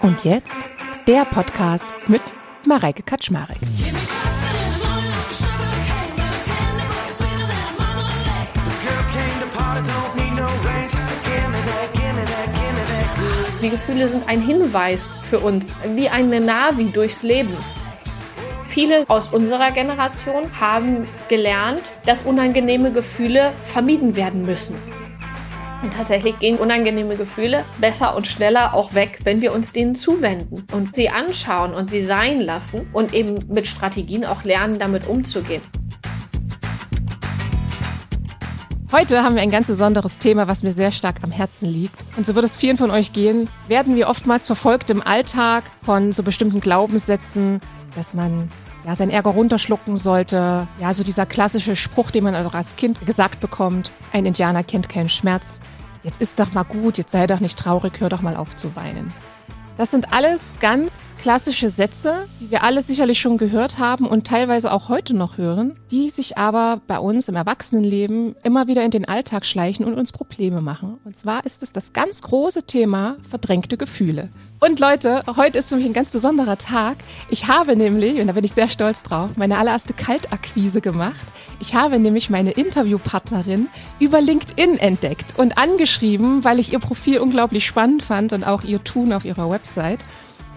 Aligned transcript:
Und 0.00 0.24
jetzt 0.24 0.58
der 1.06 1.24
Podcast 1.24 1.86
mit 2.08 2.22
Mareike 2.64 3.02
Kaczmarek. 3.02 3.58
Die 13.62 13.70
Gefühle 13.70 14.08
sind 14.08 14.28
ein 14.28 14.42
Hinweis 14.42 15.14
für 15.22 15.38
uns, 15.38 15.76
wie 15.94 16.08
eine 16.08 16.40
Navi 16.40 16.90
durchs 16.90 17.22
Leben. 17.22 17.56
Viele 18.66 19.04
aus 19.08 19.28
unserer 19.28 19.70
Generation 19.70 20.44
haben 20.58 21.06
gelernt, 21.28 21.92
dass 22.06 22.22
unangenehme 22.22 22.90
Gefühle 22.90 23.52
vermieden 23.66 24.16
werden 24.16 24.44
müssen. 24.46 24.74
Und 25.82 25.92
tatsächlich 25.92 26.38
gehen 26.38 26.58
unangenehme 26.58 27.16
Gefühle 27.16 27.64
besser 27.80 28.14
und 28.14 28.28
schneller 28.28 28.72
auch 28.72 28.94
weg, 28.94 29.18
wenn 29.24 29.40
wir 29.40 29.52
uns 29.52 29.72
denen 29.72 29.96
zuwenden 29.96 30.64
und 30.72 30.94
sie 30.94 31.10
anschauen 31.10 31.74
und 31.74 31.90
sie 31.90 32.02
sein 32.02 32.38
lassen 32.38 32.88
und 32.92 33.12
eben 33.12 33.34
mit 33.48 33.66
Strategien 33.66 34.24
auch 34.24 34.44
lernen, 34.44 34.78
damit 34.78 35.08
umzugehen. 35.08 35.60
Heute 38.92 39.24
haben 39.24 39.34
wir 39.34 39.42
ein 39.42 39.50
ganz 39.50 39.66
besonderes 39.66 40.18
Thema, 40.18 40.46
was 40.46 40.62
mir 40.62 40.72
sehr 40.72 40.92
stark 40.92 41.16
am 41.22 41.32
Herzen 41.32 41.66
liegt. 41.66 42.04
Und 42.16 42.26
so 42.26 42.34
wird 42.36 42.44
es 42.44 42.56
vielen 42.56 42.76
von 42.76 42.90
euch 42.90 43.12
gehen. 43.12 43.48
Werden 43.66 43.96
wir 43.96 44.08
oftmals 44.08 44.46
verfolgt 44.46 44.90
im 44.90 45.02
Alltag 45.02 45.64
von 45.82 46.12
so 46.12 46.22
bestimmten 46.22 46.60
Glaubenssätzen, 46.60 47.60
dass 47.96 48.14
man 48.14 48.50
ja, 48.86 48.94
sein 48.94 49.10
Ärger 49.10 49.30
runterschlucken 49.30 49.96
sollte. 49.96 50.66
Ja, 50.80 50.94
so 50.94 51.04
dieser 51.04 51.26
klassische 51.26 51.76
Spruch, 51.76 52.10
den 52.10 52.24
man 52.24 52.34
auch 52.34 52.54
als 52.54 52.76
Kind 52.76 53.04
gesagt 53.06 53.40
bekommt. 53.40 53.90
Ein 54.12 54.26
Indianer 54.26 54.64
kennt 54.64 54.88
keinen 54.88 55.08
Schmerz. 55.08 55.60
Jetzt 56.02 56.20
ist 56.20 56.40
doch 56.40 56.52
mal 56.52 56.64
gut, 56.64 56.98
jetzt 56.98 57.12
sei 57.12 57.26
doch 57.26 57.40
nicht 57.40 57.58
traurig, 57.58 58.00
hör 58.00 58.08
doch 58.08 58.22
mal 58.22 58.36
auf 58.36 58.56
zu 58.56 58.74
weinen. 58.74 59.12
Das 59.78 59.90
sind 59.90 60.12
alles 60.12 60.52
ganz 60.60 61.14
klassische 61.18 61.70
Sätze, 61.70 62.28
die 62.40 62.50
wir 62.50 62.62
alle 62.62 62.82
sicherlich 62.82 63.20
schon 63.20 63.38
gehört 63.38 63.78
haben 63.78 64.06
und 64.06 64.26
teilweise 64.26 64.70
auch 64.70 64.90
heute 64.90 65.14
noch 65.14 65.38
hören, 65.38 65.74
die 65.90 66.10
sich 66.10 66.36
aber 66.36 66.82
bei 66.86 66.98
uns 66.98 67.28
im 67.28 67.36
Erwachsenenleben 67.36 68.36
immer 68.42 68.66
wieder 68.66 68.84
in 68.84 68.90
den 68.90 69.08
Alltag 69.08 69.46
schleichen 69.46 69.86
und 69.86 69.94
uns 69.94 70.12
Probleme 70.12 70.60
machen. 70.60 70.98
Und 71.04 71.16
zwar 71.16 71.46
ist 71.46 71.62
es 71.62 71.72
das 71.72 71.94
ganz 71.94 72.20
große 72.20 72.64
Thema 72.64 73.16
verdrängte 73.28 73.78
Gefühle. 73.78 74.28
Und 74.62 74.78
Leute, 74.78 75.24
heute 75.36 75.58
ist 75.58 75.70
für 75.70 75.74
mich 75.74 75.86
ein 75.86 75.92
ganz 75.92 76.12
besonderer 76.12 76.56
Tag. 76.56 76.98
Ich 77.30 77.48
habe 77.48 77.74
nämlich, 77.74 78.20
und 78.20 78.28
da 78.28 78.32
bin 78.34 78.44
ich 78.44 78.52
sehr 78.52 78.68
stolz 78.68 79.02
drauf, 79.02 79.32
meine 79.34 79.58
allererste 79.58 79.92
Kaltakquise 79.92 80.80
gemacht. 80.80 81.20
Ich 81.58 81.74
habe 81.74 81.98
nämlich 81.98 82.30
meine 82.30 82.52
Interviewpartnerin 82.52 83.66
über 83.98 84.20
LinkedIn 84.20 84.78
entdeckt 84.78 85.36
und 85.36 85.58
angeschrieben, 85.58 86.44
weil 86.44 86.60
ich 86.60 86.72
ihr 86.72 86.78
Profil 86.78 87.18
unglaublich 87.18 87.66
spannend 87.66 88.04
fand 88.04 88.32
und 88.32 88.44
auch 88.44 88.62
ihr 88.62 88.84
Tun 88.84 89.12
auf 89.12 89.24
ihrer 89.24 89.50
Website. 89.50 89.98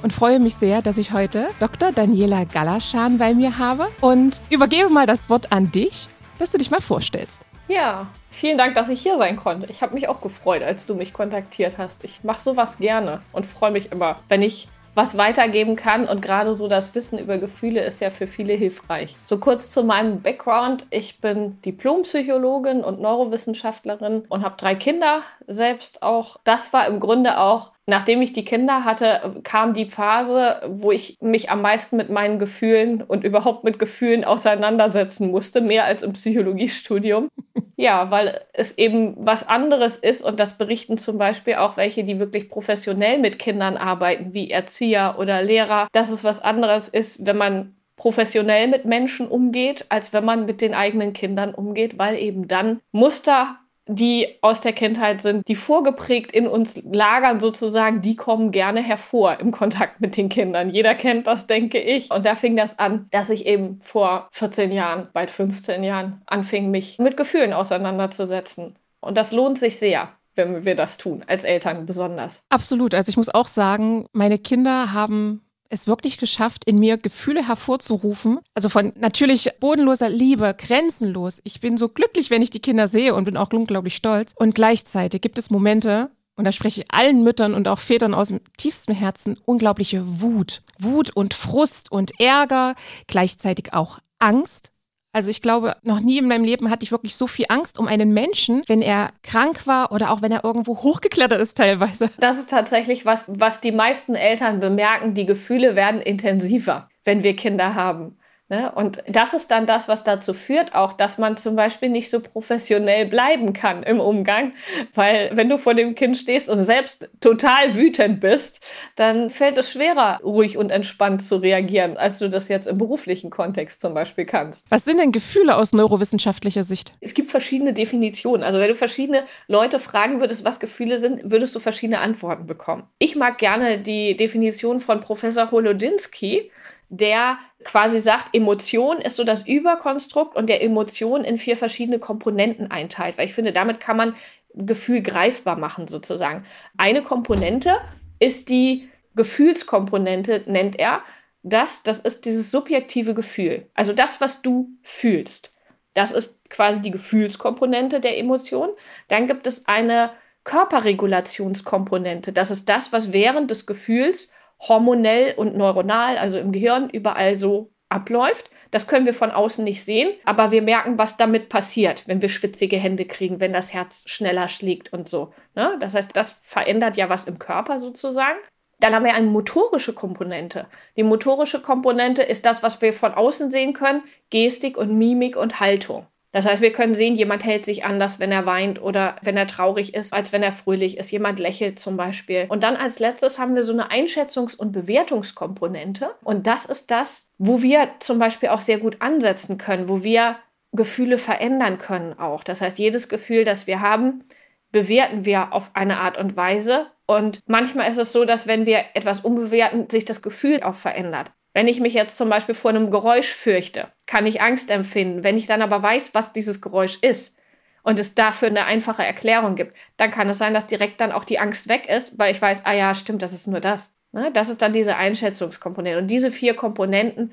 Und 0.03 0.13
freue 0.13 0.39
mich 0.39 0.53
sehr, 0.53 0.83
dass 0.83 0.99
ich 0.99 1.11
heute 1.11 1.47
Dr. 1.59 1.91
Daniela 1.91 2.43
Galaschan 2.43 3.17
bei 3.17 3.33
mir 3.33 3.57
habe 3.57 3.87
und 4.01 4.39
übergebe 4.51 4.91
mal 4.91 5.07
das 5.07 5.31
Wort 5.31 5.51
an 5.51 5.71
dich, 5.71 6.07
dass 6.37 6.51
du 6.51 6.59
dich 6.59 6.69
mal 6.69 6.79
vorstellst. 6.79 7.43
Ja, 7.67 8.07
vielen 8.29 8.57
Dank, 8.57 8.75
dass 8.75 8.89
ich 8.89 9.01
hier 9.01 9.17
sein 9.17 9.37
konnte. 9.37 9.71
Ich 9.71 9.81
habe 9.81 9.95
mich 9.95 10.07
auch 10.07 10.21
gefreut, 10.21 10.61
als 10.61 10.85
du 10.85 10.93
mich 10.93 11.13
kontaktiert 11.13 11.77
hast. 11.77 12.03
Ich 12.03 12.23
mache 12.23 12.39
sowas 12.39 12.77
gerne 12.77 13.21
und 13.31 13.45
freue 13.45 13.71
mich 13.71 13.91
immer, 13.91 14.19
wenn 14.27 14.43
ich 14.43 14.67
was 14.95 15.17
weitergeben 15.17 15.75
kann. 15.75 16.07
Und 16.07 16.21
gerade 16.21 16.55
so 16.55 16.67
das 16.67 16.95
Wissen 16.95 17.19
über 17.19 17.37
Gefühle 17.37 17.81
ist 17.81 18.01
ja 18.01 18.09
für 18.09 18.27
viele 18.27 18.53
hilfreich. 18.53 19.15
So 19.25 19.39
kurz 19.39 19.69
zu 19.69 19.83
meinem 19.83 20.21
Background. 20.21 20.85
Ich 20.89 21.19
bin 21.19 21.61
Diplompsychologin 21.63 22.83
und 22.83 23.01
Neurowissenschaftlerin 23.01 24.25
und 24.29 24.43
habe 24.43 24.55
drei 24.57 24.75
Kinder 24.75 25.21
selbst 25.47 26.01
auch. 26.01 26.37
Das 26.43 26.71
war 26.71 26.87
im 26.87 26.99
Grunde 26.99 27.39
auch 27.39 27.71
Nachdem 27.87 28.21
ich 28.21 28.33
die 28.33 28.45
Kinder 28.45 28.83
hatte, 28.83 29.41
kam 29.43 29.73
die 29.75 29.85
Phase, 29.85 30.61
wo 30.67 30.91
ich 30.91 31.17
mich 31.21 31.51
am 31.51 31.61
meisten 31.61 31.97
mit 31.97 32.09
meinen 32.09 32.39
Gefühlen 32.39 33.03
und 33.03 33.23
überhaupt 33.23 33.63
mit 33.63 33.77
Gefühlen 33.77 34.23
auseinandersetzen 34.23 35.29
musste, 35.29 35.61
mehr 35.61 35.85
als 35.85 36.01
im 36.03 36.13
Psychologiestudium. 36.13 37.29
Ja, 37.77 38.09
weil 38.09 38.39
es 38.53 38.77
eben 38.77 39.15
was 39.17 39.45
anderes 39.49 39.97
ist 39.97 40.23
und 40.23 40.39
das 40.39 40.57
berichten 40.57 40.97
zum 40.97 41.17
Beispiel 41.17 41.55
auch 41.55 41.75
welche, 41.75 42.05
die 42.05 42.19
wirklich 42.19 42.47
professionell 42.47 43.17
mit 43.19 43.37
Kindern 43.37 43.75
arbeiten, 43.75 44.33
wie 44.33 44.49
Erzieher 44.49 45.17
oder 45.19 45.41
Lehrer, 45.41 45.89
dass 45.91 46.09
es 46.09 46.23
was 46.23 46.41
anderes 46.41 46.87
ist, 46.87 47.25
wenn 47.25 47.35
man 47.35 47.75
professionell 47.97 48.67
mit 48.67 48.85
Menschen 48.85 49.27
umgeht, 49.27 49.85
als 49.89 50.13
wenn 50.13 50.23
man 50.23 50.45
mit 50.45 50.61
den 50.61 50.73
eigenen 50.73 51.11
Kindern 51.11 51.53
umgeht, 51.53 51.97
weil 51.97 52.17
eben 52.17 52.47
dann 52.47 52.79
Muster 52.93 53.57
die 53.87 54.37
aus 54.41 54.61
der 54.61 54.73
Kindheit 54.73 55.21
sind, 55.21 55.47
die 55.47 55.55
vorgeprägt 55.55 56.31
in 56.31 56.47
uns 56.47 56.81
lagern 56.83 57.39
sozusagen, 57.39 58.01
die 58.01 58.15
kommen 58.15 58.51
gerne 58.51 58.81
hervor 58.81 59.39
im 59.39 59.51
Kontakt 59.51 60.01
mit 60.01 60.17
den 60.17 60.29
Kindern. 60.29 60.69
Jeder 60.69 60.95
kennt 60.95 61.27
das, 61.27 61.47
denke 61.47 61.79
ich. 61.79 62.09
Und 62.11 62.25
da 62.25 62.35
fing 62.35 62.55
das 62.55 62.79
an, 62.79 63.07
dass 63.11 63.29
ich 63.29 63.45
eben 63.45 63.79
vor 63.81 64.27
14 64.31 64.71
Jahren, 64.71 65.09
bald 65.13 65.29
15 65.29 65.83
Jahren, 65.83 66.21
anfing, 66.25 66.71
mich 66.71 66.97
mit 66.97 67.15
Gefühlen 67.17 67.53
auseinanderzusetzen. 67.53 68.75
Und 69.01 69.17
das 69.17 69.31
lohnt 69.31 69.59
sich 69.59 69.77
sehr 69.77 70.09
wenn 70.35 70.65
wir 70.65 70.75
das 70.75 70.97
tun, 70.97 71.23
als 71.27 71.45
Eltern 71.45 71.85
besonders. 71.85 72.41
Absolut. 72.49 72.93
Also 72.93 73.09
ich 73.09 73.15
muss 73.15 73.33
auch 73.33 73.47
sagen, 73.47 74.07
meine 74.11 74.37
Kinder 74.37 74.91
haben 74.91 75.44
es 75.69 75.87
wirklich 75.87 76.17
geschafft, 76.17 76.63
in 76.65 76.79
mir 76.79 76.97
Gefühle 76.97 77.47
hervorzurufen. 77.47 78.39
Also 78.53 78.69
von 78.69 78.93
natürlich 78.95 79.49
bodenloser 79.59 80.09
Liebe, 80.09 80.55
grenzenlos. 80.57 81.41
Ich 81.43 81.59
bin 81.59 81.77
so 81.77 81.87
glücklich, 81.87 82.29
wenn 82.29 82.41
ich 82.41 82.49
die 82.49 82.61
Kinder 82.61 82.87
sehe 82.87 83.13
und 83.13 83.25
bin 83.25 83.37
auch 83.37 83.51
unglaublich 83.51 83.95
stolz. 83.95 84.33
Und 84.35 84.55
gleichzeitig 84.55 85.21
gibt 85.21 85.37
es 85.37 85.49
Momente, 85.49 86.11
und 86.35 86.43
da 86.43 86.51
spreche 86.51 86.81
ich 86.81 86.91
allen 86.91 87.23
Müttern 87.23 87.53
und 87.53 87.67
auch 87.67 87.79
Vätern 87.79 88.13
aus 88.13 88.27
dem 88.27 88.41
tiefsten 88.57 88.93
Herzen, 88.93 89.39
unglaubliche 89.45 90.21
Wut. 90.21 90.61
Wut 90.79 91.15
und 91.15 91.33
Frust 91.33 91.91
und 91.91 92.19
Ärger, 92.19 92.75
gleichzeitig 93.07 93.73
auch 93.73 93.99
Angst, 94.19 94.71
also 95.15 95.29
ich 95.29 95.41
glaube, 95.41 95.77
noch 95.81 96.01
nie 96.01 96.17
in 96.17 96.27
meinem 96.27 96.43
Leben 96.43 96.69
hatte 96.69 96.83
ich 96.83 96.91
wirklich 96.91 97.15
so 97.15 97.25
viel 97.25 97.45
Angst 97.47 97.79
um 97.79 97.87
einen 97.87 98.13
Menschen, 98.13 98.63
wenn 98.67 98.81
er 98.81 99.11
krank 99.23 99.65
war 99.65 99.93
oder 99.93 100.11
auch 100.11 100.21
wenn 100.21 100.33
er 100.33 100.43
irgendwo 100.43 100.79
hochgeklettert 100.79 101.39
ist 101.39 101.55
teilweise. 101.57 102.09
Das 102.19 102.37
ist 102.37 102.49
tatsächlich 102.49 103.05
was, 103.05 103.23
was 103.29 103.61
die 103.61 103.71
meisten 103.71 104.15
Eltern 104.15 104.59
bemerken. 104.59 105.13
Die 105.13 105.25
Gefühle 105.25 105.77
werden 105.77 106.01
intensiver, 106.01 106.89
wenn 107.05 107.23
wir 107.23 107.33
Kinder 107.37 107.75
haben. 107.75 108.17
Ne? 108.47 108.71
Und 108.75 109.03
das 109.07 109.33
ist 109.33 109.49
dann 109.49 109.65
das, 109.65 109.87
was 109.87 110.03
dazu 110.03 110.33
führt, 110.33 110.75
auch, 110.75 110.93
dass 110.93 111.17
man 111.17 111.35
zum 111.35 111.55
Beispiel 111.55 111.89
nicht 111.89 112.11
so 112.11 112.19
professionell 112.19 113.07
bleiben 113.07 113.53
kann 113.53 113.81
im 113.81 113.99
Umgang, 113.99 114.51
weil 114.93 115.31
wenn 115.33 115.49
du 115.49 115.57
vor 115.57 115.73
dem 115.73 115.95
Kind 115.95 116.15
stehst 116.15 116.47
und 116.47 116.63
selbst 116.63 117.09
total 117.21 117.73
wütend 117.73 118.19
bist, 118.19 118.59
dann 118.97 119.31
fällt 119.31 119.57
es 119.57 119.71
schwerer, 119.71 120.19
ruhig 120.23 120.59
und 120.59 120.69
entspannt 120.69 121.25
zu 121.25 121.37
reagieren, 121.37 121.97
als 121.97 122.19
du 122.19 122.29
das 122.29 122.47
jetzt 122.47 122.67
im 122.67 122.77
beruflichen 122.77 123.31
Kontext 123.31 123.81
zum 123.81 123.95
Beispiel 123.95 124.25
kannst. 124.25 124.67
Was 124.69 124.85
sind 124.85 124.99
denn 124.99 125.11
Gefühle 125.11 125.55
aus 125.55 125.73
neurowissenschaftlicher 125.73 126.63
Sicht? 126.63 126.93
Es 127.01 127.15
gibt 127.15 127.31
verschiedene 127.31 127.73
Definitionen. 127.73 128.43
Also 128.43 128.59
wenn 128.59 128.67
du 128.67 128.75
verschiedene 128.75 129.23
Leute 129.47 129.79
fragen 129.79 130.19
würdest, 130.19 130.45
was 130.45 130.59
Gefühle 130.59 130.99
sind, 130.99 131.31
würdest 131.31 131.55
du 131.55 131.59
verschiedene 131.59 131.99
Antworten 131.99 132.45
bekommen. 132.45 132.83
Ich 132.99 133.15
mag 133.15 133.39
gerne 133.39 133.79
die 133.79 134.15
Definition 134.15 134.81
von 134.81 134.99
Professor 134.99 135.49
Holodinsky 135.49 136.51
der 136.89 137.37
quasi 137.63 137.99
sagt, 137.99 138.35
Emotion 138.35 138.97
ist 138.97 139.15
so 139.15 139.23
das 139.23 139.47
Überkonstrukt 139.47 140.35
und 140.35 140.47
der 140.47 140.63
Emotion 140.63 141.23
in 141.23 141.37
vier 141.37 141.57
verschiedene 141.57 141.99
Komponenten 141.99 142.69
einteilt, 142.69 143.17
weil 143.17 143.27
ich 143.27 143.33
finde, 143.33 143.53
damit 143.53 143.79
kann 143.79 143.97
man 143.97 144.15
Gefühl 144.53 145.01
greifbar 145.01 145.57
machen 145.57 145.87
sozusagen. 145.87 146.45
Eine 146.77 147.01
Komponente 147.01 147.77
ist 148.19 148.49
die 148.49 148.89
Gefühlskomponente, 149.15 150.43
nennt 150.45 150.79
er. 150.79 151.01
Das, 151.43 151.83
das 151.83 151.99
ist 151.99 152.25
dieses 152.25 152.51
subjektive 152.51 153.13
Gefühl. 153.13 153.67
Also 153.73 153.93
das, 153.93 154.21
was 154.21 154.41
du 154.41 154.69
fühlst. 154.81 155.51
Das 155.93 156.11
ist 156.11 156.49
quasi 156.49 156.81
die 156.81 156.91
Gefühlskomponente 156.91 157.99
der 157.99 158.17
Emotion. 158.17 158.69
Dann 159.07 159.27
gibt 159.27 159.47
es 159.47 159.65
eine 159.65 160.11
Körperregulationskomponente. 160.43 162.31
Das 162.31 162.51
ist 162.51 162.69
das, 162.69 162.91
was 162.91 163.13
während 163.13 163.51
des 163.51 163.65
Gefühls 163.65 164.29
hormonell 164.59 165.33
und 165.35 165.55
neuronal, 165.55 166.17
also 166.17 166.37
im 166.37 166.51
Gehirn, 166.51 166.89
überall 166.89 167.37
so 167.37 167.71
abläuft. 167.89 168.49
Das 168.71 168.87
können 168.87 169.05
wir 169.05 169.13
von 169.13 169.31
außen 169.31 169.63
nicht 169.63 169.83
sehen, 169.83 170.13
aber 170.25 170.51
wir 170.51 170.61
merken, 170.61 170.97
was 170.97 171.17
damit 171.17 171.49
passiert, 171.49 172.07
wenn 172.07 172.21
wir 172.21 172.29
schwitzige 172.29 172.77
Hände 172.77 173.05
kriegen, 173.05 173.39
wenn 173.39 173.53
das 173.53 173.73
Herz 173.73 174.03
schneller 174.07 174.49
schlägt 174.49 174.91
und 174.91 175.07
so. 175.07 175.33
Ne? 175.55 175.77
Das 175.79 175.93
heißt, 175.93 176.15
das 176.15 176.31
verändert 176.43 176.97
ja 176.97 177.09
was 177.09 177.25
im 177.25 177.39
Körper 177.39 177.79
sozusagen. 177.79 178.39
Dann 178.79 178.93
haben 178.93 179.05
wir 179.05 179.13
eine 179.13 179.27
motorische 179.27 179.93
Komponente. 179.93 180.67
Die 180.97 181.03
motorische 181.03 181.61
Komponente 181.61 182.23
ist 182.23 182.45
das, 182.45 182.63
was 182.63 182.81
wir 182.81 182.91
von 182.91 183.13
außen 183.13 183.49
sehen 183.49 183.73
können, 183.73 184.03
Gestik 184.29 184.77
und 184.77 184.97
Mimik 184.97 185.37
und 185.37 185.59
Haltung. 185.59 186.07
Das 186.35 186.45
heißt, 186.45 186.61
wir 186.61 186.73
können 186.73 186.95
sehen, 186.95 187.15
jemand 187.15 187.45
hält 187.45 187.63
sich 187.63 187.85
anders, 187.85 188.19
wenn 188.19 188.29
er 188.29 188.45
weint 188.45 188.81
oder 188.81 189.15
wenn 189.21 189.37
er 189.37 189.47
traurig 189.47 189.93
ist, 189.93 190.11
als 190.11 190.33
wenn 190.33 190.43
er 190.43 190.51
fröhlich 190.51 190.97
ist. 190.97 191.09
Jemand 191.09 191.39
lächelt 191.39 191.79
zum 191.79 191.95
Beispiel. 191.95 192.47
Und 192.49 192.61
dann 192.61 192.75
als 192.75 192.99
letztes 192.99 193.39
haben 193.39 193.55
wir 193.55 193.63
so 193.63 193.71
eine 193.71 193.89
Einschätzungs- 193.89 194.57
und 194.57 194.73
Bewertungskomponente. 194.73 196.09
Und 196.25 196.45
das 196.45 196.65
ist 196.65 196.91
das, 196.91 197.29
wo 197.37 197.61
wir 197.61 197.87
zum 197.99 198.19
Beispiel 198.19 198.49
auch 198.49 198.59
sehr 198.59 198.79
gut 198.79 198.97
ansetzen 198.99 199.57
können, 199.57 199.87
wo 199.87 200.03
wir 200.03 200.35
Gefühle 200.73 201.19
verändern 201.19 201.77
können 201.77 202.19
auch. 202.19 202.43
Das 202.43 202.59
heißt, 202.59 202.79
jedes 202.79 203.07
Gefühl, 203.07 203.45
das 203.45 203.65
wir 203.65 203.79
haben, 203.79 204.25
bewerten 204.73 205.23
wir 205.23 205.53
auf 205.53 205.71
eine 205.73 205.99
Art 206.01 206.17
und 206.17 206.35
Weise, 206.35 206.87
Und 207.07 207.39
manchmal 207.45 207.89
ist 207.89 207.97
es 207.97 208.11
so, 208.11 208.25
dass 208.25 208.45
wenn 208.45 208.65
wir 208.65 208.83
etwas 208.93 209.21
umbewerten, 209.21 209.89
sich 209.89 210.03
das 210.05 210.21
Gefühl 210.21 210.63
auch 210.63 210.75
verändert. 210.75 211.31
Wenn 211.55 211.69
ich 211.69 211.79
mich 211.79 211.93
jetzt 211.93 212.17
zum 212.17 212.27
Beispiel 212.27 212.53
vor 212.53 212.71
einem 212.71 212.91
Geräusch 212.91 213.29
fürchte, 213.29 213.87
kann 214.07 214.25
ich 214.25 214.41
Angst 214.41 214.69
empfinden. 214.69 215.23
Wenn 215.23 215.37
ich 215.37 215.47
dann 215.47 215.61
aber 215.61 215.81
weiß, 215.81 216.13
was 216.13 216.33
dieses 216.33 216.59
Geräusch 216.59 216.97
ist 217.01 217.39
und 217.81 217.97
es 217.97 218.13
dafür 218.13 218.49
eine 218.49 218.65
einfache 218.65 219.05
Erklärung 219.05 219.55
gibt, 219.55 219.73
dann 219.95 220.11
kann 220.11 220.27
es 220.27 220.37
sein, 220.37 220.53
dass 220.53 220.67
direkt 220.67 220.99
dann 220.99 221.13
auch 221.13 221.23
die 221.23 221.39
Angst 221.39 221.69
weg 221.69 221.87
ist, 221.87 222.19
weil 222.19 222.33
ich 222.33 222.41
weiß, 222.41 222.63
ah 222.65 222.73
ja, 222.73 222.93
stimmt, 222.93 223.21
das 223.21 223.31
ist 223.31 223.47
nur 223.47 223.61
das. 223.61 223.93
Ne? 224.11 224.31
Das 224.33 224.49
ist 224.49 224.61
dann 224.61 224.73
diese 224.73 224.97
Einschätzungskomponente. 224.97 225.97
Und 225.97 226.07
diese 226.07 226.29
vier 226.29 226.55
Komponenten 226.55 227.31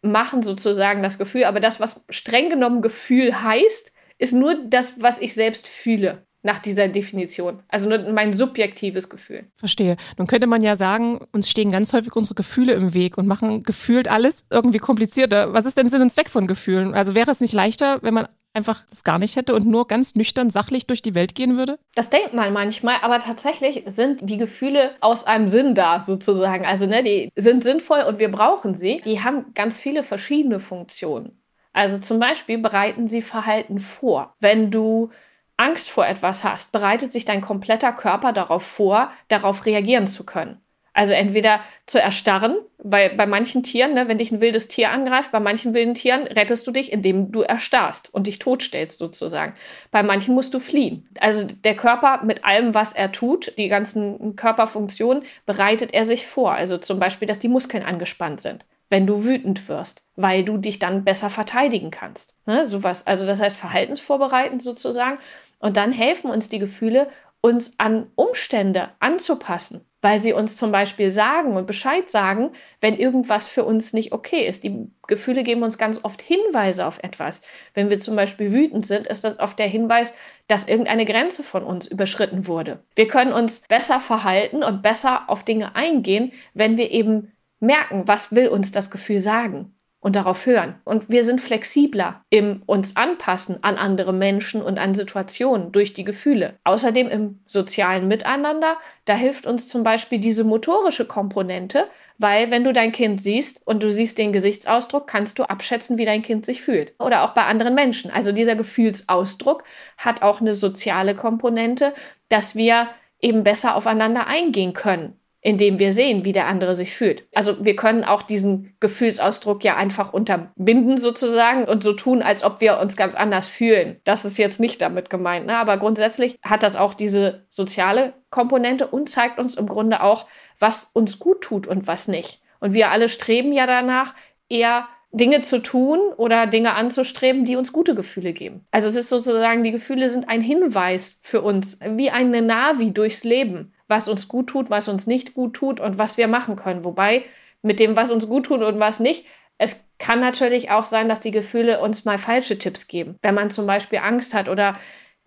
machen 0.00 0.44
sozusagen 0.44 1.02
das 1.02 1.18
Gefühl. 1.18 1.42
Aber 1.42 1.58
das, 1.58 1.80
was 1.80 2.04
streng 2.08 2.50
genommen 2.50 2.82
Gefühl 2.82 3.42
heißt, 3.42 3.92
ist 4.18 4.32
nur 4.32 4.54
das, 4.64 5.02
was 5.02 5.20
ich 5.20 5.34
selbst 5.34 5.66
fühle 5.66 6.24
nach 6.46 6.60
dieser 6.60 6.88
Definition. 6.88 7.60
Also 7.68 7.88
nur 7.88 7.98
mein 8.12 8.32
subjektives 8.32 9.10
Gefühl. 9.10 9.44
Verstehe. 9.56 9.96
Nun 10.16 10.26
könnte 10.26 10.46
man 10.46 10.62
ja 10.62 10.76
sagen, 10.76 11.20
uns 11.32 11.50
stehen 11.50 11.70
ganz 11.70 11.92
häufig 11.92 12.16
unsere 12.16 12.34
Gefühle 12.34 12.72
im 12.72 12.94
Weg 12.94 13.18
und 13.18 13.26
machen 13.26 13.64
gefühlt 13.64 14.08
alles 14.08 14.46
irgendwie 14.48 14.78
komplizierter. 14.78 15.52
Was 15.52 15.66
ist 15.66 15.76
denn 15.76 15.86
Sinn 15.86 16.00
und 16.00 16.10
Zweck 16.10 16.30
von 16.30 16.46
Gefühlen? 16.46 16.94
Also 16.94 17.14
wäre 17.14 17.30
es 17.30 17.40
nicht 17.40 17.52
leichter, 17.52 17.98
wenn 18.02 18.14
man 18.14 18.28
einfach 18.54 18.84
das 18.88 19.04
gar 19.04 19.18
nicht 19.18 19.36
hätte 19.36 19.54
und 19.54 19.66
nur 19.66 19.86
ganz 19.86 20.14
nüchtern, 20.14 20.48
sachlich 20.48 20.86
durch 20.86 21.02
die 21.02 21.14
Welt 21.14 21.34
gehen 21.34 21.58
würde? 21.58 21.78
Das 21.94 22.08
denkt 22.08 22.32
man 22.32 22.52
manchmal, 22.54 22.96
aber 23.02 23.18
tatsächlich 23.18 23.82
sind 23.86 24.30
die 24.30 24.38
Gefühle 24.38 24.92
aus 25.00 25.24
einem 25.24 25.48
Sinn 25.48 25.74
da, 25.74 26.00
sozusagen. 26.00 26.64
Also, 26.64 26.86
ne, 26.86 27.02
die 27.04 27.30
sind 27.36 27.62
sinnvoll 27.62 28.00
und 28.00 28.18
wir 28.18 28.30
brauchen 28.30 28.78
sie. 28.78 29.02
Die 29.04 29.22
haben 29.22 29.52
ganz 29.52 29.78
viele 29.78 30.02
verschiedene 30.02 30.58
Funktionen. 30.58 31.42
Also 31.74 31.98
zum 31.98 32.18
Beispiel 32.18 32.56
bereiten 32.56 33.06
sie 33.06 33.20
Verhalten 33.20 33.78
vor. 33.78 34.34
Wenn 34.40 34.70
du 34.70 35.10
Angst 35.56 35.90
vor 35.90 36.06
etwas 36.06 36.44
hast, 36.44 36.72
bereitet 36.72 37.12
sich 37.12 37.24
dein 37.24 37.40
kompletter 37.40 37.92
Körper 37.92 38.32
darauf 38.32 38.62
vor, 38.62 39.10
darauf 39.28 39.66
reagieren 39.66 40.06
zu 40.06 40.24
können. 40.24 40.60
Also 40.96 41.12
entweder 41.12 41.60
zu 41.84 42.00
erstarren, 42.00 42.56
weil 42.78 43.10
bei 43.10 43.26
manchen 43.26 43.62
Tieren, 43.62 43.92
ne, 43.92 44.08
wenn 44.08 44.16
dich 44.16 44.32
ein 44.32 44.40
wildes 44.40 44.66
Tier 44.66 44.90
angreift, 44.90 45.30
bei 45.30 45.40
manchen 45.40 45.74
wilden 45.74 45.94
Tieren 45.94 46.22
rettest 46.22 46.66
du 46.66 46.70
dich, 46.70 46.90
indem 46.90 47.32
du 47.32 47.42
erstarrst 47.42 48.14
und 48.14 48.26
dich 48.26 48.38
totstellst 48.38 48.98
sozusagen. 48.98 49.54
Bei 49.90 50.02
manchen 50.02 50.34
musst 50.34 50.54
du 50.54 50.58
fliehen. 50.58 51.06
Also 51.20 51.44
der 51.44 51.76
Körper 51.76 52.24
mit 52.24 52.46
allem, 52.46 52.72
was 52.72 52.94
er 52.94 53.12
tut, 53.12 53.52
die 53.58 53.68
ganzen 53.68 54.36
Körperfunktionen, 54.36 55.24
bereitet 55.44 55.92
er 55.92 56.06
sich 56.06 56.26
vor. 56.26 56.52
Also 56.52 56.78
zum 56.78 56.98
Beispiel, 56.98 57.28
dass 57.28 57.38
die 57.38 57.48
Muskeln 57.48 57.82
angespannt 57.82 58.40
sind 58.40 58.64
wenn 58.88 59.06
du 59.06 59.24
wütend 59.24 59.68
wirst, 59.68 60.02
weil 60.14 60.44
du 60.44 60.58
dich 60.58 60.78
dann 60.78 61.04
besser 61.04 61.28
verteidigen 61.28 61.90
kannst. 61.90 62.34
Ne? 62.46 62.66
Sowas, 62.66 63.06
also 63.06 63.26
das 63.26 63.40
heißt 63.40 63.56
verhaltensvorbereitend 63.56 64.62
sozusagen. 64.62 65.18
Und 65.58 65.76
dann 65.76 65.92
helfen 65.92 66.30
uns 66.30 66.48
die 66.48 66.58
Gefühle, 66.58 67.08
uns 67.40 67.78
an 67.78 68.10
Umstände 68.16 68.88
anzupassen, 68.98 69.82
weil 70.02 70.20
sie 70.20 70.32
uns 70.32 70.56
zum 70.56 70.72
Beispiel 70.72 71.12
sagen 71.12 71.56
und 71.56 71.66
Bescheid 71.66 72.10
sagen, 72.10 72.50
wenn 72.80 72.96
irgendwas 72.98 73.46
für 73.46 73.64
uns 73.64 73.92
nicht 73.92 74.12
okay 74.12 74.46
ist. 74.46 74.64
Die 74.64 74.90
Gefühle 75.06 75.44
geben 75.44 75.62
uns 75.62 75.78
ganz 75.78 76.00
oft 76.02 76.20
Hinweise 76.20 76.86
auf 76.86 76.98
etwas. 77.02 77.42
Wenn 77.72 77.88
wir 77.88 78.00
zum 78.00 78.16
Beispiel 78.16 78.52
wütend 78.52 78.84
sind, 78.84 79.06
ist 79.06 79.22
das 79.22 79.38
oft 79.38 79.58
der 79.58 79.68
Hinweis, 79.68 80.12
dass 80.48 80.66
irgendeine 80.66 81.04
Grenze 81.04 81.44
von 81.44 81.62
uns 81.62 81.86
überschritten 81.86 82.46
wurde. 82.46 82.82
Wir 82.96 83.06
können 83.06 83.32
uns 83.32 83.60
besser 83.60 84.00
verhalten 84.00 84.64
und 84.64 84.82
besser 84.82 85.28
auf 85.28 85.44
Dinge 85.44 85.76
eingehen, 85.76 86.32
wenn 86.52 86.76
wir 86.76 86.90
eben 86.90 87.32
merken, 87.60 88.08
was 88.08 88.32
will 88.34 88.48
uns 88.48 88.72
das 88.72 88.90
Gefühl 88.90 89.20
sagen 89.20 89.75
und 90.06 90.14
darauf 90.14 90.46
hören. 90.46 90.76
Und 90.84 91.10
wir 91.10 91.24
sind 91.24 91.40
flexibler 91.40 92.22
im 92.30 92.62
uns 92.66 92.94
anpassen 92.94 93.58
an 93.64 93.76
andere 93.76 94.12
Menschen 94.12 94.62
und 94.62 94.78
an 94.78 94.94
Situationen 94.94 95.72
durch 95.72 95.94
die 95.94 96.04
Gefühle. 96.04 96.54
Außerdem 96.62 97.08
im 97.08 97.40
sozialen 97.48 98.06
Miteinander, 98.06 98.76
da 99.04 99.14
hilft 99.16 99.46
uns 99.46 99.66
zum 99.66 99.82
Beispiel 99.82 100.20
diese 100.20 100.44
motorische 100.44 101.06
Komponente, 101.06 101.88
weil 102.18 102.52
wenn 102.52 102.62
du 102.62 102.72
dein 102.72 102.92
Kind 102.92 103.20
siehst 103.20 103.66
und 103.66 103.82
du 103.82 103.90
siehst 103.90 104.16
den 104.18 104.32
Gesichtsausdruck, 104.32 105.08
kannst 105.08 105.40
du 105.40 105.42
abschätzen, 105.42 105.98
wie 105.98 106.04
dein 106.04 106.22
Kind 106.22 106.46
sich 106.46 106.62
fühlt. 106.62 106.94
Oder 107.00 107.24
auch 107.24 107.30
bei 107.30 107.42
anderen 107.42 107.74
Menschen. 107.74 108.12
Also 108.12 108.30
dieser 108.30 108.54
Gefühlsausdruck 108.54 109.64
hat 109.98 110.22
auch 110.22 110.40
eine 110.40 110.54
soziale 110.54 111.16
Komponente, 111.16 111.94
dass 112.28 112.54
wir 112.54 112.90
eben 113.20 113.42
besser 113.42 113.74
aufeinander 113.74 114.28
eingehen 114.28 114.72
können 114.72 115.18
indem 115.40 115.78
wir 115.78 115.92
sehen, 115.92 116.24
wie 116.24 116.32
der 116.32 116.46
andere 116.46 116.74
sich 116.74 116.94
fühlt. 116.94 117.28
Also 117.34 117.64
wir 117.64 117.76
können 117.76 118.04
auch 118.04 118.22
diesen 118.22 118.74
Gefühlsausdruck 118.80 119.62
ja 119.62 119.76
einfach 119.76 120.12
unterbinden 120.12 120.98
sozusagen 120.98 121.64
und 121.64 121.84
so 121.84 121.92
tun, 121.92 122.22
als 122.22 122.42
ob 122.42 122.60
wir 122.60 122.78
uns 122.78 122.96
ganz 122.96 123.14
anders 123.14 123.46
fühlen. 123.46 124.00
Das 124.04 124.24
ist 124.24 124.38
jetzt 124.38 124.58
nicht 124.58 124.80
damit 124.82 125.08
gemeint, 125.08 125.46
ne? 125.46 125.56
aber 125.56 125.76
grundsätzlich 125.76 126.36
hat 126.42 126.62
das 126.62 126.76
auch 126.76 126.94
diese 126.94 127.46
soziale 127.48 128.14
Komponente 128.30 128.88
und 128.88 129.08
zeigt 129.08 129.38
uns 129.38 129.54
im 129.54 129.66
Grunde 129.66 130.02
auch, 130.02 130.26
was 130.58 130.90
uns 130.92 131.18
gut 131.18 131.42
tut 131.42 131.66
und 131.66 131.86
was 131.86 132.08
nicht. 132.08 132.40
Und 132.58 132.74
wir 132.74 132.90
alle 132.90 133.08
streben 133.08 133.52
ja 133.52 133.66
danach, 133.66 134.14
eher 134.48 134.88
Dinge 135.12 135.40
zu 135.40 135.62
tun 135.62 135.98
oder 136.16 136.46
Dinge 136.46 136.74
anzustreben, 136.74 137.44
die 137.44 137.56
uns 137.56 137.72
gute 137.72 137.94
Gefühle 137.94 138.32
geben. 138.32 138.66
Also 138.70 138.88
es 138.88 138.96
ist 138.96 139.08
sozusagen, 139.08 139.62
die 139.62 139.70
Gefühle 139.70 140.08
sind 140.08 140.28
ein 140.28 140.42
Hinweis 140.42 141.18
für 141.22 141.42
uns, 141.42 141.78
wie 141.84 142.10
eine 142.10 142.42
Navi 142.42 142.92
durchs 142.92 143.24
Leben 143.24 143.72
was 143.88 144.08
uns 144.08 144.28
gut 144.28 144.48
tut, 144.48 144.70
was 144.70 144.88
uns 144.88 145.06
nicht 145.06 145.34
gut 145.34 145.54
tut 145.54 145.80
und 145.80 145.98
was 145.98 146.16
wir 146.16 146.28
machen 146.28 146.56
können. 146.56 146.84
Wobei 146.84 147.24
mit 147.62 147.80
dem, 147.80 147.96
was 147.96 148.10
uns 148.10 148.28
gut 148.28 148.46
tut 148.46 148.62
und 148.62 148.78
was 148.78 149.00
nicht, 149.00 149.26
es 149.58 149.76
kann 149.98 150.20
natürlich 150.20 150.70
auch 150.70 150.84
sein, 150.84 151.08
dass 151.08 151.20
die 151.20 151.30
Gefühle 151.30 151.80
uns 151.80 152.04
mal 152.04 152.18
falsche 152.18 152.58
Tipps 152.58 152.86
geben. 152.86 153.18
Wenn 153.22 153.34
man 153.34 153.50
zum 153.50 153.66
Beispiel 153.66 154.00
Angst 154.00 154.34
hat 154.34 154.48
oder 154.48 154.74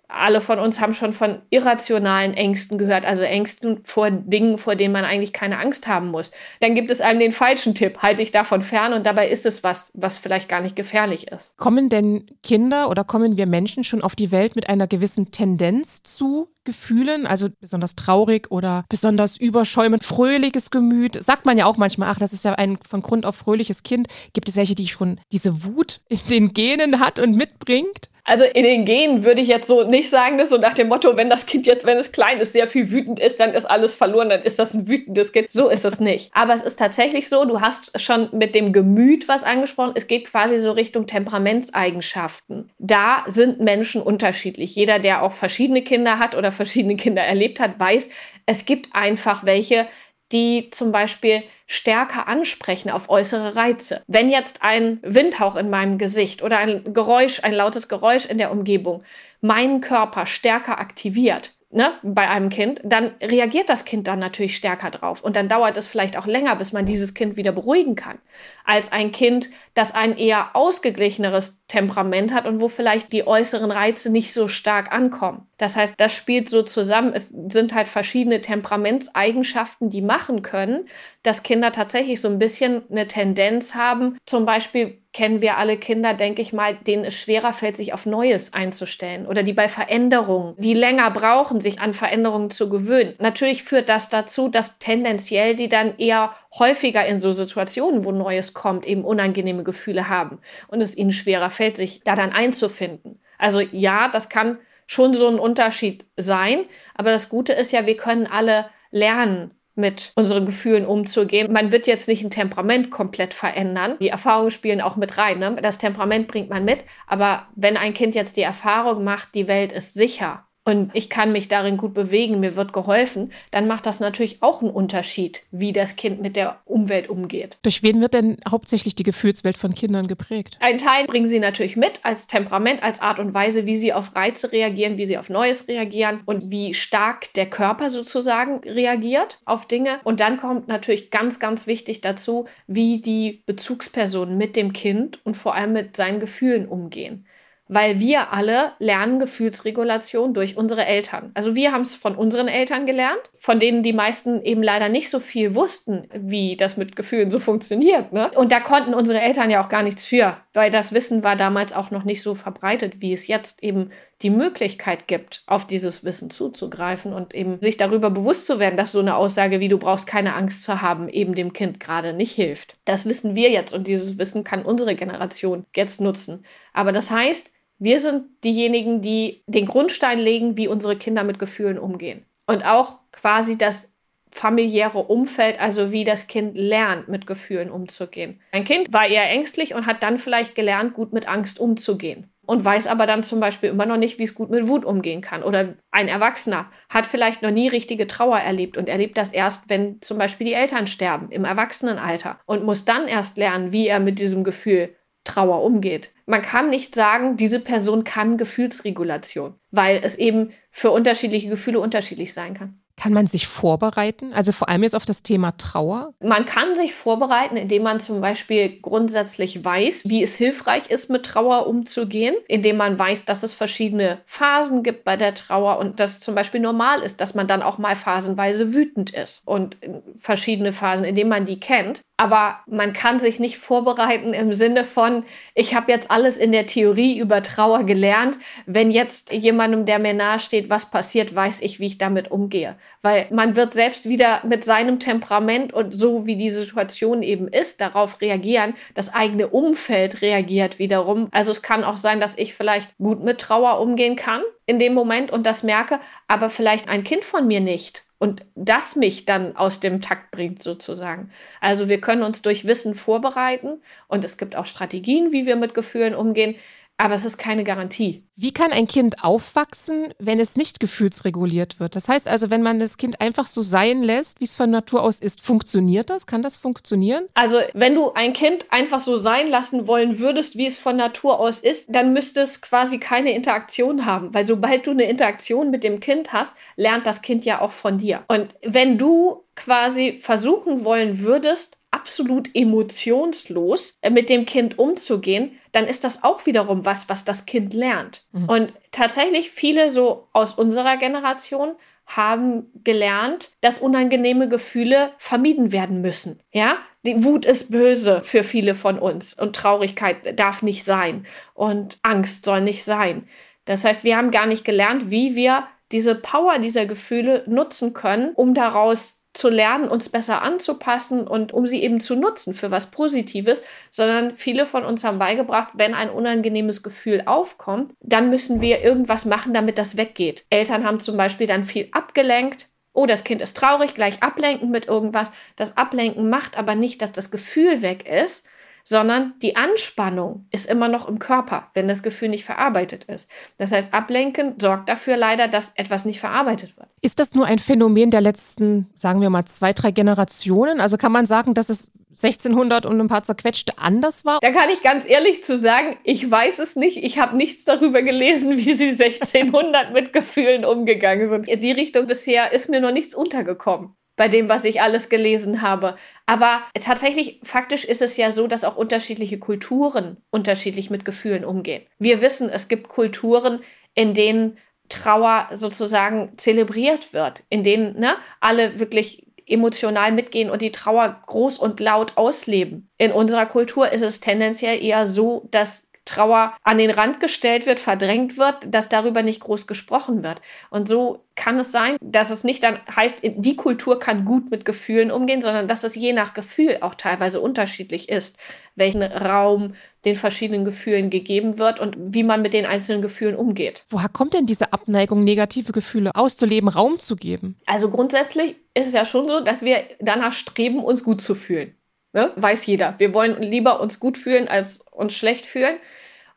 alle 0.09 0.41
von 0.41 0.57
uns 0.57 0.79
haben 0.79 0.95
schon 0.95 1.13
von 1.13 1.43
irrationalen 1.51 2.33
Ängsten 2.33 2.79
gehört, 2.79 3.05
also 3.05 3.23
Ängsten 3.23 3.79
vor 3.83 4.09
Dingen, 4.09 4.57
vor 4.57 4.75
denen 4.75 4.91
man 4.91 5.05
eigentlich 5.05 5.33
keine 5.33 5.59
Angst 5.59 5.87
haben 5.87 6.09
muss. 6.09 6.31
Dann 6.61 6.73
gibt 6.73 6.89
es 6.89 6.99
einem 6.99 7.19
den 7.19 7.31
falschen 7.31 7.75
Tipp, 7.75 7.99
halte 7.99 8.21
dich 8.21 8.31
davon 8.31 8.63
fern 8.63 8.93
und 8.93 9.05
dabei 9.05 9.29
ist 9.29 9.45
es 9.45 9.63
was, 9.63 9.91
was 9.93 10.17
vielleicht 10.17 10.49
gar 10.49 10.61
nicht 10.61 10.75
gefährlich 10.75 11.27
ist. 11.27 11.55
Kommen 11.57 11.89
denn 11.89 12.25
Kinder 12.41 12.89
oder 12.89 13.03
kommen 13.03 13.37
wir 13.37 13.45
Menschen 13.45 13.83
schon 13.83 14.01
auf 14.01 14.15
die 14.15 14.31
Welt 14.31 14.55
mit 14.55 14.67
einer 14.67 14.87
gewissen 14.87 15.29
Tendenz 15.29 16.01
zu 16.01 16.49
Gefühlen, 16.69 17.25
also 17.25 17.49
besonders 17.59 17.95
traurig 17.95 18.51
oder 18.51 18.85
besonders 18.89 19.37
überschäumend, 19.37 20.03
fröhliches 20.03 20.69
Gemüt. 20.69 21.21
Sagt 21.21 21.45
man 21.47 21.57
ja 21.57 21.65
auch 21.65 21.77
manchmal, 21.77 22.09
ach, 22.09 22.19
das 22.19 22.31
ist 22.31 22.45
ja 22.45 22.53
ein 22.53 22.77
von 22.87 23.01
Grund 23.01 23.25
auf 23.25 23.35
fröhliches 23.35 23.81
Kind. 23.81 24.07
Gibt 24.33 24.47
es 24.49 24.55
welche, 24.55 24.75
die 24.75 24.87
schon 24.87 25.19
diese 25.31 25.65
Wut 25.65 26.01
in 26.09 26.19
den 26.29 26.53
Genen 26.53 26.99
hat 26.99 27.17
und 27.17 27.35
mitbringt? 27.35 28.09
Also 28.29 28.45
in 28.45 28.63
den 28.63 28.85
Genen 28.85 29.23
würde 29.23 29.41
ich 29.41 29.47
jetzt 29.47 29.67
so 29.67 29.83
nicht 29.83 30.07
sagen, 30.07 30.37
dass 30.37 30.51
so 30.51 30.57
nach 30.57 30.75
dem 30.75 30.87
Motto, 30.87 31.17
wenn 31.17 31.31
das 31.31 31.47
Kind 31.47 31.65
jetzt, 31.65 31.87
wenn 31.87 31.97
es 31.97 32.11
klein 32.11 32.39
ist, 32.39 32.53
sehr 32.53 32.67
viel 32.67 32.91
wütend 32.91 33.19
ist, 33.19 33.39
dann 33.39 33.55
ist 33.55 33.65
alles 33.65 33.95
verloren, 33.95 34.29
dann 34.29 34.43
ist 34.43 34.59
das 34.59 34.75
ein 34.75 34.87
wütendes 34.87 35.31
Kind. 35.31 35.51
So 35.51 35.67
ist 35.67 35.83
es 35.83 35.99
nicht. 35.99 36.29
Aber 36.35 36.53
es 36.53 36.61
ist 36.61 36.77
tatsächlich 36.77 37.27
so, 37.27 37.43
du 37.45 37.59
hast 37.59 37.99
schon 37.99 38.29
mit 38.31 38.53
dem 38.53 38.71
Gemüt 38.71 39.27
was 39.27 39.43
angesprochen. 39.43 39.93
Es 39.95 40.05
geht 40.05 40.25
quasi 40.25 40.59
so 40.59 40.73
Richtung 40.73 41.07
Temperamentseigenschaften. 41.07 42.69
Da 42.77 43.23
sind 43.25 43.61
Menschen 43.61 43.99
unterschiedlich. 43.99 44.75
Jeder, 44.75 44.99
der 44.99 45.23
auch 45.23 45.33
verschiedene 45.33 45.81
Kinder 45.81 46.19
hat 46.19 46.35
oder 46.35 46.51
verschiedene 46.59 46.97
Kinder 46.97 47.23
erlebt 47.23 47.61
hat, 47.61 47.79
weiß, 47.79 48.09
es 48.45 48.65
gibt 48.65 48.93
einfach 48.93 49.45
welche, 49.45 49.87
die 50.33 50.69
zum 50.71 50.91
Beispiel 50.91 51.43
stärker 51.67 52.27
ansprechen 52.27 52.89
auf 52.89 53.09
äußere 53.09 53.55
Reize. 53.55 54.03
Wenn 54.07 54.29
jetzt 54.29 54.61
ein 54.61 54.99
Windhauch 55.01 55.55
in 55.55 55.69
meinem 55.69 55.97
Gesicht 55.97 56.43
oder 56.43 56.57
ein 56.57 56.93
Geräusch, 56.93 57.41
ein 57.45 57.53
lautes 57.53 57.87
Geräusch 57.87 58.25
in 58.25 58.37
der 58.37 58.51
Umgebung 58.51 59.03
meinen 59.39 59.79
Körper 59.79 60.25
stärker 60.25 60.79
aktiviert, 60.79 61.53
ne, 61.71 61.93
bei 62.01 62.27
einem 62.27 62.49
Kind, 62.49 62.81
dann 62.83 63.11
reagiert 63.21 63.69
das 63.69 63.85
Kind 63.85 64.07
dann 64.07 64.19
natürlich 64.19 64.55
stärker 64.55 64.89
drauf. 64.89 65.21
Und 65.21 65.35
dann 65.35 65.47
dauert 65.47 65.77
es 65.77 65.85
vielleicht 65.85 66.17
auch 66.17 66.25
länger, 66.25 66.55
bis 66.55 66.73
man 66.73 66.85
dieses 66.85 67.13
Kind 67.13 67.37
wieder 67.37 67.51
beruhigen 67.51 67.95
kann, 67.95 68.17
als 68.65 68.91
ein 68.91 69.11
Kind, 69.11 69.49
das 69.75 69.93
ein 69.93 70.17
eher 70.17 70.55
ausgeglicheneres 70.55 71.59
Temperament 71.67 72.33
hat 72.33 72.47
und 72.47 72.59
wo 72.59 72.67
vielleicht 72.67 73.13
die 73.13 73.27
äußeren 73.27 73.69
Reize 73.69 74.11
nicht 74.11 74.33
so 74.33 74.47
stark 74.47 74.91
ankommen. 74.91 75.47
Das 75.57 75.75
heißt, 75.75 75.93
das 75.97 76.13
spielt 76.13 76.49
so 76.49 76.63
zusammen. 76.63 77.13
Es 77.13 77.27
sind 77.27 77.75
halt 77.75 77.87
verschiedene 77.87 78.41
Temperamentseigenschaften, 78.41 79.89
die 79.89 80.01
machen 80.01 80.41
können, 80.41 80.87
dass 81.23 81.43
Kinder 81.43 81.71
tatsächlich 81.71 82.21
so 82.21 82.29
ein 82.29 82.39
bisschen 82.39 82.83
eine 82.89 83.07
Tendenz 83.07 83.75
haben, 83.75 84.17
zum 84.25 84.45
Beispiel 84.45 85.01
kennen 85.11 85.41
wir 85.41 85.57
alle 85.57 85.77
Kinder, 85.77 86.13
denke 86.13 86.41
ich 86.41 86.53
mal, 86.53 86.75
denen 86.75 87.03
es 87.03 87.15
schwerer 87.15 87.51
fällt, 87.51 87.75
sich 87.75 87.93
auf 87.93 88.05
Neues 88.05 88.53
einzustellen 88.53 89.25
oder 89.25 89.43
die 89.43 89.53
bei 89.53 89.67
Veränderungen, 89.67 90.55
die 90.57 90.73
länger 90.73 91.09
brauchen, 91.11 91.59
sich 91.59 91.81
an 91.81 91.93
Veränderungen 91.93 92.51
zu 92.51 92.69
gewöhnen. 92.69 93.15
Natürlich 93.19 93.63
führt 93.63 93.89
das 93.89 94.09
dazu, 94.09 94.47
dass 94.47 94.77
tendenziell 94.77 95.55
die 95.55 95.67
dann 95.67 95.97
eher 95.97 96.35
häufiger 96.57 97.05
in 97.05 97.19
so 97.19 97.31
Situationen, 97.31 98.05
wo 98.05 98.11
Neues 98.11 98.53
kommt, 98.53 98.85
eben 98.85 99.03
unangenehme 99.03 99.63
Gefühle 99.63 100.09
haben 100.09 100.39
und 100.67 100.81
es 100.81 100.95
ihnen 100.95 101.11
schwerer 101.11 101.49
fällt, 101.49 101.77
sich 101.77 102.01
da 102.03 102.15
dann 102.15 102.31
einzufinden. 102.31 103.19
Also 103.37 103.59
ja, 103.59 104.09
das 104.09 104.29
kann 104.29 104.59
schon 104.85 105.13
so 105.13 105.27
ein 105.27 105.39
Unterschied 105.39 106.05
sein, 106.17 106.65
aber 106.95 107.11
das 107.11 107.29
Gute 107.29 107.53
ist 107.53 107.71
ja, 107.71 107.85
wir 107.85 107.97
können 107.97 108.27
alle 108.27 108.69
lernen, 108.91 109.51
mit 109.75 110.11
unseren 110.15 110.45
Gefühlen 110.45 110.85
umzugehen. 110.85 111.51
Man 111.51 111.71
wird 111.71 111.87
jetzt 111.87 112.07
nicht 112.07 112.23
ein 112.23 112.31
Temperament 112.31 112.91
komplett 112.91 113.33
verändern. 113.33 113.97
Die 113.99 114.09
Erfahrungen 114.09 114.51
spielen 114.51 114.81
auch 114.81 114.95
mit 114.95 115.17
rein. 115.17 115.39
Ne? 115.39 115.57
Das 115.61 115.77
Temperament 115.77 116.27
bringt 116.27 116.49
man 116.49 116.65
mit. 116.65 116.83
Aber 117.07 117.47
wenn 117.55 117.77
ein 117.77 117.93
Kind 117.93 118.15
jetzt 118.15 118.37
die 118.37 118.41
Erfahrung 118.41 119.03
macht, 119.03 119.35
die 119.35 119.47
Welt 119.47 119.71
ist 119.71 119.93
sicher 119.93 120.48
und 120.69 120.91
ich 120.93 121.09
kann 121.09 121.31
mich 121.31 121.47
darin 121.47 121.77
gut 121.77 121.93
bewegen, 121.93 122.39
mir 122.39 122.55
wird 122.55 122.73
geholfen, 122.73 123.31
dann 123.51 123.67
macht 123.67 123.85
das 123.85 123.99
natürlich 123.99 124.41
auch 124.41 124.61
einen 124.61 124.71
Unterschied, 124.71 125.43
wie 125.51 125.73
das 125.73 125.95
Kind 125.95 126.21
mit 126.21 126.35
der 126.35 126.59
Umwelt 126.65 127.09
umgeht. 127.09 127.57
Durch 127.63 127.83
wen 127.83 128.01
wird 128.01 128.13
denn 128.13 128.37
hauptsächlich 128.49 128.95
die 128.95 129.03
Gefühlswelt 129.03 129.57
von 129.57 129.73
Kindern 129.73 130.07
geprägt? 130.07 130.57
Ein 130.59 130.77
Teil 130.77 131.05
bringen 131.07 131.27
sie 131.27 131.39
natürlich 131.39 131.75
mit 131.75 131.99
als 132.03 132.27
Temperament, 132.27 132.83
als 132.83 133.01
Art 133.01 133.19
und 133.19 133.33
Weise, 133.33 133.65
wie 133.65 133.77
sie 133.77 133.93
auf 133.93 134.15
Reize 134.15 134.51
reagieren, 134.51 134.97
wie 134.97 135.05
sie 135.05 135.17
auf 135.17 135.29
Neues 135.29 135.67
reagieren 135.67 136.21
und 136.25 136.51
wie 136.51 136.73
stark 136.73 137.33
der 137.33 137.47
Körper 137.47 137.89
sozusagen 137.89 138.59
reagiert 138.59 139.39
auf 139.45 139.67
Dinge. 139.67 139.99
Und 140.03 140.19
dann 140.19 140.37
kommt 140.37 140.67
natürlich 140.67 141.09
ganz, 141.09 141.39
ganz 141.39 141.67
wichtig 141.67 142.01
dazu, 142.01 142.45
wie 142.67 143.01
die 143.01 143.41
Bezugspersonen 143.45 144.37
mit 144.37 144.55
dem 144.55 144.73
Kind 144.73 145.19
und 145.25 145.35
vor 145.35 145.55
allem 145.55 145.73
mit 145.73 145.97
seinen 145.97 146.19
Gefühlen 146.19 146.67
umgehen 146.67 147.25
weil 147.69 147.99
wir 147.99 148.33
alle 148.33 148.73
lernen 148.79 149.19
Gefühlsregulation 149.19 150.33
durch 150.33 150.57
unsere 150.57 150.85
Eltern. 150.85 151.29
Also 151.35 151.55
wir 151.55 151.71
haben 151.71 151.83
es 151.83 151.95
von 151.95 152.15
unseren 152.15 152.47
Eltern 152.47 152.87
gelernt, 152.87 153.21
von 153.37 153.59
denen 153.59 153.83
die 153.83 153.93
meisten 153.93 154.41
eben 154.41 154.63
leider 154.63 154.89
nicht 154.89 155.11
so 155.11 155.19
viel 155.19 155.53
wussten, 155.53 156.09
wie 156.11 156.57
das 156.57 156.77
mit 156.77 156.95
Gefühlen 156.95 157.29
so 157.29 157.39
funktioniert. 157.39 158.11
Ne? 158.11 158.31
Und 158.31 158.51
da 158.51 158.59
konnten 158.59 158.95
unsere 158.95 159.21
Eltern 159.21 159.51
ja 159.51 159.63
auch 159.63 159.69
gar 159.69 159.83
nichts 159.83 160.03
für, 160.03 160.37
weil 160.53 160.71
das 160.71 160.93
Wissen 160.93 161.23
war 161.23 161.35
damals 161.35 161.71
auch 161.71 161.91
noch 161.91 162.05
nicht 162.05 162.23
so 162.23 162.33
verbreitet, 162.33 163.01
wie 163.01 163.13
es 163.13 163.27
jetzt 163.27 163.63
eben 163.63 163.91
die 164.23 164.31
Möglichkeit 164.31 165.07
gibt, 165.07 165.43
auf 165.45 165.67
dieses 165.67 166.03
Wissen 166.03 166.31
zuzugreifen 166.31 167.13
und 167.13 167.35
eben 167.35 167.61
sich 167.61 167.77
darüber 167.77 168.09
bewusst 168.09 168.47
zu 168.47 168.59
werden, 168.59 168.77
dass 168.77 168.91
so 168.91 168.99
eine 168.99 169.15
Aussage 169.15 169.59
wie 169.59 169.69
du 169.69 169.77
brauchst 169.77 170.07
keine 170.07 170.35
Angst 170.35 170.63
zu 170.63 170.81
haben, 170.81 171.07
eben 171.07 171.35
dem 171.35 171.53
Kind 171.53 171.79
gerade 171.79 172.13
nicht 172.13 172.33
hilft. 172.33 172.75
Das 172.83 173.05
wissen 173.05 173.35
wir 173.35 173.51
jetzt 173.51 173.73
und 173.73 173.87
dieses 173.87 174.17
Wissen 174.17 174.43
kann 174.43 174.63
unsere 174.63 174.95
Generation 174.95 175.65
jetzt 175.75 176.01
nutzen. 176.01 176.43
Aber 176.73 176.91
das 176.91 177.11
heißt, 177.11 177.51
wir 177.79 177.99
sind 177.99 178.25
diejenigen, 178.43 179.01
die 179.01 179.41
den 179.47 179.65
Grundstein 179.65 180.19
legen, 180.19 180.57
wie 180.57 180.67
unsere 180.67 180.97
Kinder 180.97 181.23
mit 181.23 181.39
Gefühlen 181.39 181.79
umgehen. 181.79 182.25
Und 182.45 182.63
auch 182.63 182.99
quasi 183.11 183.57
das 183.57 183.91
familiäre 184.31 184.99
Umfeld, 184.99 185.59
also 185.59 185.91
wie 185.91 186.03
das 186.03 186.27
Kind 186.27 186.57
lernt, 186.57 187.07
mit 187.07 187.25
Gefühlen 187.25 187.71
umzugehen. 187.71 188.41
Ein 188.51 188.63
Kind 188.63 188.93
war 188.93 189.07
eher 189.07 189.29
ängstlich 189.29 189.73
und 189.73 189.85
hat 189.85 190.03
dann 190.03 190.17
vielleicht 190.17 190.55
gelernt, 190.55 190.93
gut 190.93 191.13
mit 191.13 191.27
Angst 191.27 191.59
umzugehen. 191.59 192.31
Und 192.45 192.65
weiß 192.65 192.87
aber 192.87 193.05
dann 193.05 193.21
zum 193.21 193.39
Beispiel 193.39 193.69
immer 193.69 193.85
noch 193.85 193.97
nicht, 193.97 194.17
wie 194.17 194.23
es 194.23 194.33
gut 194.33 194.49
mit 194.49 194.67
Wut 194.67 194.83
umgehen 194.83 195.21
kann. 195.21 195.43
Oder 195.43 195.75
ein 195.91 196.07
Erwachsener 196.07 196.71
hat 196.89 197.05
vielleicht 197.05 197.43
noch 197.43 197.51
nie 197.51 197.67
richtige 197.67 198.07
Trauer 198.07 198.39
erlebt 198.39 198.75
und 198.75 198.89
erlebt 198.89 199.17
das 199.17 199.31
erst, 199.31 199.69
wenn 199.69 200.01
zum 200.01 200.17
Beispiel 200.17 200.47
die 200.47 200.53
Eltern 200.53 200.87
sterben 200.87 201.31
im 201.31 201.45
Erwachsenenalter 201.45 202.39
und 202.47 202.63
muss 202.63 202.85
dann 202.85 203.07
erst 203.07 203.37
lernen, 203.37 203.71
wie 203.71 203.87
er 203.87 203.99
mit 203.99 204.17
diesem 204.17 204.43
Gefühl 204.43 204.95
Trauer 205.29 205.63
umgeht. 205.63 206.11
Man 206.25 206.41
kann 206.41 206.69
nicht 206.69 206.95
sagen, 206.95 207.37
diese 207.37 207.59
Person 207.59 208.03
kann 208.03 208.37
Gefühlsregulation, 208.37 209.53
weil 209.69 210.01
es 210.03 210.15
eben 210.15 210.51
für 210.71 210.89
unterschiedliche 210.89 211.49
Gefühle 211.49 211.79
unterschiedlich 211.79 212.33
sein 212.33 212.55
kann. 212.55 212.81
Kann 212.99 213.13
man 213.13 213.27
sich 213.27 213.47
vorbereiten? 213.47 214.33
Also 214.33 214.51
vor 214.51 214.67
allem 214.67 214.83
jetzt 214.83 214.95
auf 214.95 215.05
das 215.05 215.23
Thema 215.23 215.55
Trauer? 215.57 216.13
Man 216.21 216.43
kann 216.43 216.75
sich 216.75 216.93
vorbereiten, 216.93 217.55
indem 217.55 217.83
man 217.83 218.01
zum 218.01 218.19
Beispiel 218.19 218.77
grundsätzlich 218.81 219.63
weiß, 219.63 220.03
wie 220.05 220.21
es 220.21 220.35
hilfreich 220.35 220.89
ist, 220.89 221.09
mit 221.09 221.25
Trauer 221.25 221.67
umzugehen, 221.67 222.35
indem 222.49 222.75
man 222.75 222.99
weiß, 222.99 223.23
dass 223.23 223.43
es 223.43 223.53
verschiedene 223.53 224.19
Phasen 224.25 224.83
gibt 224.83 225.05
bei 225.05 225.15
der 225.15 225.33
Trauer 225.33 225.77
und 225.79 226.01
dass 226.01 226.19
zum 226.19 226.35
Beispiel 226.35 226.59
normal 226.59 227.01
ist, 227.01 227.21
dass 227.21 227.35
man 227.35 227.47
dann 227.47 227.61
auch 227.61 227.77
mal 227.77 227.95
phasenweise 227.95 228.73
wütend 228.73 229.11
ist 229.11 229.43
und 229.45 229.77
verschiedene 230.17 230.73
Phasen, 230.73 231.05
indem 231.05 231.29
man 231.29 231.45
die 231.45 231.59
kennt. 231.59 232.01
Aber 232.17 232.59
man 232.67 232.91
kann 232.91 233.21
sich 233.21 233.39
nicht 233.39 233.59
vorbereiten 233.59 234.33
im 234.33 234.51
Sinne 234.51 234.83
von, 234.83 235.23
ich 235.55 235.73
habe 235.73 235.89
jetzt 235.89 236.11
alles 236.11 236.35
in 236.35 236.51
der 236.51 236.67
Theorie 236.67 237.17
über 237.17 237.41
Trauer 237.43 237.85
gelernt. 237.85 238.37
Wenn 238.65 238.91
jetzt 238.91 239.31
jemandem, 239.31 239.85
der 239.85 239.99
mir 239.99 240.13
nahesteht, 240.13 240.69
was 240.69 240.91
passiert, 240.91 241.33
weiß 241.33 241.61
ich, 241.61 241.79
wie 241.79 241.85
ich 241.85 241.97
damit 241.97 242.29
umgehe 242.29 242.75
weil 243.01 243.27
man 243.31 243.55
wird 243.55 243.73
selbst 243.73 244.07
wieder 244.07 244.41
mit 244.45 244.63
seinem 244.63 244.99
Temperament 244.99 245.73
und 245.73 245.93
so 245.93 246.25
wie 246.25 246.35
die 246.35 246.51
Situation 246.51 247.23
eben 247.23 247.47
ist, 247.47 247.81
darauf 247.81 248.21
reagieren. 248.21 248.73
Das 248.93 249.13
eigene 249.13 249.47
Umfeld 249.47 250.21
reagiert 250.21 250.79
wiederum. 250.79 251.27
Also 251.31 251.51
es 251.51 251.61
kann 251.61 251.83
auch 251.83 251.97
sein, 251.97 252.19
dass 252.19 252.37
ich 252.37 252.53
vielleicht 252.53 252.97
gut 252.97 253.23
mit 253.23 253.39
Trauer 253.39 253.79
umgehen 253.79 254.15
kann 254.15 254.41
in 254.65 254.79
dem 254.79 254.93
Moment 254.93 255.31
und 255.31 255.45
das 255.45 255.63
merke, 255.63 255.99
aber 256.27 256.49
vielleicht 256.49 256.89
ein 256.89 257.03
Kind 257.03 257.23
von 257.23 257.47
mir 257.47 257.61
nicht 257.61 258.03
und 258.19 258.45
das 258.55 258.95
mich 258.97 259.25
dann 259.25 259.55
aus 259.55 259.79
dem 259.79 260.01
Takt 260.01 260.31
bringt 260.31 260.61
sozusagen. 260.61 261.31
Also 261.61 261.87
wir 261.89 262.01
können 262.01 262.21
uns 262.21 262.41
durch 262.41 262.67
Wissen 262.67 262.93
vorbereiten 262.93 263.81
und 264.07 264.23
es 264.25 264.37
gibt 264.37 264.55
auch 264.55 264.65
Strategien, 264.65 265.31
wie 265.31 265.45
wir 265.45 265.55
mit 265.55 265.73
Gefühlen 265.73 266.13
umgehen. 266.13 266.55
Aber 266.99 267.13
es 267.13 267.23
ist 267.23 267.37
keine 267.37 267.63
Garantie. 267.63 268.25
Wie 268.35 268.51
kann 268.51 268.73
ein 268.73 268.85
Kind 268.85 269.23
aufwachsen, 269.23 270.13
wenn 270.19 270.37
es 270.37 270.57
nicht 270.57 270.81
gefühlsreguliert 270.81 271.79
wird? 271.79 271.95
Das 271.95 272.09
heißt 272.09 272.27
also, 272.27 272.51
wenn 272.51 272.61
man 272.61 272.81
das 272.81 272.97
Kind 272.97 273.21
einfach 273.21 273.47
so 273.47 273.61
sein 273.61 274.03
lässt, 274.03 274.41
wie 274.41 274.43
es 274.43 274.53
von 274.53 274.69
Natur 274.69 275.01
aus 275.01 275.19
ist, 275.19 275.41
funktioniert 275.41 276.09
das? 276.09 276.27
Kann 276.27 276.41
das 276.41 276.57
funktionieren? 276.57 277.23
Also, 277.35 277.57
wenn 277.73 277.95
du 277.95 278.11
ein 278.11 278.33
Kind 278.33 278.65
einfach 278.69 278.99
so 278.99 279.15
sein 279.15 279.47
lassen 279.47 279.87
wollen 279.87 280.19
würdest, 280.19 280.57
wie 280.57 280.67
es 280.67 280.75
von 280.75 280.97
Natur 280.97 281.39
aus 281.39 281.61
ist, 281.61 281.87
dann 281.95 282.11
müsste 282.11 282.41
es 282.41 282.59
quasi 282.59 282.99
keine 282.99 283.33
Interaktion 283.33 284.05
haben. 284.05 284.33
Weil 284.33 284.45
sobald 284.45 284.85
du 284.85 284.91
eine 284.91 285.09
Interaktion 285.09 285.71
mit 285.71 285.85
dem 285.85 286.01
Kind 286.01 286.33
hast, 286.33 286.53
lernt 286.75 287.05
das 287.05 287.21
Kind 287.21 287.45
ja 287.45 287.61
auch 287.61 287.71
von 287.71 287.97
dir. 287.97 288.25
Und 288.27 288.55
wenn 288.61 288.97
du 288.97 289.45
quasi 289.55 290.19
versuchen 290.21 290.83
wollen 290.83 291.19
würdest, 291.19 291.78
absolut 292.09 292.49
emotionslos 292.55 293.99
äh, 294.01 294.09
mit 294.09 294.31
dem 294.31 294.47
Kind 294.47 294.79
umzugehen, 294.79 295.51
dann 295.71 295.85
ist 295.85 296.03
das 296.03 296.23
auch 296.23 296.47
wiederum 296.47 296.85
was, 296.85 297.07
was 297.07 297.23
das 297.23 297.45
Kind 297.45 297.75
lernt. 297.75 298.23
Mhm. 298.31 298.49
Und 298.49 298.73
tatsächlich 298.91 299.51
viele 299.51 299.91
so 299.91 300.27
aus 300.33 300.53
unserer 300.53 300.97
Generation 300.97 301.75
haben 302.07 302.65
gelernt, 302.83 303.51
dass 303.61 303.77
unangenehme 303.77 304.49
Gefühle 304.49 305.11
vermieden 305.19 305.71
werden 305.71 306.01
müssen. 306.01 306.41
Ja, 306.51 306.79
die 307.05 307.23
Wut 307.23 307.45
ist 307.45 307.69
böse 307.69 308.23
für 308.23 308.43
viele 308.43 308.73
von 308.73 308.97
uns 308.97 309.35
und 309.35 309.55
Traurigkeit 309.55 310.39
darf 310.39 310.63
nicht 310.63 310.85
sein 310.85 311.27
und 311.53 311.99
Angst 312.01 312.43
soll 312.43 312.61
nicht 312.61 312.83
sein. 312.83 313.27
Das 313.65 313.85
heißt, 313.85 314.03
wir 314.03 314.17
haben 314.17 314.31
gar 314.31 314.47
nicht 314.47 314.65
gelernt, 314.65 315.11
wie 315.11 315.35
wir 315.35 315.67
diese 315.91 316.15
Power 316.15 316.57
dieser 316.57 316.87
Gefühle 316.87 317.43
nutzen 317.45 317.93
können, 317.93 318.31
um 318.33 318.55
daraus 318.55 319.18
zu 319.39 319.49
lernen, 319.49 319.87
uns 319.87 320.09
besser 320.09 320.41
anzupassen 320.41 321.25
und 321.25 321.53
um 321.53 321.65
sie 321.65 321.81
eben 321.81 322.01
zu 322.01 322.15
nutzen 322.15 322.53
für 322.53 322.71
was 322.71 322.91
Positives, 322.91 323.63
sondern 323.89 324.35
viele 324.35 324.65
von 324.65 324.83
uns 324.83 325.03
haben 325.03 325.17
beigebracht, 325.17 325.69
wenn 325.75 325.93
ein 325.93 326.09
unangenehmes 326.09 326.83
Gefühl 326.83 327.23
aufkommt, 327.25 327.93
dann 328.01 328.29
müssen 328.29 328.59
wir 328.59 328.81
irgendwas 328.81 329.23
machen, 329.23 329.53
damit 329.53 329.77
das 329.77 329.95
weggeht. 329.95 330.45
Eltern 330.49 330.85
haben 330.85 330.99
zum 330.99 331.15
Beispiel 331.15 331.47
dann 331.47 331.63
viel 331.63 331.87
abgelenkt. 331.93 332.67
Oh, 332.91 333.05
das 333.05 333.23
Kind 333.23 333.39
ist 333.39 333.55
traurig, 333.55 333.95
gleich 333.95 334.21
ablenken 334.21 334.71
mit 334.71 334.87
irgendwas. 334.87 335.31
Das 335.55 335.77
Ablenken 335.77 336.29
macht 336.29 336.57
aber 336.57 336.75
nicht, 336.75 337.01
dass 337.01 337.13
das 337.13 337.31
Gefühl 337.31 337.81
weg 337.81 338.05
ist, 338.07 338.45
sondern 338.89 339.35
die 339.43 339.55
Anspannung 339.55 340.47
ist 340.49 340.67
immer 340.67 340.87
noch 340.87 341.07
im 341.07 341.19
Körper, 341.19 341.67
wenn 341.75 341.87
das 341.87 342.01
Gefühl 342.01 342.29
nicht 342.29 342.43
verarbeitet 342.43 343.03
ist. 343.03 343.29
Das 343.59 343.71
heißt, 343.71 343.93
Ablenken 343.93 344.55
sorgt 344.59 344.89
dafür 344.89 345.15
leider, 345.15 345.47
dass 345.47 345.73
etwas 345.75 346.05
nicht 346.05 346.19
verarbeitet 346.19 346.75
wird. 346.75 346.89
Ist 347.01 347.19
das 347.19 347.35
nur 347.35 347.45
ein 347.45 347.59
Phänomen 347.59 348.09
der 348.09 348.21
letzten, 348.21 348.89
sagen 348.95 349.21
wir 349.21 349.29
mal, 349.29 349.45
zwei, 349.45 349.73
drei 349.73 349.91
Generationen? 349.91 350.81
Also 350.81 350.97
kann 350.97 351.11
man 351.11 351.27
sagen, 351.27 351.53
dass 351.53 351.69
es 351.69 351.91
1600 352.09 352.87
und 352.87 352.99
ein 352.99 353.07
paar 353.07 353.21
zerquetschte 353.21 353.77
anders 353.77 354.25
war? 354.25 354.39
Da 354.41 354.49
kann 354.49 354.71
ich 354.71 354.81
ganz 354.81 355.07
ehrlich 355.07 355.43
zu 355.43 355.59
sagen, 355.59 355.95
ich 356.03 356.29
weiß 356.29 356.57
es 356.57 356.75
nicht. 356.75 357.03
Ich 357.03 357.19
habe 357.19 357.37
nichts 357.37 357.65
darüber 357.65 358.01
gelesen, 358.01 358.57
wie 358.57 358.75
sie 358.75 358.89
1600 358.89 359.93
mit 359.93 360.13
Gefühlen 360.13 360.65
umgegangen 360.65 361.29
sind. 361.29 361.47
In 361.47 361.61
die 361.61 361.71
Richtung 361.71 362.07
bisher 362.07 362.53
ist 362.53 362.69
mir 362.69 362.81
noch 362.81 362.91
nichts 362.91 363.13
untergekommen 363.13 363.93
bei 364.19 364.27
dem, 364.27 364.49
was 364.49 364.65
ich 364.65 364.81
alles 364.81 365.07
gelesen 365.07 365.61
habe. 365.61 365.95
Aber 366.25 366.63
tatsächlich, 366.73 367.39
faktisch 367.41 367.85
ist 367.85 368.01
es 368.01 368.17
ja 368.17 368.33
so, 368.33 368.47
dass 368.47 368.65
auch 368.65 368.75
unterschiedliche 368.75 369.39
Kulturen 369.39 370.17
unterschiedlich 370.29 370.89
mit 370.89 371.05
Gefühlen 371.05 371.45
umgehen. 371.45 371.83
Wir 371.99 372.21
wissen, 372.21 372.49
es 372.49 372.67
gibt 372.67 372.89
Kulturen, 372.89 373.61
in 373.95 374.13
denen 374.13 374.57
Trauer 374.89 375.47
sozusagen 375.53 376.33
zelebriert 376.35 377.13
wird, 377.13 377.43
in 377.49 377.63
denen 377.63 377.97
ne, 377.97 378.15
alle 378.41 378.77
wirklich 378.77 379.25
emotional 379.47 380.11
mitgehen 380.11 380.49
und 380.49 380.61
die 380.61 380.73
Trauer 380.73 381.21
groß 381.25 381.57
und 381.57 381.79
laut 381.79 382.17
ausleben. 382.17 382.89
In 382.97 383.13
unserer 383.13 383.45
Kultur 383.45 383.89
ist 383.89 384.01
es 384.01 384.19
tendenziell 384.19 384.83
eher 384.83 385.07
so, 385.07 385.47
dass 385.49 385.88
Trauer 386.09 386.53
an 386.63 386.79
den 386.79 386.89
Rand 386.89 387.19
gestellt 387.19 387.65
wird, 387.65 387.79
verdrängt 387.79 388.37
wird, 388.37 388.55
dass 388.65 388.89
darüber 388.89 389.21
nicht 389.21 389.41
groß 389.41 389.67
gesprochen 389.67 390.23
wird. 390.23 390.41
Und 390.71 390.89
so 390.89 391.23
kann 391.35 391.59
es 391.59 391.71
sein, 391.71 391.97
dass 392.01 392.31
es 392.31 392.43
nicht 392.43 392.63
dann 392.63 392.79
heißt, 392.93 393.19
die 393.23 393.55
Kultur 393.55 393.99
kann 393.99 394.25
gut 394.25 394.49
mit 394.49 394.65
Gefühlen 394.65 395.11
umgehen, 395.11 395.41
sondern 395.41 395.67
dass 395.67 395.83
es 395.83 395.95
je 395.95 396.11
nach 396.11 396.33
Gefühl 396.33 396.79
auch 396.81 396.95
teilweise 396.95 397.39
unterschiedlich 397.39 398.09
ist, 398.09 398.37
welchen 398.75 399.03
Raum 399.03 399.75
den 400.05 400.15
verschiedenen 400.15 400.65
Gefühlen 400.65 401.09
gegeben 401.09 401.57
wird 401.59 401.79
und 401.79 401.95
wie 401.97 402.23
man 402.23 402.41
mit 402.41 402.53
den 402.53 402.65
einzelnen 402.65 403.01
Gefühlen 403.01 403.35
umgeht. 403.35 403.85
Woher 403.89 404.09
kommt 404.09 404.33
denn 404.33 404.45
diese 404.45 404.73
Abneigung, 404.73 405.23
negative 405.23 405.71
Gefühle 405.71 406.11
auszuleben, 406.15 406.69
Raum 406.69 406.99
zu 406.99 407.15
geben? 407.15 407.57
Also 407.65 407.89
grundsätzlich 407.89 408.55
ist 408.73 408.87
es 408.87 408.93
ja 408.93 409.05
schon 409.05 409.27
so, 409.27 409.41
dass 409.41 409.61
wir 409.61 409.83
danach 409.99 410.33
streben, 410.33 410.83
uns 410.83 411.03
gut 411.03 411.21
zu 411.21 411.35
fühlen. 411.35 411.75
Ne? 412.13 412.31
Weiß 412.35 412.65
jeder. 412.65 412.95
Wir 412.99 413.13
wollen 413.13 413.41
lieber 413.41 413.79
uns 413.79 413.99
gut 413.99 414.17
fühlen, 414.17 414.47
als 414.47 414.81
uns 414.91 415.13
schlecht 415.13 415.45
fühlen. 415.45 415.77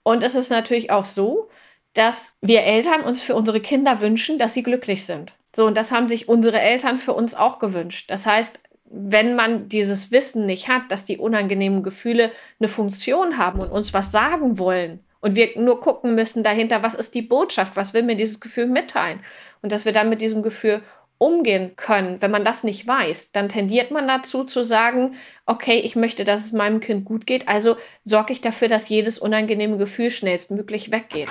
Und 0.03 0.23
es 0.23 0.35
ist 0.35 0.51
natürlich 0.51 0.91
auch 0.91 1.05
so, 1.05 1.49
dass 1.95 2.37
wir 2.41 2.63
Eltern 2.63 3.03
uns 3.03 3.23
für 3.23 3.35
unsere 3.35 3.61
Kinder 3.61 4.01
wünschen, 4.01 4.39
dass 4.39 4.55
sie 4.55 4.63
glücklich 4.63 5.05
sind. 5.05 5.35
So, 5.55 5.67
und 5.67 5.77
das 5.77 5.93
haben 5.93 6.09
sich 6.09 6.29
unsere 6.29 6.61
Eltern 6.61 6.99
für 6.99 7.13
uns 7.13 7.35
auch 7.35 7.59
gewünscht. 7.59 8.11
Das 8.11 8.27
heißt, 8.27 8.61
wenn 8.85 9.35
man 9.35 9.69
dieses 9.69 10.11
Wissen 10.11 10.47
nicht 10.47 10.69
hat, 10.69 10.91
dass 10.91 11.05
die 11.05 11.19
unangenehmen 11.19 11.83
Gefühle 11.83 12.31
eine 12.61 12.69
Funktion 12.69 13.39
haben 13.39 13.61
und 13.61 13.71
uns 13.71 13.95
was 13.95 14.13
sagen 14.13 14.59
wollen 14.59 15.01
und 15.21 15.35
wir 15.35 15.59
nur 15.59 15.81
gucken 15.81 16.15
müssen 16.15 16.43
dahinter, 16.43 16.83
was 16.83 16.95
ist 16.95 17.15
die 17.15 17.23
Botschaft, 17.23 17.77
was 17.77 17.95
will 17.95 18.03
mir 18.03 18.17
dieses 18.17 18.41
Gefühl 18.41 18.67
mitteilen 18.67 19.21
und 19.63 19.73
dass 19.73 19.85
wir 19.85 19.93
dann 19.93 20.11
mit 20.11 20.21
diesem 20.21 20.43
Gefühl 20.43 20.83
umgehen 21.23 21.77
können, 21.77 22.21
wenn 22.21 22.33
man 22.33 22.45
das 22.45 22.65
nicht 22.65 22.87
weiß, 22.87 23.31
dann 23.31 23.49
tendiert 23.49 23.93
man 23.93 24.09
dazu 24.09 24.43
zu 24.43 24.65
sagen, 24.65 25.15
okay, 25.47 25.79
ich 25.79 25.95
möchte, 25.95 26.25
dass 26.25 26.43
es 26.43 26.53
meinem 26.53 26.81
Kind 26.81 27.05
gut 27.05 27.27
geht, 27.27 27.47
also 27.47 27.77
sorge 28.05 28.33
ich 28.33 28.41
dafür, 28.41 28.67
dass 28.67 28.89
jedes 28.89 29.19
unangenehme 29.19 29.77
Gefühl 29.77 30.11
schnellstmöglich 30.11 30.91
weggeht. 30.91 31.29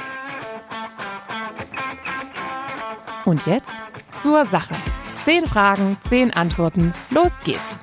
Und 3.25 3.45
jetzt 3.45 3.75
zur 4.13 4.45
Sache. 4.45 4.75
Zehn 5.15 5.45
Fragen, 5.45 5.97
zehn 6.01 6.33
Antworten. 6.33 6.93
Los 7.09 7.41
geht's. 7.43 7.81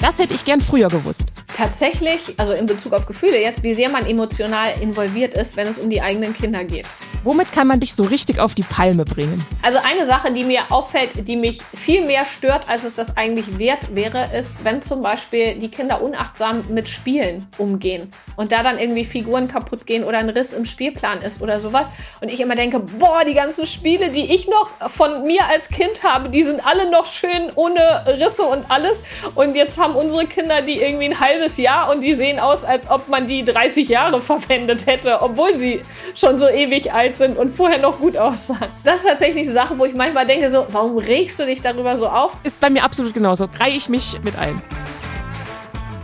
Das 0.00 0.18
hätte 0.18 0.34
ich 0.34 0.44
gern 0.44 0.60
früher 0.60 0.88
gewusst. 0.88 1.32
Tatsächlich, 1.54 2.38
also 2.38 2.52
in 2.52 2.66
Bezug 2.66 2.92
auf 2.92 3.04
Gefühle 3.04 3.38
jetzt, 3.40 3.64
wie 3.64 3.74
sehr 3.74 3.90
man 3.90 4.06
emotional 4.06 4.70
involviert 4.80 5.34
ist, 5.34 5.56
wenn 5.56 5.66
es 5.66 5.78
um 5.78 5.90
die 5.90 6.00
eigenen 6.00 6.32
Kinder 6.32 6.64
geht. 6.64 6.86
Womit 7.22 7.52
kann 7.52 7.68
man 7.68 7.80
dich 7.80 7.94
so 7.94 8.04
richtig 8.04 8.40
auf 8.40 8.54
die 8.54 8.62
Palme 8.62 9.04
bringen? 9.04 9.44
Also 9.60 9.78
eine 9.78 10.06
Sache, 10.06 10.32
die 10.32 10.42
mir 10.42 10.62
auffällt, 10.70 11.28
die 11.28 11.36
mich 11.36 11.60
viel 11.74 12.06
mehr 12.06 12.24
stört, 12.24 12.70
als 12.70 12.84
es 12.84 12.94
das 12.94 13.14
eigentlich 13.14 13.58
wert 13.58 13.94
wäre, 13.94 14.30
ist, 14.34 14.52
wenn 14.64 14.80
zum 14.80 15.02
Beispiel 15.02 15.56
die 15.56 15.68
Kinder 15.68 16.02
unachtsam 16.02 16.64
mit 16.70 16.88
Spielen 16.88 17.46
umgehen 17.58 18.10
und 18.36 18.52
da 18.52 18.62
dann 18.62 18.78
irgendwie 18.78 19.04
Figuren 19.04 19.48
kaputt 19.48 19.84
gehen 19.84 20.04
oder 20.04 20.16
ein 20.16 20.30
Riss 20.30 20.54
im 20.54 20.64
Spielplan 20.64 21.20
ist 21.20 21.42
oder 21.42 21.60
sowas. 21.60 21.90
Und 22.22 22.30
ich 22.30 22.40
immer 22.40 22.54
denke, 22.54 22.80
boah, 22.80 23.22
die 23.26 23.34
ganzen 23.34 23.66
Spiele, 23.66 24.10
die 24.12 24.32
ich 24.34 24.48
noch 24.48 24.70
von 24.90 25.24
mir 25.24 25.46
als 25.46 25.68
Kind 25.68 26.02
habe, 26.02 26.30
die 26.30 26.42
sind 26.42 26.64
alle 26.66 26.90
noch 26.90 27.04
schön 27.04 27.50
ohne 27.54 28.06
Risse 28.06 28.44
und 28.44 28.64
alles. 28.70 29.02
Und 29.34 29.56
jetzt 29.56 29.78
haben 29.78 29.94
unsere 29.94 30.26
Kinder 30.26 30.62
die 30.62 30.80
irgendwie 30.80 31.06
ein 31.06 31.20
halbes 31.20 31.58
Jahr 31.58 31.90
und 31.90 32.00
die 32.00 32.14
sehen 32.14 32.40
aus, 32.40 32.64
als 32.64 32.88
ob 32.88 33.08
man 33.08 33.26
die 33.26 33.44
30 33.44 33.90
Jahre 33.90 34.22
verwendet 34.22 34.86
hätte, 34.86 35.20
obwohl 35.20 35.54
sie 35.58 35.82
schon 36.14 36.38
so 36.38 36.48
ewig 36.48 36.94
alt 36.94 37.09
alt 37.10 37.18
sind 37.18 37.38
und 37.38 37.50
vorher 37.50 37.78
noch 37.78 37.98
gut 37.98 38.16
aussahen. 38.16 38.68
Das 38.84 38.96
ist 38.96 39.06
tatsächlich 39.06 39.44
eine 39.44 39.52
Sache, 39.52 39.78
wo 39.78 39.84
ich 39.84 39.94
manchmal 39.94 40.26
denke, 40.26 40.50
so, 40.50 40.66
warum 40.70 40.98
regst 40.98 41.38
du 41.38 41.46
dich 41.46 41.60
darüber 41.60 41.96
so 41.96 42.08
auf? 42.08 42.36
Ist 42.44 42.60
bei 42.60 42.70
mir 42.70 42.84
absolut 42.84 43.14
genauso. 43.14 43.48
Reihe 43.58 43.74
ich 43.74 43.88
mich 43.88 44.20
mit 44.22 44.38
ein. 44.38 44.60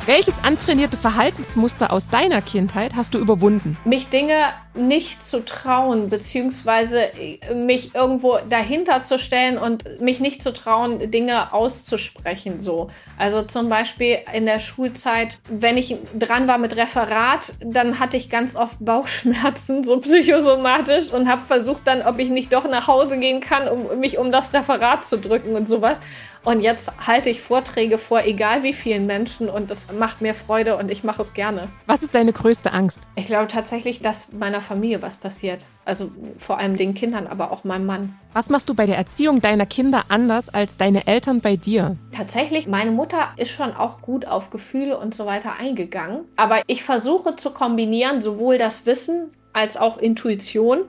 Welches 0.06 0.42
antrainierte 0.44 0.96
Verhaltensmuster 0.96 1.92
aus 1.92 2.08
deiner 2.08 2.40
Kindheit 2.40 2.94
hast 2.94 3.14
du 3.14 3.18
überwunden? 3.18 3.76
Mich 3.84 4.08
Dinge 4.08 4.34
nicht 4.76 5.24
zu 5.24 5.44
trauen, 5.44 6.08
beziehungsweise 6.08 7.10
mich 7.54 7.94
irgendwo 7.94 8.38
dahinter 8.48 9.02
zu 9.02 9.18
stellen 9.18 9.58
und 9.58 10.00
mich 10.00 10.20
nicht 10.20 10.42
zu 10.42 10.52
trauen, 10.52 11.10
Dinge 11.10 11.52
auszusprechen. 11.52 12.60
So. 12.60 12.90
Also 13.18 13.42
zum 13.42 13.68
Beispiel 13.68 14.18
in 14.32 14.46
der 14.46 14.58
Schulzeit, 14.58 15.38
wenn 15.48 15.76
ich 15.76 15.96
dran 16.18 16.48
war 16.48 16.58
mit 16.58 16.76
Referat, 16.76 17.54
dann 17.60 17.98
hatte 17.98 18.16
ich 18.16 18.30
ganz 18.30 18.56
oft 18.56 18.76
Bauchschmerzen, 18.84 19.84
so 19.84 19.98
psychosomatisch, 20.00 21.12
und 21.12 21.28
habe 21.28 21.42
versucht 21.42 21.82
dann, 21.86 22.02
ob 22.02 22.18
ich 22.18 22.28
nicht 22.28 22.52
doch 22.52 22.68
nach 22.68 22.86
Hause 22.86 23.18
gehen 23.18 23.40
kann, 23.40 23.68
um 23.68 23.98
mich 23.98 24.18
um 24.18 24.32
das 24.32 24.52
Referat 24.52 25.06
zu 25.06 25.18
drücken 25.18 25.54
und 25.54 25.68
sowas. 25.68 26.00
Und 26.44 26.60
jetzt 26.60 26.92
halte 27.04 27.28
ich 27.28 27.40
Vorträge 27.40 27.98
vor, 27.98 28.22
egal 28.22 28.62
wie 28.62 28.72
vielen 28.72 29.06
Menschen, 29.06 29.50
und 29.50 29.68
das 29.68 29.90
macht 29.90 30.20
mir 30.20 30.32
Freude 30.32 30.76
und 30.76 30.92
ich 30.92 31.02
mache 31.02 31.22
es 31.22 31.34
gerne. 31.34 31.66
Was 31.86 32.04
ist 32.04 32.14
deine 32.14 32.32
größte 32.32 32.72
Angst? 32.72 33.02
Ich 33.16 33.26
glaube 33.26 33.48
tatsächlich, 33.48 34.00
dass 34.00 34.28
meiner 34.30 34.60
Familie 34.66 35.00
was 35.00 35.16
passiert. 35.16 35.64
Also 35.84 36.10
vor 36.36 36.58
allem 36.58 36.76
den 36.76 36.94
Kindern, 36.94 37.26
aber 37.26 37.52
auch 37.52 37.64
meinem 37.64 37.86
Mann. 37.86 38.18
Was 38.32 38.50
machst 38.50 38.68
du 38.68 38.74
bei 38.74 38.86
der 38.86 38.96
Erziehung 38.96 39.40
deiner 39.40 39.66
Kinder 39.66 40.04
anders 40.08 40.48
als 40.48 40.76
deine 40.76 41.06
Eltern 41.06 41.40
bei 41.40 41.56
dir? 41.56 41.96
Tatsächlich, 42.12 42.66
meine 42.66 42.90
Mutter 42.90 43.30
ist 43.36 43.50
schon 43.50 43.72
auch 43.72 44.02
gut 44.02 44.26
auf 44.26 44.50
Gefühle 44.50 44.98
und 44.98 45.14
so 45.14 45.24
weiter 45.24 45.58
eingegangen. 45.58 46.24
Aber 46.36 46.60
ich 46.66 46.82
versuche 46.82 47.36
zu 47.36 47.50
kombinieren, 47.50 48.20
sowohl 48.20 48.58
das 48.58 48.84
Wissen 48.84 49.30
als 49.52 49.76
auch 49.76 49.96
Intuition 49.96 50.82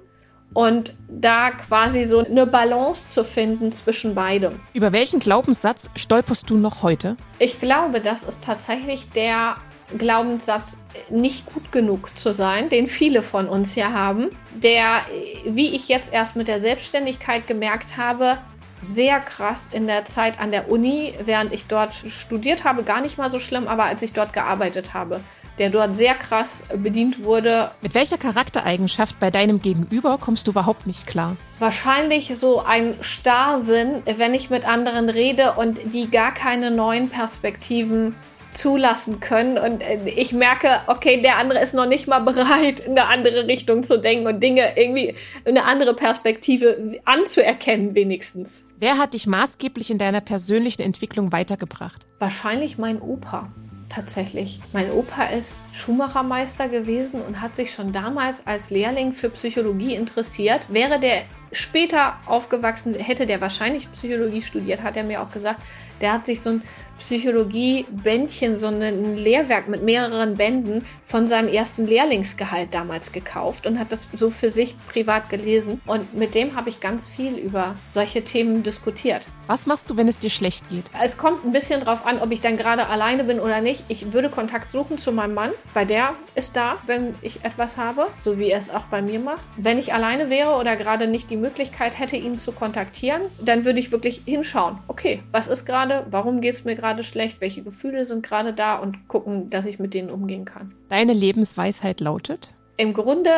und 0.53 0.95
da 1.07 1.51
quasi 1.51 2.03
so 2.03 2.19
eine 2.19 2.45
Balance 2.45 3.09
zu 3.09 3.23
finden 3.23 3.71
zwischen 3.71 4.15
beidem. 4.15 4.59
Über 4.73 4.91
welchen 4.91 5.19
Glaubenssatz 5.19 5.89
stolperst 5.95 6.49
du 6.49 6.57
noch 6.57 6.83
heute? 6.83 7.17
Ich 7.39 7.59
glaube, 7.59 7.99
das 7.99 8.23
ist 8.23 8.43
tatsächlich 8.43 9.09
der 9.09 9.57
Glaubenssatz, 9.97 10.77
nicht 11.09 11.45
gut 11.45 11.71
genug 11.71 12.17
zu 12.17 12.33
sein, 12.33 12.69
den 12.69 12.87
viele 12.87 13.21
von 13.21 13.47
uns 13.47 13.75
ja 13.75 13.91
haben, 13.91 14.29
der, 14.55 15.01
wie 15.45 15.75
ich 15.75 15.87
jetzt 15.87 16.13
erst 16.13 16.35
mit 16.35 16.47
der 16.47 16.59
Selbstständigkeit 16.59 17.47
gemerkt 17.47 17.97
habe, 17.97 18.37
sehr 18.81 19.19
krass 19.19 19.69
in 19.71 19.87
der 19.87 20.05
Zeit 20.05 20.39
an 20.39 20.51
der 20.51 20.69
Uni, 20.69 21.13
während 21.23 21.53
ich 21.53 21.65
dort 21.65 21.95
studiert 21.95 22.63
habe, 22.63 22.83
gar 22.83 23.01
nicht 23.01 23.17
mal 23.17 23.31
so 23.31 23.39
schlimm, 23.39 23.67
aber 23.67 23.85
als 23.85 24.01
ich 24.01 24.13
dort 24.13 24.33
gearbeitet 24.33 24.93
habe, 24.93 25.21
der 25.57 25.69
dort 25.69 25.95
sehr 25.95 26.13
krass 26.13 26.61
bedient 26.75 27.23
wurde. 27.23 27.71
Mit 27.81 27.95
welcher 27.95 28.17
Charaktereigenschaft 28.17 29.19
bei 29.19 29.31
deinem 29.31 29.61
Gegenüber 29.61 30.17
kommst 30.19 30.47
du 30.47 30.51
überhaupt 30.51 30.85
nicht 30.85 31.07
klar? 31.07 31.35
Wahrscheinlich 31.59 32.37
so 32.37 32.59
ein 32.63 32.95
Starrsinn, 33.01 34.03
wenn 34.05 34.33
ich 34.33 34.49
mit 34.49 34.67
anderen 34.67 35.09
rede 35.09 35.53
und 35.53 35.79
die 35.93 36.11
gar 36.11 36.33
keine 36.33 36.69
neuen 36.69 37.09
Perspektiven 37.09 38.15
zulassen 38.57 39.19
können. 39.19 39.57
Und 39.57 39.81
äh, 39.81 39.99
ich 40.09 40.33
merke, 40.33 40.81
okay, 40.87 41.21
der 41.21 41.37
andere 41.37 41.61
ist 41.61 41.73
noch 41.73 41.85
nicht 41.85 42.07
mal 42.07 42.19
bereit, 42.19 42.79
in 42.79 42.91
eine 42.91 43.05
andere 43.05 43.47
Richtung 43.47 43.83
zu 43.83 43.99
denken 43.99 44.27
und 44.27 44.41
Dinge 44.41 44.77
irgendwie 44.77 45.15
in 45.45 45.57
eine 45.57 45.65
andere 45.65 45.93
Perspektive 45.93 46.99
anzuerkennen, 47.05 47.95
wenigstens. 47.95 48.65
Wer 48.79 48.97
hat 48.97 49.13
dich 49.13 49.27
maßgeblich 49.27 49.89
in 49.89 49.97
deiner 49.97 50.21
persönlichen 50.21 50.81
Entwicklung 50.81 51.31
weitergebracht? 51.31 52.05
Wahrscheinlich 52.19 52.77
mein 52.77 53.01
Opa 53.01 53.49
tatsächlich. 53.89 54.59
Mein 54.73 54.91
Opa 54.91 55.23
ist 55.23 55.59
Schuhmachermeister 55.73 56.67
gewesen 56.67 57.21
und 57.21 57.41
hat 57.41 57.55
sich 57.55 57.73
schon 57.73 57.91
damals 57.91 58.45
als 58.45 58.69
Lehrling 58.69 59.13
für 59.13 59.29
Psychologie 59.29 59.95
interessiert. 59.95 60.61
Wäre 60.69 60.99
der 60.99 61.23
später 61.51 62.17
aufgewachsen, 62.25 62.93
hätte 62.95 63.25
der 63.25 63.41
wahrscheinlich 63.41 63.91
Psychologie 63.91 64.41
studiert, 64.41 64.83
hat 64.83 64.97
er 64.97 65.03
mir 65.03 65.21
auch 65.21 65.29
gesagt. 65.29 65.61
Der 66.01 66.13
hat 66.13 66.25
sich 66.25 66.41
so 66.41 66.51
ein 66.51 66.61
Psychologie-Bändchen, 66.99 68.57
so 68.57 68.67
ein 68.67 69.15
Lehrwerk 69.15 69.67
mit 69.67 69.83
mehreren 69.83 70.35
Bänden 70.35 70.85
von 71.05 71.27
seinem 71.27 71.47
ersten 71.47 71.85
Lehrlingsgehalt 71.85 72.73
damals 72.73 73.11
gekauft 73.11 73.65
und 73.65 73.79
hat 73.79 73.91
das 73.91 74.07
so 74.13 74.29
für 74.29 74.49
sich 74.49 74.75
privat 74.89 75.29
gelesen. 75.29 75.81
Und 75.85 76.13
mit 76.13 76.35
dem 76.35 76.55
habe 76.55 76.69
ich 76.69 76.79
ganz 76.79 77.07
viel 77.07 77.37
über 77.37 77.75
solche 77.89 78.23
Themen 78.23 78.63
diskutiert. 78.63 79.21
Was 79.47 79.65
machst 79.65 79.89
du, 79.89 79.95
wenn 79.95 80.09
es 80.09 80.19
dir 80.19 80.29
schlecht 80.29 80.67
geht? 80.67 80.83
Es 81.01 81.17
kommt 81.17 81.45
ein 81.45 81.51
bisschen 81.51 81.79
drauf 81.79 82.05
an, 82.05 82.19
ob 82.19 82.31
ich 82.31 82.41
dann 82.41 82.57
gerade 82.57 82.87
alleine 82.87 83.23
bin 83.23 83.39
oder 83.39 83.61
nicht. 83.61 83.85
Ich 83.87 84.11
würde 84.11 84.29
Kontakt 84.29 84.71
suchen 84.71 84.97
zu 84.97 85.13
meinem 85.13 85.33
Mann, 85.33 85.51
weil 85.73 85.85
der 85.85 86.15
ist 86.35 86.57
da, 86.57 86.77
wenn 86.85 87.15
ich 87.21 87.45
etwas 87.45 87.77
habe, 87.77 88.07
so 88.21 88.37
wie 88.37 88.49
er 88.49 88.59
es 88.59 88.69
auch 88.69 88.85
bei 88.85 89.01
mir 89.01 89.19
macht. 89.19 89.45
Wenn 89.55 89.79
ich 89.79 89.93
alleine 89.93 90.29
wäre 90.29 90.55
oder 90.55 90.75
gerade 90.75 91.07
nicht 91.07 91.29
die 91.29 91.37
Möglichkeit 91.37 91.97
hätte, 91.97 92.17
ihn 92.17 92.37
zu 92.37 92.51
kontaktieren, 92.51 93.21
dann 93.39 93.63
würde 93.63 93.79
ich 93.79 93.93
wirklich 93.93 94.23
hinschauen. 94.25 94.79
Okay, 94.87 95.23
was 95.31 95.47
ist 95.47 95.65
gerade? 95.65 96.05
Warum 96.09 96.41
geht 96.41 96.55
es 96.55 96.65
mir 96.65 96.75
gerade? 96.75 96.86
Gerade 96.87 97.03
schlecht, 97.03 97.41
welche 97.41 97.63
Gefühle 97.63 98.05
sind 98.05 98.23
gerade 98.23 98.53
da 98.53 98.77
und 98.77 99.09
gucken, 99.09 99.49
dass 99.49 99.65
ich 99.65 99.77
mit 99.77 99.93
denen 99.93 100.09
umgehen 100.09 100.45
kann. 100.45 100.73
Deine 100.87 101.11
Lebensweisheit 101.11 101.99
lautet? 101.99 102.49
Im 102.77 102.93
Grunde, 102.93 103.29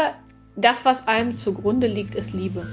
das, 0.56 0.86
was 0.86 1.08
einem 1.08 1.34
zugrunde 1.34 1.88
liegt, 1.88 2.14
ist 2.14 2.32
Liebe. 2.32 2.68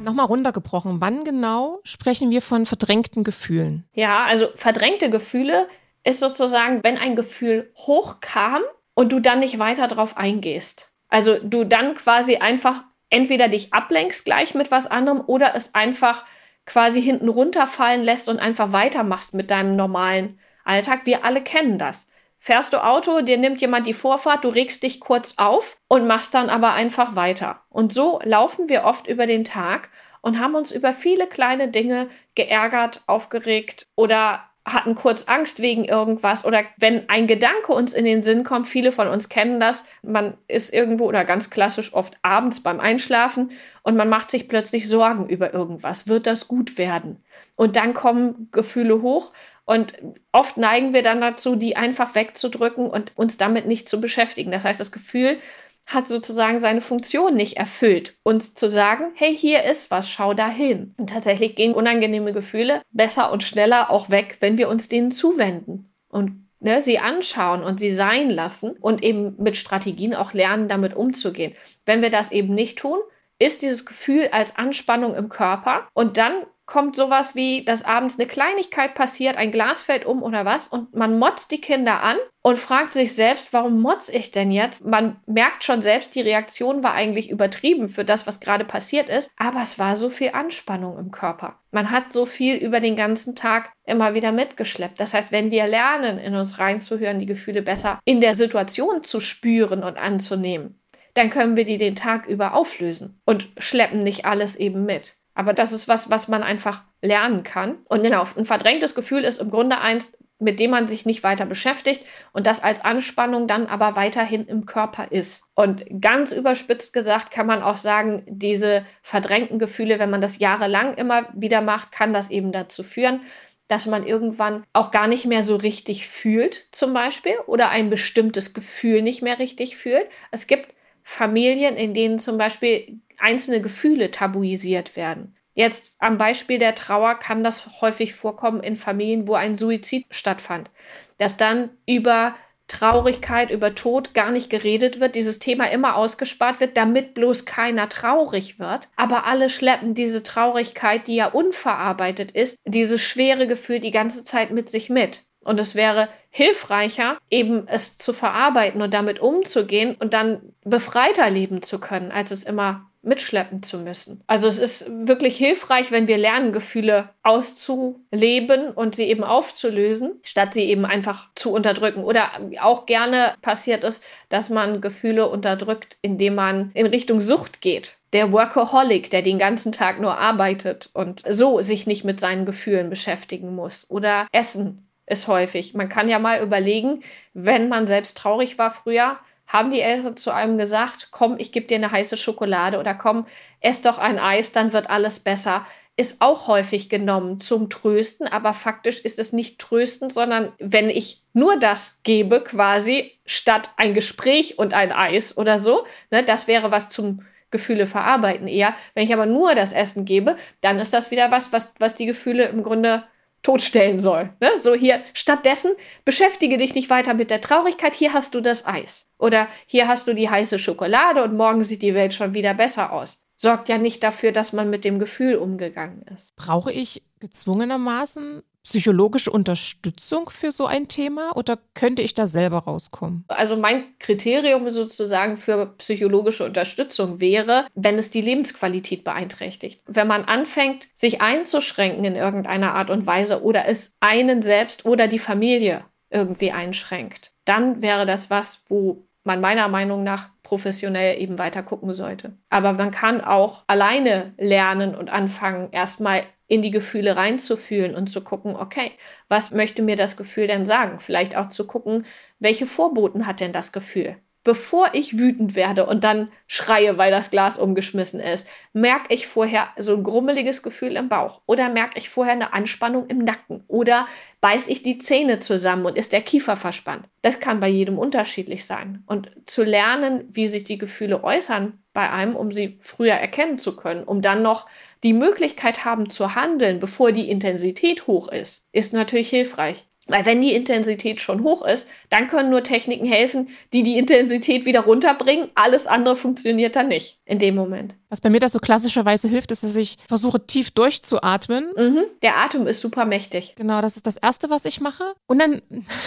Nochmal 0.00 0.24
runtergebrochen, 0.24 1.02
wann 1.02 1.24
genau 1.24 1.80
sprechen 1.82 2.30
wir 2.30 2.40
von 2.40 2.64
verdrängten 2.64 3.22
Gefühlen? 3.22 3.84
Ja, 3.92 4.24
also 4.24 4.46
verdrängte 4.54 5.10
Gefühle 5.10 5.68
ist 6.04 6.20
sozusagen, 6.20 6.82
wenn 6.82 6.96
ein 6.96 7.16
Gefühl 7.16 7.70
hochkam 7.76 8.62
und 8.94 9.12
du 9.12 9.20
dann 9.20 9.40
nicht 9.40 9.58
weiter 9.58 9.88
drauf 9.88 10.16
eingehst. 10.16 10.90
Also 11.10 11.36
du 11.38 11.64
dann 11.64 11.94
quasi 11.94 12.36
einfach 12.36 12.84
entweder 13.10 13.48
dich 13.48 13.72
ablenkst 13.72 14.24
gleich 14.24 14.54
mit 14.54 14.70
was 14.70 14.86
anderem 14.86 15.22
oder 15.26 15.54
es 15.54 15.74
einfach 15.74 16.24
quasi 16.66 17.02
hinten 17.02 17.28
runterfallen 17.28 18.02
lässt 18.02 18.28
und 18.28 18.38
einfach 18.38 18.72
weitermachst 18.72 19.34
mit 19.34 19.50
deinem 19.50 19.76
normalen 19.76 20.38
Alltag. 20.64 21.06
Wir 21.06 21.24
alle 21.24 21.42
kennen 21.42 21.78
das. 21.78 22.06
Fährst 22.36 22.72
du 22.72 22.84
Auto, 22.84 23.20
dir 23.20 23.36
nimmt 23.36 23.60
jemand 23.60 23.86
die 23.86 23.94
Vorfahrt, 23.94 24.44
du 24.44 24.48
regst 24.48 24.82
dich 24.84 25.00
kurz 25.00 25.34
auf 25.38 25.76
und 25.88 26.06
machst 26.06 26.34
dann 26.34 26.50
aber 26.50 26.72
einfach 26.72 27.16
weiter. 27.16 27.62
Und 27.68 27.92
so 27.92 28.20
laufen 28.22 28.68
wir 28.68 28.84
oft 28.84 29.08
über 29.08 29.26
den 29.26 29.44
Tag 29.44 29.90
und 30.20 30.38
haben 30.38 30.54
uns 30.54 30.70
über 30.70 30.92
viele 30.92 31.26
kleine 31.26 31.68
Dinge 31.68 32.08
geärgert, 32.36 33.02
aufgeregt 33.06 33.88
oder 33.96 34.47
hatten 34.72 34.94
kurz 34.94 35.24
Angst 35.24 35.60
wegen 35.60 35.84
irgendwas 35.84 36.44
oder 36.44 36.62
wenn 36.76 37.08
ein 37.08 37.26
Gedanke 37.26 37.72
uns 37.72 37.94
in 37.94 38.04
den 38.04 38.22
Sinn 38.22 38.44
kommt, 38.44 38.68
viele 38.68 38.92
von 38.92 39.08
uns 39.08 39.28
kennen 39.28 39.60
das, 39.60 39.84
man 40.02 40.34
ist 40.46 40.72
irgendwo 40.72 41.06
oder 41.06 41.24
ganz 41.24 41.50
klassisch 41.50 41.94
oft 41.94 42.16
abends 42.22 42.62
beim 42.62 42.80
Einschlafen 42.80 43.52
und 43.82 43.96
man 43.96 44.08
macht 44.08 44.30
sich 44.30 44.48
plötzlich 44.48 44.88
Sorgen 44.88 45.28
über 45.28 45.52
irgendwas. 45.54 46.08
Wird 46.08 46.26
das 46.26 46.48
gut 46.48 46.78
werden? 46.78 47.22
Und 47.56 47.76
dann 47.76 47.92
kommen 47.92 48.48
Gefühle 48.52 49.02
hoch 49.02 49.32
Und 49.64 49.92
oft 50.32 50.56
neigen 50.56 50.94
wir 50.94 51.02
dann 51.02 51.20
dazu, 51.20 51.54
die 51.54 51.76
einfach 51.76 52.14
wegzudrücken 52.14 52.86
und 52.86 53.12
uns 53.16 53.36
damit 53.36 53.66
nicht 53.66 53.86
zu 53.86 54.00
beschäftigen. 54.00 54.50
Das 54.50 54.64
heißt, 54.64 54.80
das 54.80 54.92
Gefühl 54.92 55.40
hat 55.88 56.06
sozusagen 56.06 56.60
seine 56.60 56.82
Funktion 56.82 57.34
nicht 57.34 57.56
erfüllt, 57.56 58.14
uns 58.22 58.54
zu 58.54 58.68
sagen, 58.68 59.06
hey, 59.14 59.36
hier 59.36 59.64
ist 59.64 59.90
was, 59.90 60.10
schau 60.10 60.34
da 60.34 60.48
hin. 60.48 60.94
Und 60.98 61.10
tatsächlich 61.10 61.56
gehen 61.56 61.74
unangenehme 61.74 62.32
Gefühle 62.32 62.82
besser 62.90 63.32
und 63.32 63.42
schneller 63.42 63.90
auch 63.90 64.10
weg, 64.10 64.36
wenn 64.40 64.58
wir 64.58 64.68
uns 64.68 64.88
denen 64.88 65.10
zuwenden 65.10 65.90
und 66.08 66.46
ne, 66.60 66.82
sie 66.82 66.98
anschauen 66.98 67.64
und 67.64 67.80
sie 67.80 67.90
sein 67.90 68.28
lassen 68.28 68.72
und 68.72 69.02
eben 69.02 69.34
mit 69.38 69.56
Strategien 69.56 70.14
auch 70.14 70.34
lernen, 70.34 70.68
damit 70.68 70.94
umzugehen. 70.94 71.54
Wenn 71.86 72.02
wir 72.02 72.10
das 72.10 72.32
eben 72.32 72.54
nicht 72.54 72.78
tun, 72.78 72.98
ist 73.38 73.62
dieses 73.62 73.86
Gefühl 73.86 74.28
als 74.30 74.56
Anspannung 74.56 75.14
im 75.14 75.30
Körper 75.30 75.88
und 75.94 76.18
dann 76.18 76.34
kommt 76.68 76.94
sowas 76.94 77.34
wie, 77.34 77.64
dass 77.64 77.82
abends 77.82 78.18
eine 78.18 78.28
Kleinigkeit 78.28 78.94
passiert, 78.94 79.38
ein 79.38 79.50
Glas 79.50 79.82
fällt 79.82 80.04
um 80.04 80.22
oder 80.22 80.44
was 80.44 80.68
und 80.68 80.94
man 80.94 81.18
motzt 81.18 81.50
die 81.50 81.62
Kinder 81.62 82.02
an 82.02 82.18
und 82.42 82.58
fragt 82.58 82.92
sich 82.92 83.14
selbst, 83.14 83.54
warum 83.54 83.80
motz 83.80 84.10
ich 84.10 84.32
denn 84.32 84.52
jetzt? 84.52 84.84
Man 84.84 85.16
merkt 85.26 85.64
schon 85.64 85.80
selbst, 85.80 86.14
die 86.14 86.20
Reaktion 86.20 86.82
war 86.82 86.92
eigentlich 86.92 87.30
übertrieben 87.30 87.88
für 87.88 88.04
das, 88.04 88.26
was 88.26 88.38
gerade 88.38 88.66
passiert 88.66 89.08
ist, 89.08 89.30
aber 89.38 89.62
es 89.62 89.78
war 89.78 89.96
so 89.96 90.10
viel 90.10 90.32
Anspannung 90.34 90.98
im 90.98 91.10
Körper. 91.10 91.58
Man 91.70 91.90
hat 91.90 92.10
so 92.10 92.26
viel 92.26 92.56
über 92.56 92.80
den 92.80 92.96
ganzen 92.96 93.34
Tag 93.34 93.72
immer 93.86 94.12
wieder 94.12 94.30
mitgeschleppt. 94.30 95.00
Das 95.00 95.14
heißt, 95.14 95.32
wenn 95.32 95.50
wir 95.50 95.66
lernen, 95.66 96.18
in 96.18 96.34
uns 96.34 96.58
reinzuhören, 96.58 97.18
die 97.18 97.26
Gefühle 97.26 97.62
besser 97.62 97.98
in 98.04 98.20
der 98.20 98.34
Situation 98.34 99.02
zu 99.02 99.20
spüren 99.20 99.82
und 99.82 99.96
anzunehmen, 99.96 100.78
dann 101.14 101.30
können 101.30 101.56
wir 101.56 101.64
die 101.64 101.78
den 101.78 101.96
Tag 101.96 102.26
über 102.26 102.52
auflösen 102.52 103.20
und 103.24 103.48
schleppen 103.56 104.00
nicht 104.00 104.26
alles 104.26 104.54
eben 104.54 104.84
mit. 104.84 105.16
Aber 105.38 105.52
das 105.52 105.72
ist 105.72 105.86
was, 105.86 106.10
was 106.10 106.26
man 106.26 106.42
einfach 106.42 106.82
lernen 107.00 107.44
kann. 107.44 107.78
Und 107.84 108.02
genau, 108.02 108.24
ein 108.36 108.44
verdrängtes 108.44 108.96
Gefühl 108.96 109.22
ist 109.22 109.38
im 109.38 109.52
Grunde 109.52 109.78
eins, 109.78 110.10
mit 110.40 110.58
dem 110.58 110.72
man 110.72 110.88
sich 110.88 111.06
nicht 111.06 111.22
weiter 111.22 111.46
beschäftigt 111.46 112.04
und 112.32 112.44
das 112.48 112.60
als 112.60 112.84
Anspannung 112.84 113.46
dann 113.46 113.66
aber 113.66 113.94
weiterhin 113.94 114.48
im 114.48 114.66
Körper 114.66 115.12
ist. 115.12 115.44
Und 115.54 115.84
ganz 116.00 116.32
überspitzt 116.32 116.92
gesagt 116.92 117.30
kann 117.30 117.46
man 117.46 117.62
auch 117.62 117.76
sagen, 117.76 118.24
diese 118.26 118.84
verdrängten 119.00 119.60
Gefühle, 119.60 120.00
wenn 120.00 120.10
man 120.10 120.20
das 120.20 120.40
jahrelang 120.40 120.94
immer 120.94 121.28
wieder 121.34 121.60
macht, 121.60 121.92
kann 121.92 122.12
das 122.12 122.30
eben 122.30 122.50
dazu 122.50 122.82
führen, 122.82 123.20
dass 123.68 123.86
man 123.86 124.04
irgendwann 124.04 124.64
auch 124.72 124.90
gar 124.90 125.06
nicht 125.06 125.24
mehr 125.24 125.44
so 125.44 125.54
richtig 125.54 126.08
fühlt, 126.08 126.66
zum 126.72 126.92
Beispiel, 126.92 127.34
oder 127.46 127.68
ein 127.68 127.90
bestimmtes 127.90 128.54
Gefühl 128.54 129.02
nicht 129.02 129.22
mehr 129.22 129.38
richtig 129.38 129.76
fühlt. 129.76 130.08
Es 130.32 130.48
gibt 130.48 130.74
Familien, 131.04 131.76
in 131.76 131.94
denen 131.94 132.18
zum 132.18 132.38
Beispiel 132.38 132.98
einzelne 133.18 133.60
Gefühle 133.60 134.10
tabuisiert 134.10 134.96
werden. 134.96 135.34
Jetzt 135.54 135.96
am 135.98 136.18
Beispiel 136.18 136.58
der 136.58 136.74
Trauer 136.74 137.16
kann 137.16 137.42
das 137.42 137.80
häufig 137.80 138.14
vorkommen 138.14 138.62
in 138.62 138.76
Familien, 138.76 139.26
wo 139.26 139.34
ein 139.34 139.56
Suizid 139.56 140.06
stattfand, 140.10 140.70
dass 141.18 141.36
dann 141.36 141.70
über 141.84 142.36
Traurigkeit, 142.68 143.50
über 143.50 143.74
Tod 143.74 144.14
gar 144.14 144.30
nicht 144.30 144.50
geredet 144.50 145.00
wird, 145.00 145.16
dieses 145.16 145.38
Thema 145.38 145.64
immer 145.70 145.96
ausgespart 145.96 146.60
wird, 146.60 146.76
damit 146.76 147.14
bloß 147.14 147.46
keiner 147.46 147.88
traurig 147.88 148.58
wird. 148.58 148.88
Aber 148.94 149.26
alle 149.26 149.48
schleppen 149.48 149.94
diese 149.94 150.22
Traurigkeit, 150.22 151.08
die 151.08 151.16
ja 151.16 151.26
unverarbeitet 151.26 152.30
ist, 152.30 152.56
dieses 152.66 153.00
schwere 153.02 153.46
Gefühl 153.48 153.80
die 153.80 153.90
ganze 153.90 154.22
Zeit 154.22 154.50
mit 154.50 154.68
sich 154.68 154.90
mit. 154.90 155.24
Und 155.40 155.58
es 155.58 155.74
wäre 155.74 156.08
hilfreicher, 156.30 157.16
eben 157.30 157.66
es 157.68 157.96
zu 157.96 158.12
verarbeiten 158.12 158.82
und 158.82 158.92
damit 158.92 159.18
umzugehen 159.18 159.96
und 159.98 160.12
dann 160.12 160.52
befreiter 160.62 161.30
leben 161.30 161.62
zu 161.62 161.80
können, 161.80 162.12
als 162.12 162.30
es 162.32 162.44
immer 162.44 162.90
mitschleppen 163.08 163.62
zu 163.62 163.78
müssen. 163.78 164.22
Also 164.26 164.46
es 164.46 164.58
ist 164.58 164.86
wirklich 164.88 165.36
hilfreich, 165.36 165.90
wenn 165.90 166.06
wir 166.06 166.18
lernen, 166.18 166.52
Gefühle 166.52 167.08
auszuleben 167.22 168.70
und 168.70 168.94
sie 168.94 169.04
eben 169.04 169.24
aufzulösen, 169.24 170.20
statt 170.22 170.54
sie 170.54 170.64
eben 170.64 170.84
einfach 170.84 171.30
zu 171.34 171.52
unterdrücken. 171.52 172.04
Oder 172.04 172.30
auch 172.60 172.86
gerne 172.86 173.34
passiert 173.42 173.82
es, 173.82 174.00
dass 174.28 174.50
man 174.50 174.80
Gefühle 174.80 175.28
unterdrückt, 175.28 175.96
indem 176.02 176.34
man 176.34 176.70
in 176.74 176.86
Richtung 176.86 177.20
Sucht 177.20 177.60
geht. 177.60 177.96
Der 178.12 178.32
Workaholic, 178.32 179.10
der 179.10 179.22
den 179.22 179.38
ganzen 179.38 179.72
Tag 179.72 180.00
nur 180.00 180.18
arbeitet 180.18 180.90
und 180.92 181.22
so 181.28 181.60
sich 181.60 181.86
nicht 181.86 182.04
mit 182.04 182.20
seinen 182.20 182.46
Gefühlen 182.46 182.90
beschäftigen 182.90 183.54
muss. 183.54 183.86
Oder 183.88 184.26
Essen 184.32 184.88
ist 185.06 185.28
häufig. 185.28 185.74
Man 185.74 185.88
kann 185.88 186.08
ja 186.08 186.18
mal 186.18 186.42
überlegen, 186.42 187.02
wenn 187.34 187.68
man 187.68 187.86
selbst 187.86 188.16
traurig 188.16 188.58
war 188.58 188.70
früher, 188.70 189.18
haben 189.48 189.70
die 189.70 189.80
Eltern 189.80 190.16
zu 190.16 190.30
einem 190.30 190.58
gesagt, 190.58 191.08
komm, 191.10 191.36
ich 191.38 191.50
gebe 191.50 191.66
dir 191.66 191.76
eine 191.76 191.90
heiße 191.90 192.16
Schokolade 192.16 192.78
oder 192.78 192.94
komm, 192.94 193.26
ess 193.60 193.82
doch 193.82 193.98
ein 193.98 194.18
Eis, 194.18 194.52
dann 194.52 194.72
wird 194.72 194.90
alles 194.90 195.20
besser. 195.20 195.66
Ist 195.96 196.20
auch 196.20 196.46
häufig 196.46 196.88
genommen 196.88 197.40
zum 197.40 197.70
Trösten, 197.70 198.28
aber 198.28 198.52
faktisch 198.52 199.00
ist 199.00 199.18
es 199.18 199.32
nicht 199.32 199.58
trösten, 199.58 200.10
sondern 200.10 200.52
wenn 200.60 200.90
ich 200.90 201.24
nur 201.32 201.58
das 201.58 201.98
gebe, 202.04 202.44
quasi 202.44 203.18
statt 203.26 203.70
ein 203.76 203.94
Gespräch 203.94 204.58
und 204.58 204.74
ein 204.74 204.92
Eis 204.92 205.36
oder 205.36 205.58
so, 205.58 205.84
ne, 206.10 206.22
das 206.22 206.46
wäre 206.46 206.70
was 206.70 206.88
zum 206.88 207.22
Gefühle 207.50 207.86
verarbeiten 207.86 208.46
eher. 208.46 208.74
Wenn 208.94 209.04
ich 209.04 209.12
aber 209.12 209.26
nur 209.26 209.54
das 209.54 209.72
Essen 209.72 210.04
gebe, 210.04 210.36
dann 210.60 210.78
ist 210.78 210.92
das 210.92 211.10
wieder 211.10 211.30
was, 211.30 211.52
was, 211.52 211.72
was 211.78 211.94
die 211.94 212.06
Gefühle 212.06 212.44
im 212.44 212.62
Grunde 212.62 213.02
totstellen 213.48 213.98
soll. 213.98 214.28
Ne? 214.40 214.50
So 214.58 214.74
hier, 214.74 215.02
stattdessen 215.14 215.72
beschäftige 216.04 216.58
dich 216.58 216.74
nicht 216.74 216.90
weiter 216.90 217.14
mit 217.14 217.30
der 217.30 217.40
Traurigkeit, 217.40 217.94
hier 217.94 218.12
hast 218.12 218.34
du 218.34 218.42
das 218.42 218.66
Eis. 218.66 219.06
Oder 219.16 219.48
hier 219.64 219.88
hast 219.88 220.06
du 220.06 220.14
die 220.14 220.28
heiße 220.28 220.58
Schokolade 220.58 221.24
und 221.24 221.34
morgen 221.34 221.64
sieht 221.64 221.80
die 221.80 221.94
Welt 221.94 222.12
schon 222.12 222.34
wieder 222.34 222.52
besser 222.52 222.92
aus. 222.92 223.22
Sorgt 223.36 223.70
ja 223.70 223.78
nicht 223.78 224.02
dafür, 224.02 224.32
dass 224.32 224.52
man 224.52 224.68
mit 224.68 224.84
dem 224.84 224.98
Gefühl 224.98 225.36
umgegangen 225.36 226.02
ist. 226.14 226.36
Brauche 226.36 226.70
ich 226.72 227.02
gezwungenermaßen 227.20 228.42
psychologische 228.68 229.30
Unterstützung 229.30 230.28
für 230.28 230.52
so 230.52 230.66
ein 230.66 230.88
Thema 230.88 231.34
oder 231.34 231.58
könnte 231.72 232.02
ich 232.02 232.12
da 232.12 232.26
selber 232.26 232.58
rauskommen? 232.58 233.24
Also 233.28 233.56
mein 233.56 233.98
Kriterium 233.98 234.70
sozusagen 234.70 235.38
für 235.38 235.74
psychologische 235.78 236.44
Unterstützung 236.44 237.18
wäre, 237.18 237.66
wenn 237.74 237.96
es 237.96 238.10
die 238.10 238.20
Lebensqualität 238.20 239.04
beeinträchtigt. 239.04 239.80
Wenn 239.86 240.06
man 240.06 240.24
anfängt, 240.24 240.86
sich 240.92 241.22
einzuschränken 241.22 242.04
in 242.04 242.14
irgendeiner 242.14 242.74
Art 242.74 242.90
und 242.90 243.06
Weise 243.06 243.42
oder 243.42 243.66
es 243.66 243.94
einen 244.00 244.42
selbst 244.42 244.84
oder 244.84 245.08
die 245.08 245.18
Familie 245.18 245.86
irgendwie 246.10 246.52
einschränkt, 246.52 247.32
dann 247.46 247.80
wäre 247.80 248.04
das 248.04 248.28
was, 248.28 248.60
wo 248.68 249.08
man 249.24 249.40
meiner 249.40 249.68
Meinung 249.68 250.04
nach 250.04 250.28
professionell 250.42 251.22
eben 251.22 251.38
weiter 251.38 251.62
gucken 251.62 251.94
sollte. 251.94 252.36
Aber 252.50 252.74
man 252.74 252.90
kann 252.90 253.22
auch 253.22 253.64
alleine 253.66 254.34
lernen 254.36 254.94
und 254.94 255.08
anfangen, 255.08 255.70
erstmal 255.72 256.22
in 256.48 256.62
die 256.62 256.70
Gefühle 256.70 257.16
reinzufühlen 257.16 257.94
und 257.94 258.08
zu 258.08 258.22
gucken, 258.22 258.56
okay, 258.56 258.90
was 259.28 259.50
möchte 259.50 259.82
mir 259.82 259.96
das 259.96 260.16
Gefühl 260.16 260.46
denn 260.46 260.66
sagen? 260.66 260.98
Vielleicht 260.98 261.36
auch 261.36 261.48
zu 261.48 261.66
gucken, 261.66 262.04
welche 262.40 262.66
Vorboten 262.66 263.26
hat 263.26 263.40
denn 263.40 263.52
das 263.52 263.70
Gefühl? 263.72 264.16
bevor 264.48 264.88
ich 264.94 265.18
wütend 265.18 265.56
werde 265.56 265.84
und 265.84 266.04
dann 266.04 266.30
schreie, 266.46 266.96
weil 266.96 267.10
das 267.10 267.30
Glas 267.30 267.58
umgeschmissen 267.58 268.18
ist, 268.18 268.46
merke 268.72 269.12
ich 269.12 269.26
vorher 269.26 269.68
so 269.76 269.94
ein 269.94 270.02
grummeliges 270.02 270.62
Gefühl 270.62 270.96
im 270.96 271.10
Bauch 271.10 271.42
oder 271.44 271.68
merke 271.68 271.98
ich 271.98 272.08
vorher 272.08 272.32
eine 272.32 272.54
Anspannung 272.54 273.08
im 273.08 273.18
Nacken 273.18 273.62
oder 273.68 274.06
beiß 274.40 274.68
ich 274.68 274.82
die 274.82 274.96
Zähne 274.96 275.40
zusammen 275.40 275.84
und 275.84 275.98
ist 275.98 276.14
der 276.14 276.22
Kiefer 276.22 276.56
verspannt. 276.56 277.06
Das 277.20 277.40
kann 277.40 277.60
bei 277.60 277.68
jedem 277.68 277.98
unterschiedlich 277.98 278.64
sein. 278.64 279.02
Und 279.04 279.30
zu 279.44 279.64
lernen, 279.64 280.24
wie 280.30 280.46
sich 280.46 280.64
die 280.64 280.78
Gefühle 280.78 281.22
äußern 281.22 281.82
bei 281.98 282.10
einem, 282.12 282.36
um 282.36 282.52
sie 282.52 282.78
früher 282.80 283.14
erkennen 283.14 283.58
zu 283.58 283.74
können, 283.74 284.04
um 284.04 284.22
dann 284.22 284.40
noch 284.40 284.66
die 285.02 285.12
Möglichkeit 285.12 285.84
haben 285.84 286.10
zu 286.10 286.36
handeln, 286.36 286.78
bevor 286.78 287.10
die 287.10 287.28
Intensität 287.28 288.06
hoch 288.06 288.28
ist, 288.28 288.68
ist 288.70 288.92
natürlich 288.92 289.30
hilfreich. 289.30 289.87
Weil 290.08 290.24
wenn 290.24 290.40
die 290.40 290.54
Intensität 290.54 291.20
schon 291.20 291.42
hoch 291.42 291.64
ist, 291.64 291.88
dann 292.08 292.28
können 292.28 292.50
nur 292.50 292.62
Techniken 292.62 293.06
helfen, 293.06 293.48
die 293.72 293.82
die 293.82 293.98
Intensität 293.98 294.64
wieder 294.64 294.80
runterbringen. 294.80 295.50
Alles 295.54 295.86
andere 295.86 296.16
funktioniert 296.16 296.76
dann 296.76 296.88
nicht 296.88 297.18
in 297.26 297.38
dem 297.38 297.54
Moment. 297.54 297.94
Was 298.08 298.22
bei 298.22 298.30
mir 298.30 298.40
das 298.40 298.52
so 298.52 298.58
klassischerweise 298.58 299.28
hilft, 299.28 299.52
ist, 299.52 299.62
dass 299.62 299.76
ich 299.76 299.98
versuche 300.08 300.46
tief 300.46 300.70
durchzuatmen. 300.70 301.72
Mhm. 301.76 302.04
Der 302.22 302.38
Atem 302.38 302.66
ist 302.66 302.80
super 302.80 303.04
mächtig. 303.04 303.54
Genau, 303.56 303.82
das 303.82 303.96
ist 303.96 304.06
das 304.06 304.16
Erste, 304.16 304.48
was 304.48 304.64
ich 304.64 304.80
mache. 304.80 305.12
Und 305.26 305.38
dann, 305.40 305.60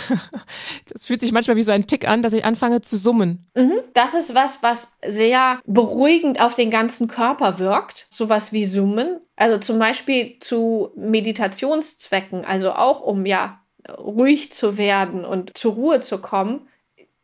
das 0.92 1.06
fühlt 1.06 1.22
sich 1.22 1.32
manchmal 1.32 1.58
wie 1.58 1.64
so 1.64 1.72
ein 1.72 1.86
Tick 1.86 2.08
an, 2.08 2.24
dass 2.24 2.34
ich 2.34 2.44
anfange 2.44 2.82
zu 2.82 2.98
summen. 2.98 3.46
Mhm. 3.56 3.82
Das 3.94 4.16
ist 4.16 4.34
was, 4.34 4.64
was 4.64 4.92
sehr 5.06 5.60
beruhigend 5.66 6.42
auf 6.42 6.56
den 6.56 6.72
ganzen 6.72 7.08
Körper 7.08 7.60
wirkt. 7.60 8.08
Sowas 8.10 8.52
wie 8.52 8.66
Summen. 8.66 9.20
Also 9.36 9.60
zum 9.60 9.80
Beispiel 9.80 10.38
zu 10.40 10.92
Meditationszwecken, 10.96 12.46
also 12.46 12.74
auch 12.74 13.02
um 13.02 13.26
ja 13.26 13.61
ruhig 13.90 14.52
zu 14.52 14.78
werden 14.78 15.26
und 15.26 15.58
zur 15.58 15.74
Ruhe 15.74 16.00
zu 16.00 16.20
kommen, 16.20 16.68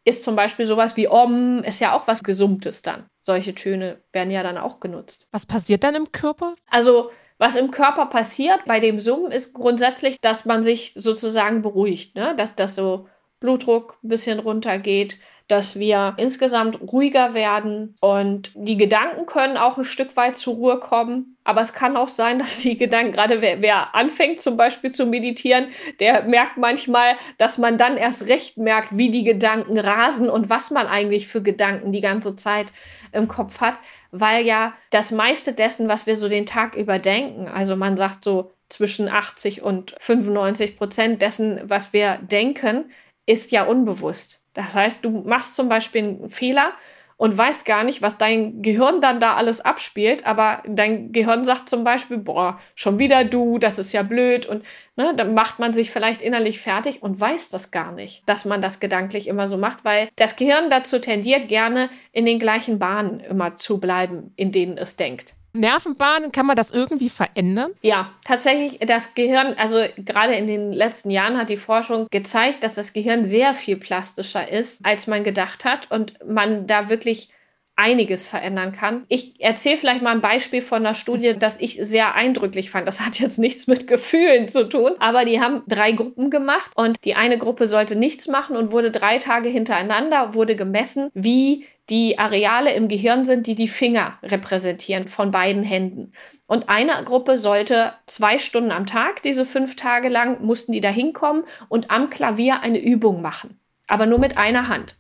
ist 0.04 0.24
zum 0.24 0.36
Beispiel 0.36 0.66
sowas 0.66 0.96
wie 0.96 1.10
Om, 1.10 1.64
ist 1.64 1.82
ja 1.82 1.94
auch 1.94 2.08
was 2.08 2.24
Gesummtes 2.24 2.82
dann. 2.82 3.06
Solche 3.24 3.54
Töne 3.54 4.02
werden 4.14 4.32
ja 4.32 4.42
dann 4.42 4.58
auch 4.58 4.80
genutzt. 4.80 5.28
Was 5.32 5.46
passiert 5.46 5.84
dann 5.84 5.96
im 5.96 6.12
Körper? 6.14 6.56
Also, 6.70 7.12
was 7.38 7.58
im 7.58 7.72
Körper 7.72 8.06
passiert 8.06 8.62
bei 8.66 8.80
dem 8.80 9.00
Summen 9.00 9.32
ist 9.32 9.54
grundsätzlich, 9.54 10.18
dass 10.22 10.46
man 10.46 10.64
sich 10.64 10.94
sozusagen 10.96 11.62
beruhigt, 11.62 12.16
ne? 12.16 12.36
dass, 12.38 12.56
dass 12.56 12.76
so 12.76 13.08
Blutdruck 13.40 13.98
ein 14.04 14.08
bisschen 14.08 14.40
runtergeht, 14.40 15.18
dass 15.48 15.80
wir 15.80 16.14
insgesamt 16.18 16.80
ruhiger 16.82 17.34
werden 17.34 17.96
und 18.02 18.52
die 18.56 18.76
Gedanken 18.76 19.26
können 19.26 19.56
auch 19.56 19.78
ein 19.78 19.86
Stück 19.86 20.16
weit 20.18 20.36
zur 20.36 20.56
Ruhe 20.56 20.80
kommen. 20.80 21.38
Aber 21.44 21.62
es 21.62 21.74
kann 21.74 21.96
auch 21.96 22.10
sein, 22.10 22.40
dass 22.40 22.60
die 22.60 22.78
Gedanken, 22.78 23.14
gerade 23.14 23.42
wer, 23.42 23.62
wer 23.62 23.96
anfängt 23.96 24.42
zum 24.42 24.58
Beispiel 24.58 24.92
zu 24.92 25.06
meditieren, 25.06 25.68
der 26.00 26.24
merkt 26.24 26.58
manchmal, 26.58 27.16
dass 27.38 27.58
man 27.58 27.78
dann 27.78 27.96
erst 27.98 28.28
recht 28.28 28.58
merkt, 28.58 28.90
wie 28.92 29.10
die 29.10 29.24
Gedanken 29.24 29.78
rasen 29.78 30.30
und 30.30 30.50
was 30.50 30.72
man 30.72 30.88
eigentlich 30.88 31.28
für 31.28 31.42
Gedanken 31.42 31.92
die 31.92 32.02
ganze 32.02 32.36
Zeit 32.36 32.68
im 33.14 33.28
Kopf 33.30 33.62
hat, 33.62 33.76
weil 34.12 34.46
ja 34.46 34.74
das 34.90 35.12
meiste 35.12 35.54
dessen, 35.54 35.88
was 35.88 36.06
wir 36.06 36.18
so 36.18 36.28
den 36.28 36.46
Tag 36.46 36.76
über 36.76 37.00
denken, 37.00 37.48
also 37.48 37.76
man 37.76 37.96
sagt 37.96 38.26
so 38.26 38.52
zwischen 38.70 39.08
80 39.08 39.62
und 39.62 39.96
95 40.00 40.78
Prozent 40.78 41.22
dessen, 41.22 41.62
was 41.64 41.94
wir 41.94 42.20
denken, 42.22 42.92
ist 43.28 43.52
ja 43.52 43.64
unbewusst. 43.64 44.42
Das 44.54 44.74
heißt, 44.74 45.06
du 45.06 45.12
machst 45.12 45.56
zum 45.56 45.70
Beispiel 45.70 46.02
einen 46.02 46.30
Fehler 46.30 46.74
und 47.18 47.36
weißt 47.36 47.66
gar 47.66 47.84
nicht, 47.84 48.02
was 48.02 48.18
dein 48.18 48.62
Gehirn 48.62 49.02
dann 49.02 49.20
da 49.20 49.36
alles 49.36 49.60
abspielt, 49.62 50.26
aber 50.26 50.64
dein 50.68 51.12
Gehirn 51.12 51.46
sagt 51.46 51.68
zum 51.68 51.84
Beispiel, 51.84 52.18
boah, 52.18 52.60
schon 52.76 53.00
wieder 53.00 53.24
du, 53.24 53.58
das 53.58 53.80
ist 53.80 53.92
ja 53.92 54.04
blöd 54.04 54.46
und 54.46 54.64
ne, 54.96 55.14
dann 55.16 55.34
macht 55.34 55.60
man 55.60 55.74
sich 55.74 55.92
vielleicht 55.92 56.22
innerlich 56.22 56.62
fertig 56.62 57.02
und 57.02 57.20
weiß 57.20 57.50
das 57.50 57.72
gar 57.72 57.92
nicht, 57.92 58.22
dass 58.28 58.46
man 58.46 58.62
das 58.62 58.80
gedanklich 58.80 59.28
immer 59.28 59.48
so 59.48 59.58
macht, 59.58 59.84
weil 59.84 60.10
das 60.16 60.36
Gehirn 60.36 60.70
dazu 60.70 61.00
tendiert, 61.00 61.48
gerne 61.48 61.90
in 62.12 62.26
den 62.26 62.40
gleichen 62.40 62.80
Bahnen 62.80 63.20
immer 63.20 63.56
zu 63.56 63.80
bleiben, 63.80 64.32
in 64.36 64.52
denen 64.52 64.78
es 64.78 64.96
denkt. 64.96 65.34
Nervenbahnen, 65.54 66.32
kann 66.32 66.46
man 66.46 66.56
das 66.56 66.72
irgendwie 66.72 67.10
verändern? 67.10 67.72
Ja, 67.82 68.12
tatsächlich, 68.26 68.80
das 68.80 69.14
Gehirn, 69.16 69.56
also 69.58 69.84
gerade 69.98 70.34
in 70.34 70.48
den 70.48 70.72
letzten 70.72 71.10
Jahren 71.10 71.38
hat 71.38 71.50
die 71.50 71.58
Forschung 71.58 72.08
gezeigt, 72.12 72.64
dass 72.64 72.76
das 72.76 72.94
Gehirn 72.94 73.26
sehr 73.26 73.54
viel 73.54 73.78
plastischer 73.78 74.50
ist, 74.50 74.86
als 74.86 75.08
man 75.08 75.24
gedacht 75.24 75.66
hat 75.66 75.90
und 75.92 76.14
man 76.26 76.68
da 76.68 76.90
wirklich 76.90 77.30
einiges 77.78 78.28
verändern 78.28 78.74
kann. 78.74 79.06
Ich 79.08 79.40
erzähle 79.40 79.78
vielleicht 79.78 80.02
mal 80.02 80.12
ein 80.12 80.22
Beispiel 80.22 80.62
von 80.62 80.86
einer 80.86 80.96
Studie, 80.96 81.36
das 81.38 81.62
ich 81.62 81.80
sehr 81.82 82.16
eindrücklich 82.16 82.72
fand. 82.72 82.88
Das 82.88 83.02
hat 83.02 83.20
jetzt 83.20 83.38
nichts 83.38 83.68
mit 83.68 83.88
Gefühlen 83.88 84.50
zu 84.50 84.68
tun, 84.68 84.92
aber 85.00 85.24
die 85.24 85.40
haben 85.40 85.62
drei 85.68 85.92
Gruppen 85.92 86.30
gemacht 86.30 86.72
und 86.76 87.06
die 87.06 87.16
eine 87.16 87.38
Gruppe 87.38 87.68
sollte 87.68 87.96
nichts 87.96 88.28
machen 88.28 88.58
und 88.58 88.72
wurde 88.72 88.92
drei 88.92 89.20
Tage 89.20 89.50
hintereinander, 89.50 90.34
wurde 90.34 90.56
gemessen, 90.56 91.10
wie 91.14 91.66
die 91.90 92.20
Areale 92.20 92.74
im 92.74 92.88
Gehirn 92.88 93.26
sind, 93.26 93.48
die 93.48 93.56
die 93.56 93.70
Finger 93.70 94.18
repräsentieren 94.24 95.08
von 95.08 95.32
beiden 95.32 95.64
Händen. 95.64 96.12
Und 96.48 96.70
eine 96.70 96.92
Gruppe 97.06 97.38
sollte 97.38 97.94
zwei 98.08 98.40
Stunden 98.40 98.72
am 98.72 98.86
Tag, 98.86 99.22
diese 99.22 99.46
fünf 99.46 99.76
Tage 99.76 100.10
lang, 100.10 100.44
mussten 100.44 100.72
die 100.72 100.82
da 100.82 100.90
hinkommen 100.90 101.44
und 101.70 101.92
am 101.92 102.10
Klavier 102.10 102.62
eine 102.62 102.80
Übung 102.80 103.22
machen. 103.22 103.60
Aber 103.88 104.06
nur 104.06 104.20
mit 104.20 104.38
einer 104.38 104.68
Hand. 104.68 104.96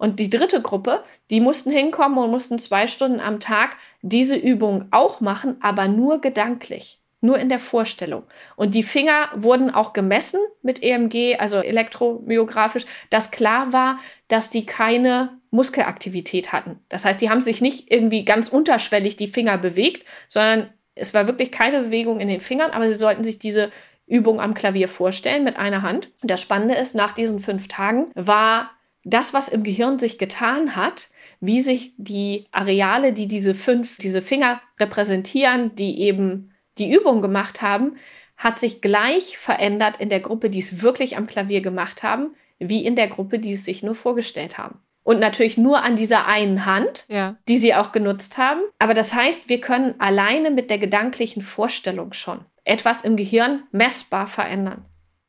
Und 0.00 0.18
die 0.18 0.30
dritte 0.30 0.62
Gruppe, 0.62 1.04
die 1.28 1.42
mussten 1.42 1.70
hinkommen 1.70 2.16
und 2.16 2.30
mussten 2.30 2.58
zwei 2.58 2.86
Stunden 2.86 3.20
am 3.20 3.38
Tag 3.38 3.76
diese 4.00 4.34
Übung 4.34 4.86
auch 4.92 5.20
machen, 5.20 5.58
aber 5.60 5.88
nur 5.88 6.22
gedanklich 6.22 7.00
nur 7.20 7.38
in 7.38 7.50
der 7.50 7.58
Vorstellung. 7.58 8.22
Und 8.56 8.74
die 8.74 8.82
Finger 8.82 9.28
wurden 9.34 9.70
auch 9.70 9.92
gemessen 9.92 10.40
mit 10.62 10.82
EMG, 10.82 11.36
also 11.38 11.58
elektromyografisch, 11.58 12.86
dass 13.10 13.30
klar 13.30 13.74
war, 13.74 13.98
dass 14.28 14.48
die 14.48 14.64
keine 14.64 15.38
Muskelaktivität 15.50 16.50
hatten. 16.50 16.78
Das 16.88 17.04
heißt, 17.04 17.20
die 17.20 17.28
haben 17.28 17.42
sich 17.42 17.60
nicht 17.60 17.92
irgendwie 17.92 18.24
ganz 18.24 18.48
unterschwellig 18.48 19.16
die 19.16 19.28
Finger 19.28 19.58
bewegt, 19.58 20.06
sondern 20.28 20.70
es 20.94 21.12
war 21.12 21.26
wirklich 21.26 21.52
keine 21.52 21.82
Bewegung 21.82 22.20
in 22.20 22.28
den 22.28 22.40
Fingern, 22.40 22.70
aber 22.70 22.90
sie 22.90 22.98
sollten 22.98 23.22
sich 23.22 23.38
diese 23.38 23.70
Übung 24.06 24.40
am 24.40 24.54
Klavier 24.54 24.88
vorstellen 24.88 25.44
mit 25.44 25.56
einer 25.56 25.82
Hand. 25.82 26.10
Und 26.22 26.30
das 26.30 26.40
Spannende 26.40 26.74
ist, 26.74 26.94
nach 26.94 27.12
diesen 27.12 27.38
fünf 27.38 27.68
Tagen 27.68 28.10
war 28.14 28.70
das, 29.04 29.32
was 29.32 29.48
im 29.48 29.62
Gehirn 29.62 29.98
sich 29.98 30.18
getan 30.18 30.76
hat, 30.76 31.10
wie 31.40 31.60
sich 31.60 31.94
die 31.96 32.46
Areale, 32.52 33.12
die 33.12 33.26
diese 33.26 33.54
fünf, 33.54 33.96
diese 33.98 34.22
Finger 34.22 34.60
repräsentieren, 34.78 35.74
die 35.74 36.00
eben 36.00 36.52
die 36.78 36.92
Übung 36.92 37.22
gemacht 37.22 37.62
haben, 37.62 37.96
hat 38.36 38.58
sich 38.58 38.80
gleich 38.80 39.38
verändert 39.38 39.98
in 39.98 40.08
der 40.08 40.20
Gruppe, 40.20 40.50
die 40.50 40.60
es 40.60 40.82
wirklich 40.82 41.16
am 41.16 41.26
Klavier 41.26 41.60
gemacht 41.60 42.02
haben, 42.02 42.34
wie 42.58 42.84
in 42.84 42.96
der 42.96 43.08
Gruppe, 43.08 43.38
die 43.38 43.52
es 43.52 43.64
sich 43.64 43.82
nur 43.82 43.94
vorgestellt 43.94 44.58
haben. 44.58 44.80
Und 45.02 45.18
natürlich 45.18 45.56
nur 45.56 45.82
an 45.82 45.96
dieser 45.96 46.26
einen 46.26 46.66
Hand, 46.66 47.04
ja. 47.08 47.36
die 47.48 47.56
sie 47.56 47.74
auch 47.74 47.90
genutzt 47.90 48.38
haben. 48.38 48.60
Aber 48.78 48.94
das 48.94 49.14
heißt, 49.14 49.48
wir 49.48 49.60
können 49.60 49.94
alleine 49.98 50.50
mit 50.50 50.70
der 50.70 50.78
gedanklichen 50.78 51.42
Vorstellung 51.42 52.12
schon 52.12 52.44
etwas 52.64 53.02
im 53.02 53.16
Gehirn 53.16 53.64
messbar 53.72 54.26
verändern. 54.26 54.84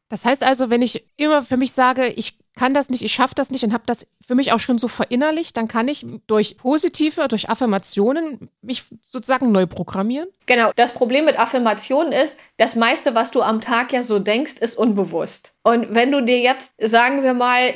Das 0.09 0.25
heißt 0.25 0.43
also, 0.43 0.69
wenn 0.69 0.81
ich 0.81 1.05
immer 1.15 1.41
für 1.41 1.55
mich 1.55 1.71
sage, 1.71 2.07
ich 2.07 2.37
kann 2.55 2.73
das 2.73 2.89
nicht, 2.89 3.03
ich 3.03 3.13
schaffe 3.13 3.35
das 3.35 3.49
nicht 3.49 3.63
und 3.63 3.73
habe 3.73 3.83
das 3.85 4.07
für 4.25 4.35
mich 4.35 4.51
auch 4.51 4.59
schon 4.59 4.77
so 4.77 4.87
verinnerlicht, 4.87 5.55
dann 5.55 5.67
kann 5.67 5.87
ich 5.87 6.05
durch 6.27 6.57
positive, 6.57 7.27
durch 7.27 7.49
Affirmationen 7.49 8.49
mich 8.61 8.83
sozusagen 9.03 9.51
neu 9.51 9.65
programmieren. 9.65 10.27
Genau, 10.45 10.71
das 10.75 10.91
Problem 10.91 11.25
mit 11.25 11.39
Affirmationen 11.39 12.11
ist, 12.11 12.37
das 12.57 12.75
meiste, 12.75 13.15
was 13.15 13.31
du 13.31 13.41
am 13.41 13.61
Tag 13.61 13.93
ja 13.93 14.03
so 14.03 14.19
denkst, 14.19 14.55
ist 14.59 14.77
unbewusst. 14.77 15.55
Und 15.63 15.93
wenn 15.93 16.11
du 16.11 16.21
dir 16.21 16.39
jetzt, 16.39 16.73
sagen 16.77 17.23
wir 17.23 17.33
mal, 17.33 17.73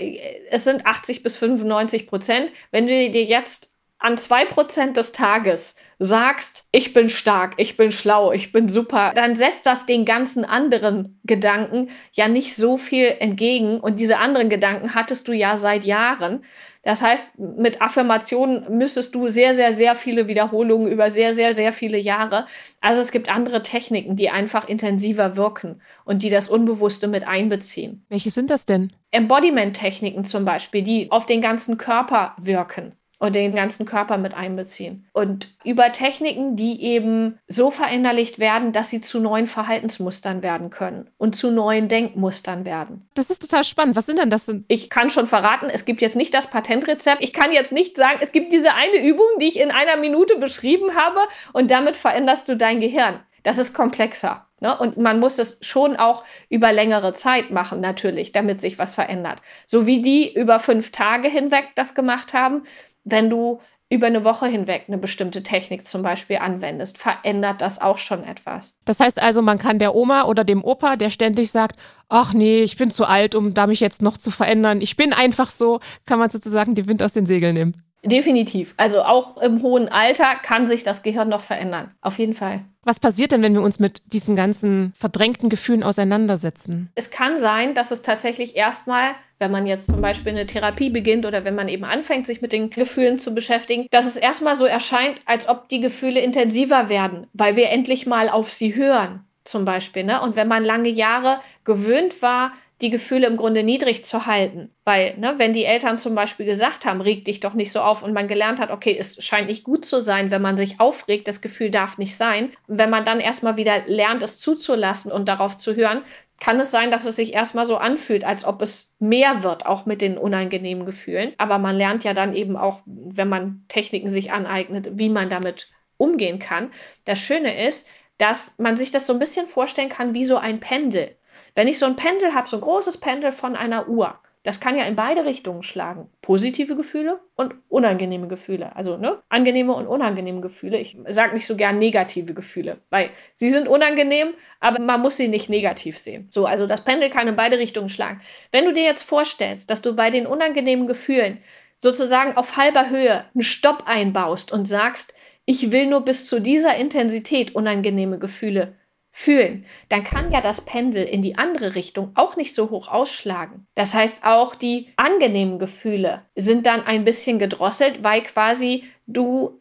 es 0.50 0.66
sind 0.66 0.86
80 0.86 1.24
bis 1.24 1.38
95 1.38 2.08
Prozent, 2.08 2.52
wenn 2.72 2.86
du 2.86 3.10
dir 3.10 3.24
jetzt 3.24 3.72
an 3.98 4.18
zwei 4.18 4.46
Prozent 4.46 4.98
des 4.98 5.14
Tages 5.14 5.76
sagst, 6.00 6.68
ich 6.72 6.94
bin 6.94 7.10
stark, 7.10 7.54
ich 7.58 7.78
bin 7.78 7.92
schlau, 7.92 8.32
ich 8.32 8.52
bin 8.52 8.68
super, 8.68 9.14
dann 9.16 9.36
setzt 9.36 9.66
das 9.66 9.86
den 9.86 10.06
ganzen 10.06 10.44
anderen 10.44 11.20
Gedanken 11.24 11.90
ja 12.14 12.28
nicht 12.28 12.56
so 12.56 12.78
viel 12.78 13.16
entgegen. 13.20 13.80
Und 13.80 14.00
diese 14.00 14.18
anderen 14.18 14.50
Gedanken 14.50 14.96
hattest 14.96 15.28
du 15.28 15.34
ja 15.34 15.58
seit 15.58 15.86
Jahren. 15.86 16.44
Das 16.84 17.02
heißt, 17.02 17.40
mit 17.40 17.82
Affirmationen 17.82 18.78
müsstest 18.78 19.16
du 19.16 19.28
sehr, 19.28 19.56
sehr, 19.56 19.74
sehr 19.74 19.96
viele 19.96 20.28
Wiederholungen 20.28 20.92
über 20.92 21.10
sehr, 21.10 21.34
sehr, 21.34 21.56
sehr 21.56 21.74
viele 21.74 21.98
Jahre. 21.98 22.46
Also 22.80 23.02
es 23.02 23.12
gibt 23.12 23.28
andere 23.28 23.64
Techniken, 23.64 24.16
die 24.16 24.30
einfach 24.30 24.68
intensiver 24.68 25.36
wirken 25.36 25.82
und 26.04 26.22
die 26.22 26.30
das 26.30 26.48
Unbewusste 26.48 27.08
mit 27.08 27.28
einbeziehen. 27.28 28.06
Welche 28.10 28.30
sind 28.30 28.52
das 28.52 28.66
denn? 28.66 28.94
Embodiment-Techniken 29.10 30.26
zum 30.26 30.46
Beispiel, 30.46 30.84
die 30.84 31.10
auf 31.10 31.26
den 31.26 31.42
ganzen 31.42 31.78
Körper 31.80 32.36
wirken 32.38 32.94
und 33.26 33.34
den 33.34 33.56
ganzen 33.56 33.86
Körper 33.86 34.18
mit 34.18 34.34
einbeziehen. 34.34 35.08
Und 35.14 35.50
über 35.64 35.92
Techniken, 35.92 36.56
die 36.56 36.82
eben 36.84 37.40
so 37.48 37.72
verinnerlicht 37.72 38.40
werden, 38.40 38.72
dass 38.72 38.90
sie 38.90 39.02
zu 39.02 39.20
neuen 39.20 39.48
Verhaltensmustern 39.48 40.44
werden 40.44 40.70
können 40.70 41.10
und 41.18 41.36
zu 41.36 41.52
neuen 41.52 41.88
Denkmustern 41.88 42.66
werden. 42.66 43.10
Das 43.16 43.30
ist 43.30 43.42
total 43.42 43.64
spannend. 43.64 43.96
Was 43.96 44.06
sind 44.06 44.20
denn 44.20 44.30
das? 44.30 44.54
Ich 44.68 44.90
kann 44.90 45.10
schon 45.10 45.28
verraten, 45.28 45.70
es 45.72 45.86
gibt 45.86 46.02
jetzt 46.02 46.16
nicht 46.16 46.34
das 46.34 46.48
Patentrezept. 46.48 47.24
Ich 47.24 47.34
kann 47.34 47.52
jetzt 47.52 47.72
nicht 47.72 47.98
sagen, 47.98 48.20
es 48.22 48.32
gibt 48.32 48.54
diese 48.54 48.74
eine 48.76 49.04
Übung, 49.04 49.28
die 49.40 49.48
ich 49.48 49.60
in 49.60 49.72
einer 49.72 49.98
Minute 49.98 50.38
beschrieben 50.38 50.96
habe 50.96 51.20
und 51.54 51.72
damit 51.72 51.98
veränderst 51.98 52.48
du 52.48 52.56
dein 52.56 52.80
Gehirn. 52.80 53.20
Das 53.44 53.58
ist 53.58 53.74
komplexer. 53.74 54.46
Ne? 54.60 54.76
Und 54.78 54.98
man 54.98 55.20
muss 55.20 55.38
es 55.38 55.60
schon 55.62 55.96
auch 55.96 56.24
über 56.50 56.72
längere 56.72 57.14
Zeit 57.14 57.52
machen, 57.52 57.82
natürlich, 57.82 58.32
damit 58.32 58.62
sich 58.62 58.80
was 58.80 58.96
verändert. 58.96 59.40
So 59.66 59.86
wie 59.86 60.02
die 60.02 60.34
über 60.34 60.60
fünf 60.60 60.92
Tage 60.92 61.28
hinweg 61.28 61.68
das 61.76 61.94
gemacht 61.94 62.34
haben, 62.34 62.64
wenn 63.06 63.30
du 63.30 63.62
über 63.90 64.08
eine 64.08 64.24
Woche 64.24 64.48
hinweg 64.48 64.86
eine 64.88 64.98
bestimmte 64.98 65.44
Technik 65.44 65.88
zum 65.88 66.02
Beispiel 66.02 66.38
anwendest, 66.38 66.98
verändert 66.98 67.62
das 67.62 67.80
auch 67.80 68.00
schon 68.00 68.24
etwas. 68.24 68.74
Das 68.84 69.00
heißt 69.00 69.22
also, 69.22 69.44
man 69.44 69.60
kann 69.60 69.78
der 69.78 69.94
Oma 69.94 70.24
oder 70.24 70.44
dem 70.44 70.64
Opa, 70.64 70.96
der 70.96 71.12
ständig 71.12 71.52
sagt, 71.52 71.80
ach 72.10 72.34
nee, 72.34 72.64
ich 72.64 72.78
bin 72.78 72.90
zu 72.90 73.06
alt, 73.06 73.36
um 73.36 73.54
da 73.54 73.68
mich 73.68 73.80
jetzt 73.80 74.02
noch 74.02 74.18
zu 74.18 74.32
verändern, 74.32 74.82
ich 74.82 74.98
bin 74.98 75.14
einfach 75.14 75.52
so, 75.52 75.80
kann 76.06 76.18
man 76.18 76.32
sozusagen 76.32 76.74
den 76.74 76.88
Wind 76.88 77.04
aus 77.04 77.14
den 77.14 77.28
Segeln 77.28 77.54
nehmen. 77.54 77.84
Definitiv. 78.06 78.74
Also 78.78 79.02
auch 79.02 79.38
im 79.38 79.62
hohen 79.62 79.90
Alter 79.90 80.36
kann 80.42 80.68
sich 80.68 80.84
das 80.84 81.02
Gehirn 81.02 81.30
noch 81.30 81.42
verändern. 81.42 81.92
Auf 82.02 82.20
jeden 82.20 82.34
Fall. 82.34 82.62
Was 82.84 83.00
passiert 83.00 83.32
denn, 83.32 83.42
wenn 83.42 83.56
wir 83.56 83.64
uns 83.64 83.80
mit 83.80 84.02
diesen 84.14 84.36
ganzen 84.36 84.94
verdrängten 84.96 85.50
Gefühlen 85.50 85.82
auseinandersetzen? 85.82 86.92
Es 86.94 87.10
kann 87.10 87.40
sein, 87.40 87.74
dass 87.74 87.90
es 87.90 88.04
tatsächlich 88.04 88.56
erstmal, 88.56 89.16
wenn 89.40 89.50
man 89.50 89.66
jetzt 89.66 89.88
zum 89.88 90.02
Beispiel 90.02 90.34
eine 90.34 90.46
Therapie 90.46 90.92
beginnt 90.92 91.26
oder 91.26 91.44
wenn 91.46 91.56
man 91.56 91.68
eben 91.68 91.84
anfängt, 91.84 92.28
sich 92.28 92.42
mit 92.42 92.52
den 92.52 92.70
Gefühlen 92.70 93.18
zu 93.18 93.34
beschäftigen, 93.34 93.88
dass 93.90 94.06
es 94.06 94.18
erstmal 94.18 94.56
so 94.56 94.66
erscheint, 94.66 95.20
als 95.26 95.50
ob 95.50 95.68
die 95.68 95.82
Gefühle 95.82 96.20
intensiver 96.20 96.88
werden, 96.88 97.26
weil 97.34 97.56
wir 97.56 97.70
endlich 97.70 98.06
mal 98.06 98.30
auf 98.30 98.54
sie 98.54 98.76
hören, 98.76 99.26
zum 99.44 99.66
Beispiel. 99.66 100.04
Ne? 100.04 100.22
Und 100.22 100.36
wenn 100.36 100.48
man 100.48 100.64
lange 100.64 100.90
Jahre 100.90 101.40
gewöhnt 101.64 102.22
war, 102.22 102.52
die 102.82 102.90
Gefühle 102.90 103.28
im 103.28 103.38
Grunde 103.38 103.64
niedrig 103.64 104.04
zu 104.04 104.26
halten. 104.26 104.70
Weil, 104.84 105.18
ne, 105.18 105.36
wenn 105.38 105.54
die 105.54 105.64
Eltern 105.64 105.98
zum 105.98 106.14
Beispiel 106.14 106.46
gesagt 106.46 106.86
haben, 106.86 107.00
reg 107.00 107.24
dich 107.24 107.40
doch 107.40 107.54
nicht 107.54 107.72
so 107.72 107.80
auf 107.80 108.04
und 108.04 108.14
man 108.14 108.28
gelernt 108.28 108.60
hat, 108.60 108.70
okay, 108.70 108.96
es 109.00 109.24
scheint 109.24 109.48
nicht 109.48 109.64
gut 109.64 109.86
zu 109.86 110.02
sein, 110.02 110.30
wenn 110.30 110.42
man 110.42 110.58
sich 110.58 110.80
aufregt, 110.80 111.28
das 111.28 111.42
Gefühl 111.42 111.72
darf 111.72 111.98
nicht 111.98 112.18
sein. 112.18 112.52
wenn 112.68 112.90
man 112.90 113.06
dann 113.06 113.20
erstmal 113.20 113.56
wieder 113.56 113.84
lernt, 113.88 114.24
es 114.24 114.40
zuzulassen 114.40 115.12
und 115.12 115.28
darauf 115.30 115.56
zu 115.56 115.76
hören, 115.76 116.04
kann 116.40 116.60
es 116.60 116.70
sein, 116.70 116.92
dass 116.92 117.06
es 117.06 117.16
sich 117.16 117.34
erstmal 117.34 117.66
so 117.66 117.78
anfühlt, 117.78 118.26
als 118.26 118.44
ob 118.44 118.62
es 118.62 118.94
mehr 119.00 119.44
wird, 119.44 119.66
auch 119.66 119.86
mit 119.86 120.02
den 120.02 120.18
unangenehmen 120.18 120.86
Gefühlen. 120.86 121.34
Aber 121.38 121.60
man 121.60 121.78
lernt 121.78 122.04
ja 122.04 122.14
dann 122.14 122.36
eben 122.36 122.58
auch, 122.58 122.82
wenn 122.86 123.30
man 123.30 123.64
Techniken 123.70 124.10
sich 124.10 124.34
aneignet, 124.34 124.90
wie 124.94 125.10
man 125.10 125.30
damit 125.30 125.70
umgehen 125.98 126.40
kann. 126.40 126.72
Das 127.06 127.20
Schöne 127.20 127.68
ist, 127.68 127.88
dass 128.18 128.54
man 128.58 128.78
sich 128.78 128.92
das 128.92 129.08
so 129.08 129.14
ein 129.14 129.20
bisschen 129.20 129.48
vorstellen 129.48 129.90
kann 129.90 130.14
wie 130.14 130.26
so 130.26 130.38
ein 130.38 130.60
Pendel. 130.60 131.16
Wenn 131.56 131.68
ich 131.68 131.80
so 131.80 131.86
ein 131.86 131.96
Pendel 131.96 132.34
habe, 132.34 132.48
so 132.48 132.58
ein 132.58 132.62
großes 132.62 133.00
Pendel 133.00 133.32
von 133.32 133.56
einer 133.56 133.88
Uhr, 133.88 134.20
Das 134.46 134.60
kann 134.60 134.78
ja 134.78 134.84
in 134.86 134.96
beide 134.96 135.26
Richtungen 135.26 135.64
schlagen. 135.64 136.08
Positive 136.22 136.76
Gefühle 136.76 137.20
und 137.36 137.56
unangenehme 137.68 138.28
Gefühle. 138.28 138.76
Also 138.76 138.96
ne, 138.96 139.18
angenehme 139.28 139.74
und 139.74 139.88
unangenehme 139.88 140.40
Gefühle. 140.40 140.78
Ich 140.78 140.96
sage 141.08 141.34
nicht 141.34 141.48
so 141.48 141.56
gern 141.56 141.80
negative 141.80 142.36
Gefühle, 142.36 142.78
weil 142.92 143.10
sie 143.34 143.50
sind 143.50 143.68
unangenehm, 143.68 144.36
aber 144.60 144.80
man 144.80 145.02
muss 145.02 145.18
sie 145.18 145.30
nicht 145.30 145.50
negativ 145.50 145.98
sehen. 145.98 146.28
So, 146.30 146.46
also 146.46 146.68
das 146.68 146.84
Pendel 146.84 147.10
kann 147.10 147.28
in 147.28 147.36
beide 147.36 147.58
Richtungen 147.58 147.90
schlagen. 147.90 148.22
Wenn 148.52 148.66
du 148.66 148.72
dir 148.74 148.84
jetzt 148.84 149.02
vorstellst, 149.02 149.72
dass 149.72 149.82
du 149.82 149.96
bei 149.96 150.12
den 150.12 150.28
unangenehmen 150.28 150.86
Gefühlen 150.86 151.40
sozusagen 151.80 152.38
auf 152.38 152.56
halber 152.56 152.92
Höhe 152.92 153.26
einen 153.34 153.42
Stopp 153.42 153.86
einbaust 153.88 154.52
und 154.52 154.68
sagst, 154.68 155.16
ich 155.46 155.72
will 155.72 155.88
nur 155.88 156.02
bis 156.02 156.28
zu 156.28 156.40
dieser 156.40 156.76
Intensität 156.76 157.56
unangenehme 157.56 158.20
Gefühle 158.20 158.76
fühlen, 159.18 159.66
dann 159.88 160.04
kann 160.04 160.30
ja 160.34 160.42
das 160.42 160.60
Pendel 160.60 161.06
in 161.06 161.22
die 161.22 161.38
andere 161.38 161.74
Richtung 161.74 162.12
auch 162.16 162.36
nicht 162.36 162.54
so 162.54 162.70
hoch 162.70 162.90
ausschlagen. 162.90 163.66
Das 163.74 163.94
heißt, 163.94 164.26
auch 164.26 164.56
die 164.56 164.90
angenehmen 164.98 165.58
Gefühle 165.58 166.24
sind 166.36 166.66
dann 166.66 166.86
ein 166.86 167.06
bisschen 167.06 167.40
gedrosselt, 167.40 168.04
weil 168.04 168.24
quasi 168.24 168.84
du 169.08 169.58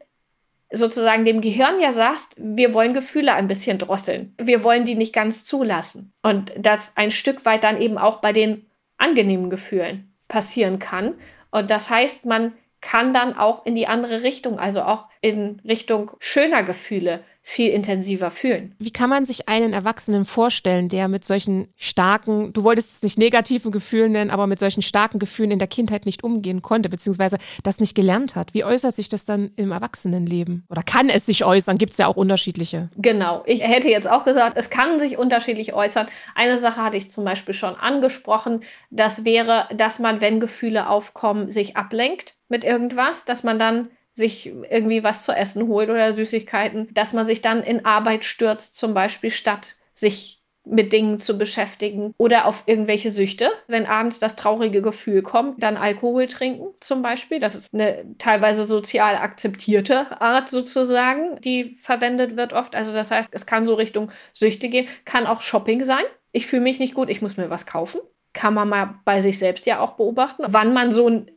sozusagen 0.72 1.24
dem 1.24 1.40
Gehirn 1.40 1.80
ja 1.80 1.92
sagst, 1.92 2.34
wir 2.36 2.74
wollen 2.74 2.94
Gefühle 2.94 3.32
ein 3.32 3.46
bisschen 3.46 3.78
drosseln. 3.78 4.34
Wir 4.38 4.64
wollen 4.64 4.86
die 4.86 4.96
nicht 4.96 5.14
ganz 5.14 5.44
zulassen. 5.44 6.12
Und 6.20 6.52
das 6.58 6.92
ein 6.96 7.12
Stück 7.12 7.44
weit 7.44 7.62
dann 7.62 7.80
eben 7.80 7.96
auch 7.96 8.16
bei 8.20 8.32
den 8.32 8.66
angenehmen 8.98 9.50
Gefühlen 9.50 10.12
passieren 10.26 10.80
kann. 10.80 11.14
Und 11.52 11.70
das 11.70 11.90
heißt, 11.90 12.26
man 12.26 12.54
kann 12.80 13.14
dann 13.14 13.38
auch 13.38 13.64
in 13.64 13.76
die 13.76 13.86
andere 13.86 14.24
Richtung, 14.24 14.58
also 14.58 14.82
auch 14.82 15.06
in 15.20 15.62
Richtung 15.64 16.10
schöner 16.18 16.64
Gefühle 16.64 17.22
viel 17.46 17.70
intensiver 17.70 18.30
fühlen. 18.30 18.74
Wie 18.78 18.90
kann 18.90 19.11
man 19.11 19.26
sich 19.26 19.50
einen 19.50 19.74
Erwachsenen 19.74 20.24
vorstellen, 20.24 20.88
der 20.88 21.09
mit 21.09 21.26
solchen 21.26 21.68
starken, 21.76 22.54
du 22.54 22.64
wolltest 22.64 22.90
es 22.90 23.02
nicht 23.02 23.18
negativen 23.18 23.70
Gefühlen 23.70 24.12
nennen, 24.12 24.30
aber 24.30 24.46
mit 24.46 24.59
solchen 24.59 24.80
starken 24.80 25.18
Gefühlen 25.18 25.50
in 25.50 25.59
der 25.59 25.68
Kindheit 25.68 26.07
nicht 26.07 26.24
umgehen 26.24 26.62
konnte, 26.62 26.88
beziehungsweise 26.88 27.37
das 27.62 27.80
nicht 27.80 27.94
gelernt 27.94 28.35
hat? 28.35 28.54
Wie 28.54 28.64
äußert 28.64 28.96
sich 28.96 29.11
das 29.11 29.26
dann 29.26 29.50
im 29.57 29.72
Erwachsenenleben? 29.72 30.64
Oder 30.70 30.83
kann 30.83 31.11
es 31.11 31.26
sich 31.26 31.44
äußern? 31.44 31.76
Gibt 31.76 31.92
es 31.92 31.98
ja 31.98 32.07
auch 32.07 32.16
unterschiedliche. 32.16 32.88
Genau. 32.96 33.42
Ich 33.44 33.62
hätte 33.62 33.88
jetzt 33.88 34.09
auch 34.09 34.24
gesagt, 34.24 34.57
es 34.57 34.70
kann 34.70 34.98
sich 34.98 35.18
unterschiedlich 35.18 35.74
äußern. 35.74 36.07
Eine 36.35 36.59
Sache 36.59 36.83
hatte 36.83 36.96
ich 36.96 37.11
zum 37.11 37.24
Beispiel 37.24 37.54
schon 37.54 37.76
angesprochen. 37.76 38.62
Das 38.88 39.26
wäre, 39.26 39.68
dass 39.76 39.98
man, 39.98 40.22
wenn 40.22 40.40
Gefühle 40.40 40.88
aufkommen, 40.88 41.50
sich 41.50 41.76
ablenkt 41.76 42.37
mit 42.48 42.64
irgendwas, 42.64 43.26
dass 43.26 43.42
man 43.42 43.59
dann 43.59 43.90
sich 44.14 44.46
irgendwie 44.46 45.05
was 45.05 45.24
zu 45.24 45.33
essen 45.33 45.68
holt 45.68 45.90
oder 45.90 46.14
Süßigkeiten, 46.14 46.88
dass 46.94 47.12
man 47.12 47.27
sich 47.27 47.42
dann 47.42 47.62
in 47.62 47.85
Arbeit 47.85 48.24
stürzt, 48.24 48.77
zum 48.77 48.94
Beispiel 48.94 49.31
statt 49.31 49.77
sich 49.92 50.40
mit 50.64 50.92
Dingen 50.92 51.18
zu 51.18 51.37
beschäftigen 51.37 52.14
oder 52.16 52.46
auf 52.46 52.62
irgendwelche 52.66 53.11
Süchte. 53.11 53.50
Wenn 53.66 53.87
abends 53.87 54.18
das 54.18 54.37
traurige 54.37 54.81
Gefühl 54.81 55.22
kommt, 55.22 55.62
dann 55.62 55.77
Alkohol 55.77 56.27
trinken 56.27 56.68
zum 56.81 57.03
Beispiel. 57.03 57.38
Das 57.38 57.55
ist 57.55 57.74
eine 57.74 58.05
teilweise 58.18 58.64
sozial 58.64 59.16
akzeptierte 59.16 60.20
Art 60.20 60.48
sozusagen, 60.48 61.38
die 61.42 61.77
verwendet 61.81 62.37
wird 62.37 62.53
oft. 62.53 62.74
Also 62.74 62.92
das 62.92 63.11
heißt, 63.11 63.29
es 63.33 63.46
kann 63.46 63.66
so 63.66 63.74
Richtung 63.74 64.11
Süchte 64.33 64.68
gehen, 64.68 64.88
kann 65.05 65.27
auch 65.27 65.42
Shopping 65.42 65.85
sein. 65.85 66.05
Ich 66.33 66.46
fühle 66.46 66.62
mich 66.62 66.79
nicht 66.79 66.94
gut, 66.94 67.11
ich 67.11 67.20
muss 67.20 67.37
mir 67.37 67.50
was 67.50 67.66
kaufen. 67.66 68.00
Kann 68.33 68.55
man 68.55 68.68
mal 68.68 68.94
bei 69.05 69.20
sich 69.20 69.38
selbst 69.38 69.66
ja 69.66 69.81
auch 69.81 69.92
beobachten, 69.92 70.44
wann 70.46 70.72
man 70.72 70.92
so 70.92 71.09
ein 71.09 71.31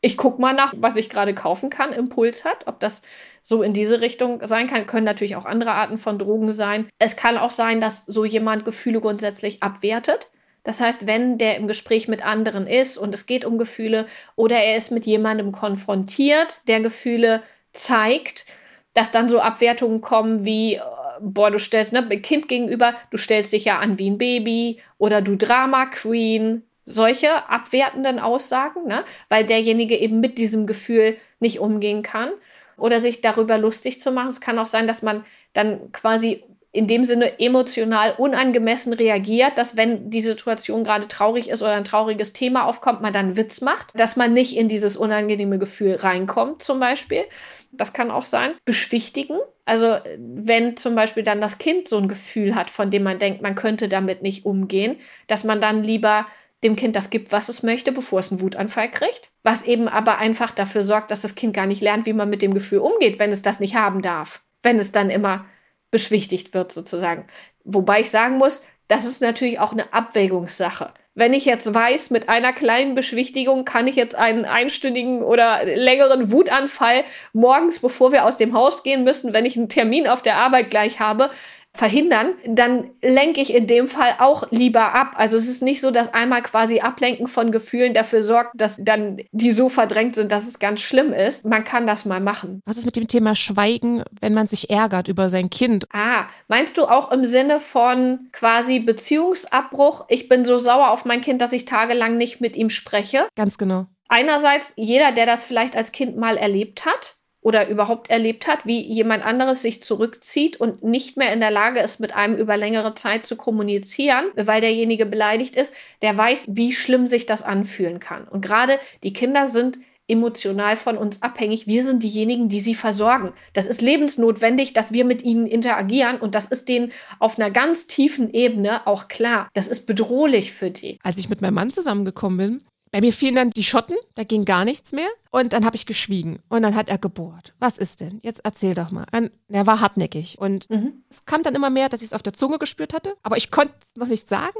ich 0.00 0.16
gucke 0.16 0.40
mal 0.40 0.54
nach, 0.54 0.74
was 0.76 0.96
ich 0.96 1.08
gerade 1.08 1.34
kaufen 1.34 1.70
kann, 1.70 1.92
Impuls 1.92 2.44
hat, 2.44 2.66
ob 2.66 2.78
das 2.80 3.02
so 3.42 3.62
in 3.62 3.72
diese 3.72 4.00
Richtung 4.00 4.46
sein 4.46 4.68
kann. 4.68 4.86
Können 4.86 5.04
natürlich 5.04 5.36
auch 5.36 5.44
andere 5.44 5.72
Arten 5.72 5.98
von 5.98 6.18
Drogen 6.18 6.52
sein. 6.52 6.88
Es 6.98 7.16
kann 7.16 7.36
auch 7.36 7.50
sein, 7.50 7.80
dass 7.80 8.04
so 8.06 8.24
jemand 8.24 8.64
Gefühle 8.64 9.00
grundsätzlich 9.00 9.62
abwertet. 9.62 10.28
Das 10.62 10.80
heißt, 10.80 11.06
wenn 11.06 11.38
der 11.38 11.56
im 11.56 11.66
Gespräch 11.66 12.08
mit 12.08 12.24
anderen 12.24 12.66
ist 12.66 12.98
und 12.98 13.14
es 13.14 13.26
geht 13.26 13.44
um 13.44 13.58
Gefühle 13.58 14.06
oder 14.36 14.56
er 14.56 14.76
ist 14.76 14.90
mit 14.90 15.06
jemandem 15.06 15.50
konfrontiert, 15.50 16.68
der 16.68 16.80
Gefühle 16.80 17.42
zeigt, 17.72 18.44
dass 18.92 19.10
dann 19.10 19.28
so 19.28 19.40
Abwertungen 19.40 20.00
kommen 20.00 20.44
wie, 20.44 20.74
äh, 20.74 20.80
boah, 21.20 21.50
du 21.50 21.58
stellst, 21.58 21.92
ne, 21.92 22.06
Kind 22.20 22.48
gegenüber, 22.48 22.94
du 23.10 23.16
stellst 23.16 23.52
dich 23.52 23.64
ja 23.64 23.78
an 23.78 23.98
wie 23.98 24.10
ein 24.10 24.18
Baby 24.18 24.80
oder 24.98 25.22
du 25.22 25.36
Drama 25.36 25.86
Queen, 25.86 26.67
solche 26.88 27.48
abwertenden 27.48 28.18
Aussagen, 28.18 28.86
ne? 28.86 29.04
weil 29.28 29.44
derjenige 29.44 29.96
eben 29.96 30.20
mit 30.20 30.38
diesem 30.38 30.66
Gefühl 30.66 31.16
nicht 31.38 31.60
umgehen 31.60 32.02
kann 32.02 32.30
oder 32.76 33.00
sich 33.00 33.20
darüber 33.20 33.58
lustig 33.58 34.00
zu 34.00 34.10
machen. 34.10 34.30
Es 34.30 34.40
kann 34.40 34.58
auch 34.58 34.66
sein, 34.66 34.86
dass 34.86 35.02
man 35.02 35.24
dann 35.52 35.92
quasi 35.92 36.44
in 36.70 36.86
dem 36.86 37.04
Sinne 37.04 37.40
emotional 37.40 38.14
unangemessen 38.18 38.92
reagiert, 38.92 39.56
dass 39.56 39.76
wenn 39.76 40.10
die 40.10 40.20
Situation 40.20 40.84
gerade 40.84 41.08
traurig 41.08 41.48
ist 41.48 41.62
oder 41.62 41.72
ein 41.72 41.84
trauriges 41.84 42.34
Thema 42.34 42.66
aufkommt, 42.66 43.00
man 43.00 43.12
dann 43.12 43.36
Witz 43.36 43.62
macht, 43.62 43.98
dass 43.98 44.16
man 44.16 44.34
nicht 44.34 44.56
in 44.56 44.68
dieses 44.68 44.96
unangenehme 44.96 45.58
Gefühl 45.58 45.96
reinkommt 45.96 46.62
zum 46.62 46.78
Beispiel. 46.78 47.24
Das 47.72 47.92
kann 47.92 48.10
auch 48.10 48.24
sein. 48.24 48.52
Beschwichtigen. 48.64 49.38
Also 49.64 49.96
wenn 50.18 50.76
zum 50.76 50.94
Beispiel 50.94 51.22
dann 51.22 51.40
das 51.40 51.58
Kind 51.58 51.88
so 51.88 51.98
ein 51.98 52.08
Gefühl 52.08 52.54
hat, 52.54 52.70
von 52.70 52.90
dem 52.90 53.02
man 53.02 53.18
denkt, 53.18 53.42
man 53.42 53.54
könnte 53.54 53.88
damit 53.88 54.22
nicht 54.22 54.44
umgehen, 54.44 54.96
dass 55.26 55.44
man 55.44 55.60
dann 55.60 55.82
lieber 55.82 56.26
dem 56.64 56.76
Kind 56.76 56.96
das 56.96 57.10
gibt, 57.10 57.30
was 57.30 57.48
es 57.48 57.62
möchte, 57.62 57.92
bevor 57.92 58.20
es 58.20 58.30
einen 58.30 58.40
Wutanfall 58.40 58.90
kriegt. 58.90 59.30
Was 59.42 59.62
eben 59.62 59.88
aber 59.88 60.18
einfach 60.18 60.50
dafür 60.50 60.82
sorgt, 60.82 61.10
dass 61.10 61.22
das 61.22 61.34
Kind 61.34 61.54
gar 61.54 61.66
nicht 61.66 61.82
lernt, 61.82 62.06
wie 62.06 62.12
man 62.12 62.30
mit 62.30 62.42
dem 62.42 62.54
Gefühl 62.54 62.78
umgeht, 62.78 63.18
wenn 63.18 63.32
es 63.32 63.42
das 63.42 63.60
nicht 63.60 63.76
haben 63.76 64.02
darf. 64.02 64.42
Wenn 64.62 64.78
es 64.78 64.90
dann 64.90 65.10
immer 65.10 65.46
beschwichtigt 65.90 66.54
wird, 66.54 66.72
sozusagen. 66.72 67.26
Wobei 67.64 68.00
ich 68.00 68.10
sagen 68.10 68.38
muss, 68.38 68.62
das 68.88 69.04
ist 69.04 69.20
natürlich 69.20 69.60
auch 69.60 69.72
eine 69.72 69.92
Abwägungssache. 69.92 70.92
Wenn 71.14 71.32
ich 71.32 71.44
jetzt 71.44 71.72
weiß, 71.74 72.10
mit 72.10 72.28
einer 72.28 72.52
kleinen 72.52 72.94
Beschwichtigung 72.94 73.64
kann 73.64 73.88
ich 73.88 73.96
jetzt 73.96 74.14
einen 74.14 74.44
einstündigen 74.44 75.22
oder 75.22 75.64
längeren 75.64 76.30
Wutanfall 76.30 77.04
morgens, 77.32 77.80
bevor 77.80 78.12
wir 78.12 78.24
aus 78.24 78.36
dem 78.36 78.54
Haus 78.54 78.84
gehen 78.84 79.02
müssen, 79.02 79.32
wenn 79.32 79.44
ich 79.44 79.56
einen 79.56 79.68
Termin 79.68 80.06
auf 80.06 80.22
der 80.22 80.36
Arbeit 80.36 80.70
gleich 80.70 81.00
habe, 81.00 81.30
verhindern, 81.78 82.34
dann 82.44 82.90
lenke 83.00 83.40
ich 83.40 83.54
in 83.54 83.68
dem 83.68 83.86
Fall 83.86 84.16
auch 84.18 84.50
lieber 84.50 84.94
ab. 84.94 85.12
Also 85.16 85.36
es 85.36 85.48
ist 85.48 85.62
nicht 85.62 85.80
so, 85.80 85.92
dass 85.92 86.12
einmal 86.12 86.42
quasi 86.42 86.80
Ablenken 86.80 87.28
von 87.28 87.52
Gefühlen 87.52 87.94
dafür 87.94 88.24
sorgt, 88.24 88.50
dass 88.54 88.78
dann 88.80 89.18
die 89.30 89.52
so 89.52 89.68
verdrängt 89.68 90.16
sind, 90.16 90.32
dass 90.32 90.48
es 90.48 90.58
ganz 90.58 90.80
schlimm 90.80 91.12
ist. 91.12 91.44
Man 91.44 91.62
kann 91.62 91.86
das 91.86 92.04
mal 92.04 92.20
machen. 92.20 92.60
Was 92.66 92.78
ist 92.78 92.84
mit 92.84 92.96
dem 92.96 93.06
Thema 93.06 93.36
Schweigen, 93.36 94.02
wenn 94.20 94.34
man 94.34 94.48
sich 94.48 94.70
ärgert 94.70 95.06
über 95.06 95.30
sein 95.30 95.50
Kind? 95.50 95.84
Ah, 95.92 96.24
meinst 96.48 96.78
du 96.78 96.84
auch 96.84 97.12
im 97.12 97.24
Sinne 97.24 97.60
von 97.60 98.28
quasi 98.32 98.80
Beziehungsabbruch? 98.80 100.06
Ich 100.08 100.28
bin 100.28 100.44
so 100.44 100.58
sauer 100.58 100.90
auf 100.90 101.04
mein 101.04 101.20
Kind, 101.20 101.40
dass 101.40 101.52
ich 101.52 101.64
tagelang 101.64 102.16
nicht 102.16 102.40
mit 102.40 102.56
ihm 102.56 102.70
spreche. 102.70 103.28
Ganz 103.36 103.56
genau. 103.56 103.86
Einerseits 104.08 104.72
jeder, 104.74 105.12
der 105.12 105.26
das 105.26 105.44
vielleicht 105.44 105.76
als 105.76 105.92
Kind 105.92 106.16
mal 106.16 106.36
erlebt 106.36 106.86
hat, 106.86 107.17
oder 107.40 107.68
überhaupt 107.68 108.10
erlebt 108.10 108.46
hat, 108.46 108.66
wie 108.66 108.80
jemand 108.80 109.24
anderes 109.24 109.62
sich 109.62 109.82
zurückzieht 109.82 110.60
und 110.60 110.82
nicht 110.82 111.16
mehr 111.16 111.32
in 111.32 111.40
der 111.40 111.50
Lage 111.50 111.80
ist, 111.80 112.00
mit 112.00 112.14
einem 112.14 112.36
über 112.36 112.56
längere 112.56 112.94
Zeit 112.94 113.26
zu 113.26 113.36
kommunizieren, 113.36 114.26
weil 114.36 114.60
derjenige 114.60 115.06
beleidigt 115.06 115.56
ist, 115.56 115.72
der 116.02 116.16
weiß, 116.16 116.46
wie 116.48 116.72
schlimm 116.72 117.06
sich 117.06 117.26
das 117.26 117.42
anfühlen 117.42 118.00
kann. 118.00 118.26
Und 118.26 118.44
gerade 118.44 118.78
die 119.02 119.12
Kinder 119.12 119.48
sind 119.48 119.78
emotional 120.08 120.74
von 120.76 120.96
uns 120.96 121.22
abhängig. 121.22 121.66
Wir 121.66 121.84
sind 121.84 122.02
diejenigen, 122.02 122.48
die 122.48 122.60
sie 122.60 122.74
versorgen. 122.74 123.32
Das 123.52 123.66
ist 123.66 123.82
lebensnotwendig, 123.82 124.72
dass 124.72 124.92
wir 124.92 125.04
mit 125.04 125.22
ihnen 125.22 125.46
interagieren 125.46 126.16
und 126.18 126.34
das 126.34 126.46
ist 126.46 126.68
denen 126.68 126.92
auf 127.18 127.38
einer 127.38 127.50
ganz 127.50 127.86
tiefen 127.86 128.32
Ebene 128.32 128.86
auch 128.86 129.08
klar. 129.08 129.48
Das 129.52 129.68
ist 129.68 129.86
bedrohlich 129.86 130.52
für 130.52 130.70
die. 130.70 130.98
Als 131.02 131.18
ich 131.18 131.28
mit 131.28 131.42
meinem 131.42 131.54
Mann 131.54 131.70
zusammengekommen 131.70 132.38
bin, 132.38 132.67
bei 132.90 133.00
mir 133.00 133.12
fielen 133.12 133.34
dann 133.34 133.50
die 133.50 133.64
Schotten, 133.64 133.96
da 134.14 134.24
ging 134.24 134.44
gar 134.44 134.64
nichts 134.64 134.92
mehr. 134.92 135.08
Und 135.30 135.52
dann 135.52 135.64
habe 135.64 135.76
ich 135.76 135.84
geschwiegen. 135.84 136.38
Und 136.48 136.62
dann 136.62 136.74
hat 136.74 136.88
er 136.88 136.98
gebohrt. 136.98 137.54
Was 137.58 137.76
ist 137.76 138.00
denn? 138.00 138.18
Jetzt 138.22 138.40
erzähl 138.44 138.74
doch 138.74 138.90
mal. 138.90 139.04
Und 139.12 139.30
er 139.48 139.66
war 139.66 139.80
hartnäckig. 139.80 140.38
Und 140.38 140.70
mhm. 140.70 141.02
es 141.10 141.26
kam 141.26 141.42
dann 141.42 141.54
immer 141.54 141.70
mehr, 141.70 141.88
dass 141.88 142.00
ich 142.00 142.06
es 142.06 142.12
auf 142.14 142.22
der 142.22 142.32
Zunge 142.32 142.58
gespürt 142.58 142.94
hatte. 142.94 143.16
Aber 143.22 143.36
ich 143.36 143.50
konnte 143.50 143.74
es 143.82 143.96
noch 143.96 144.06
nicht 144.06 144.28
sagen. 144.28 144.58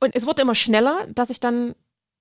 Und 0.00 0.14
es 0.16 0.26
wurde 0.26 0.42
immer 0.42 0.54
schneller, 0.54 1.06
dass 1.12 1.30
ich 1.30 1.40
dann 1.40 1.74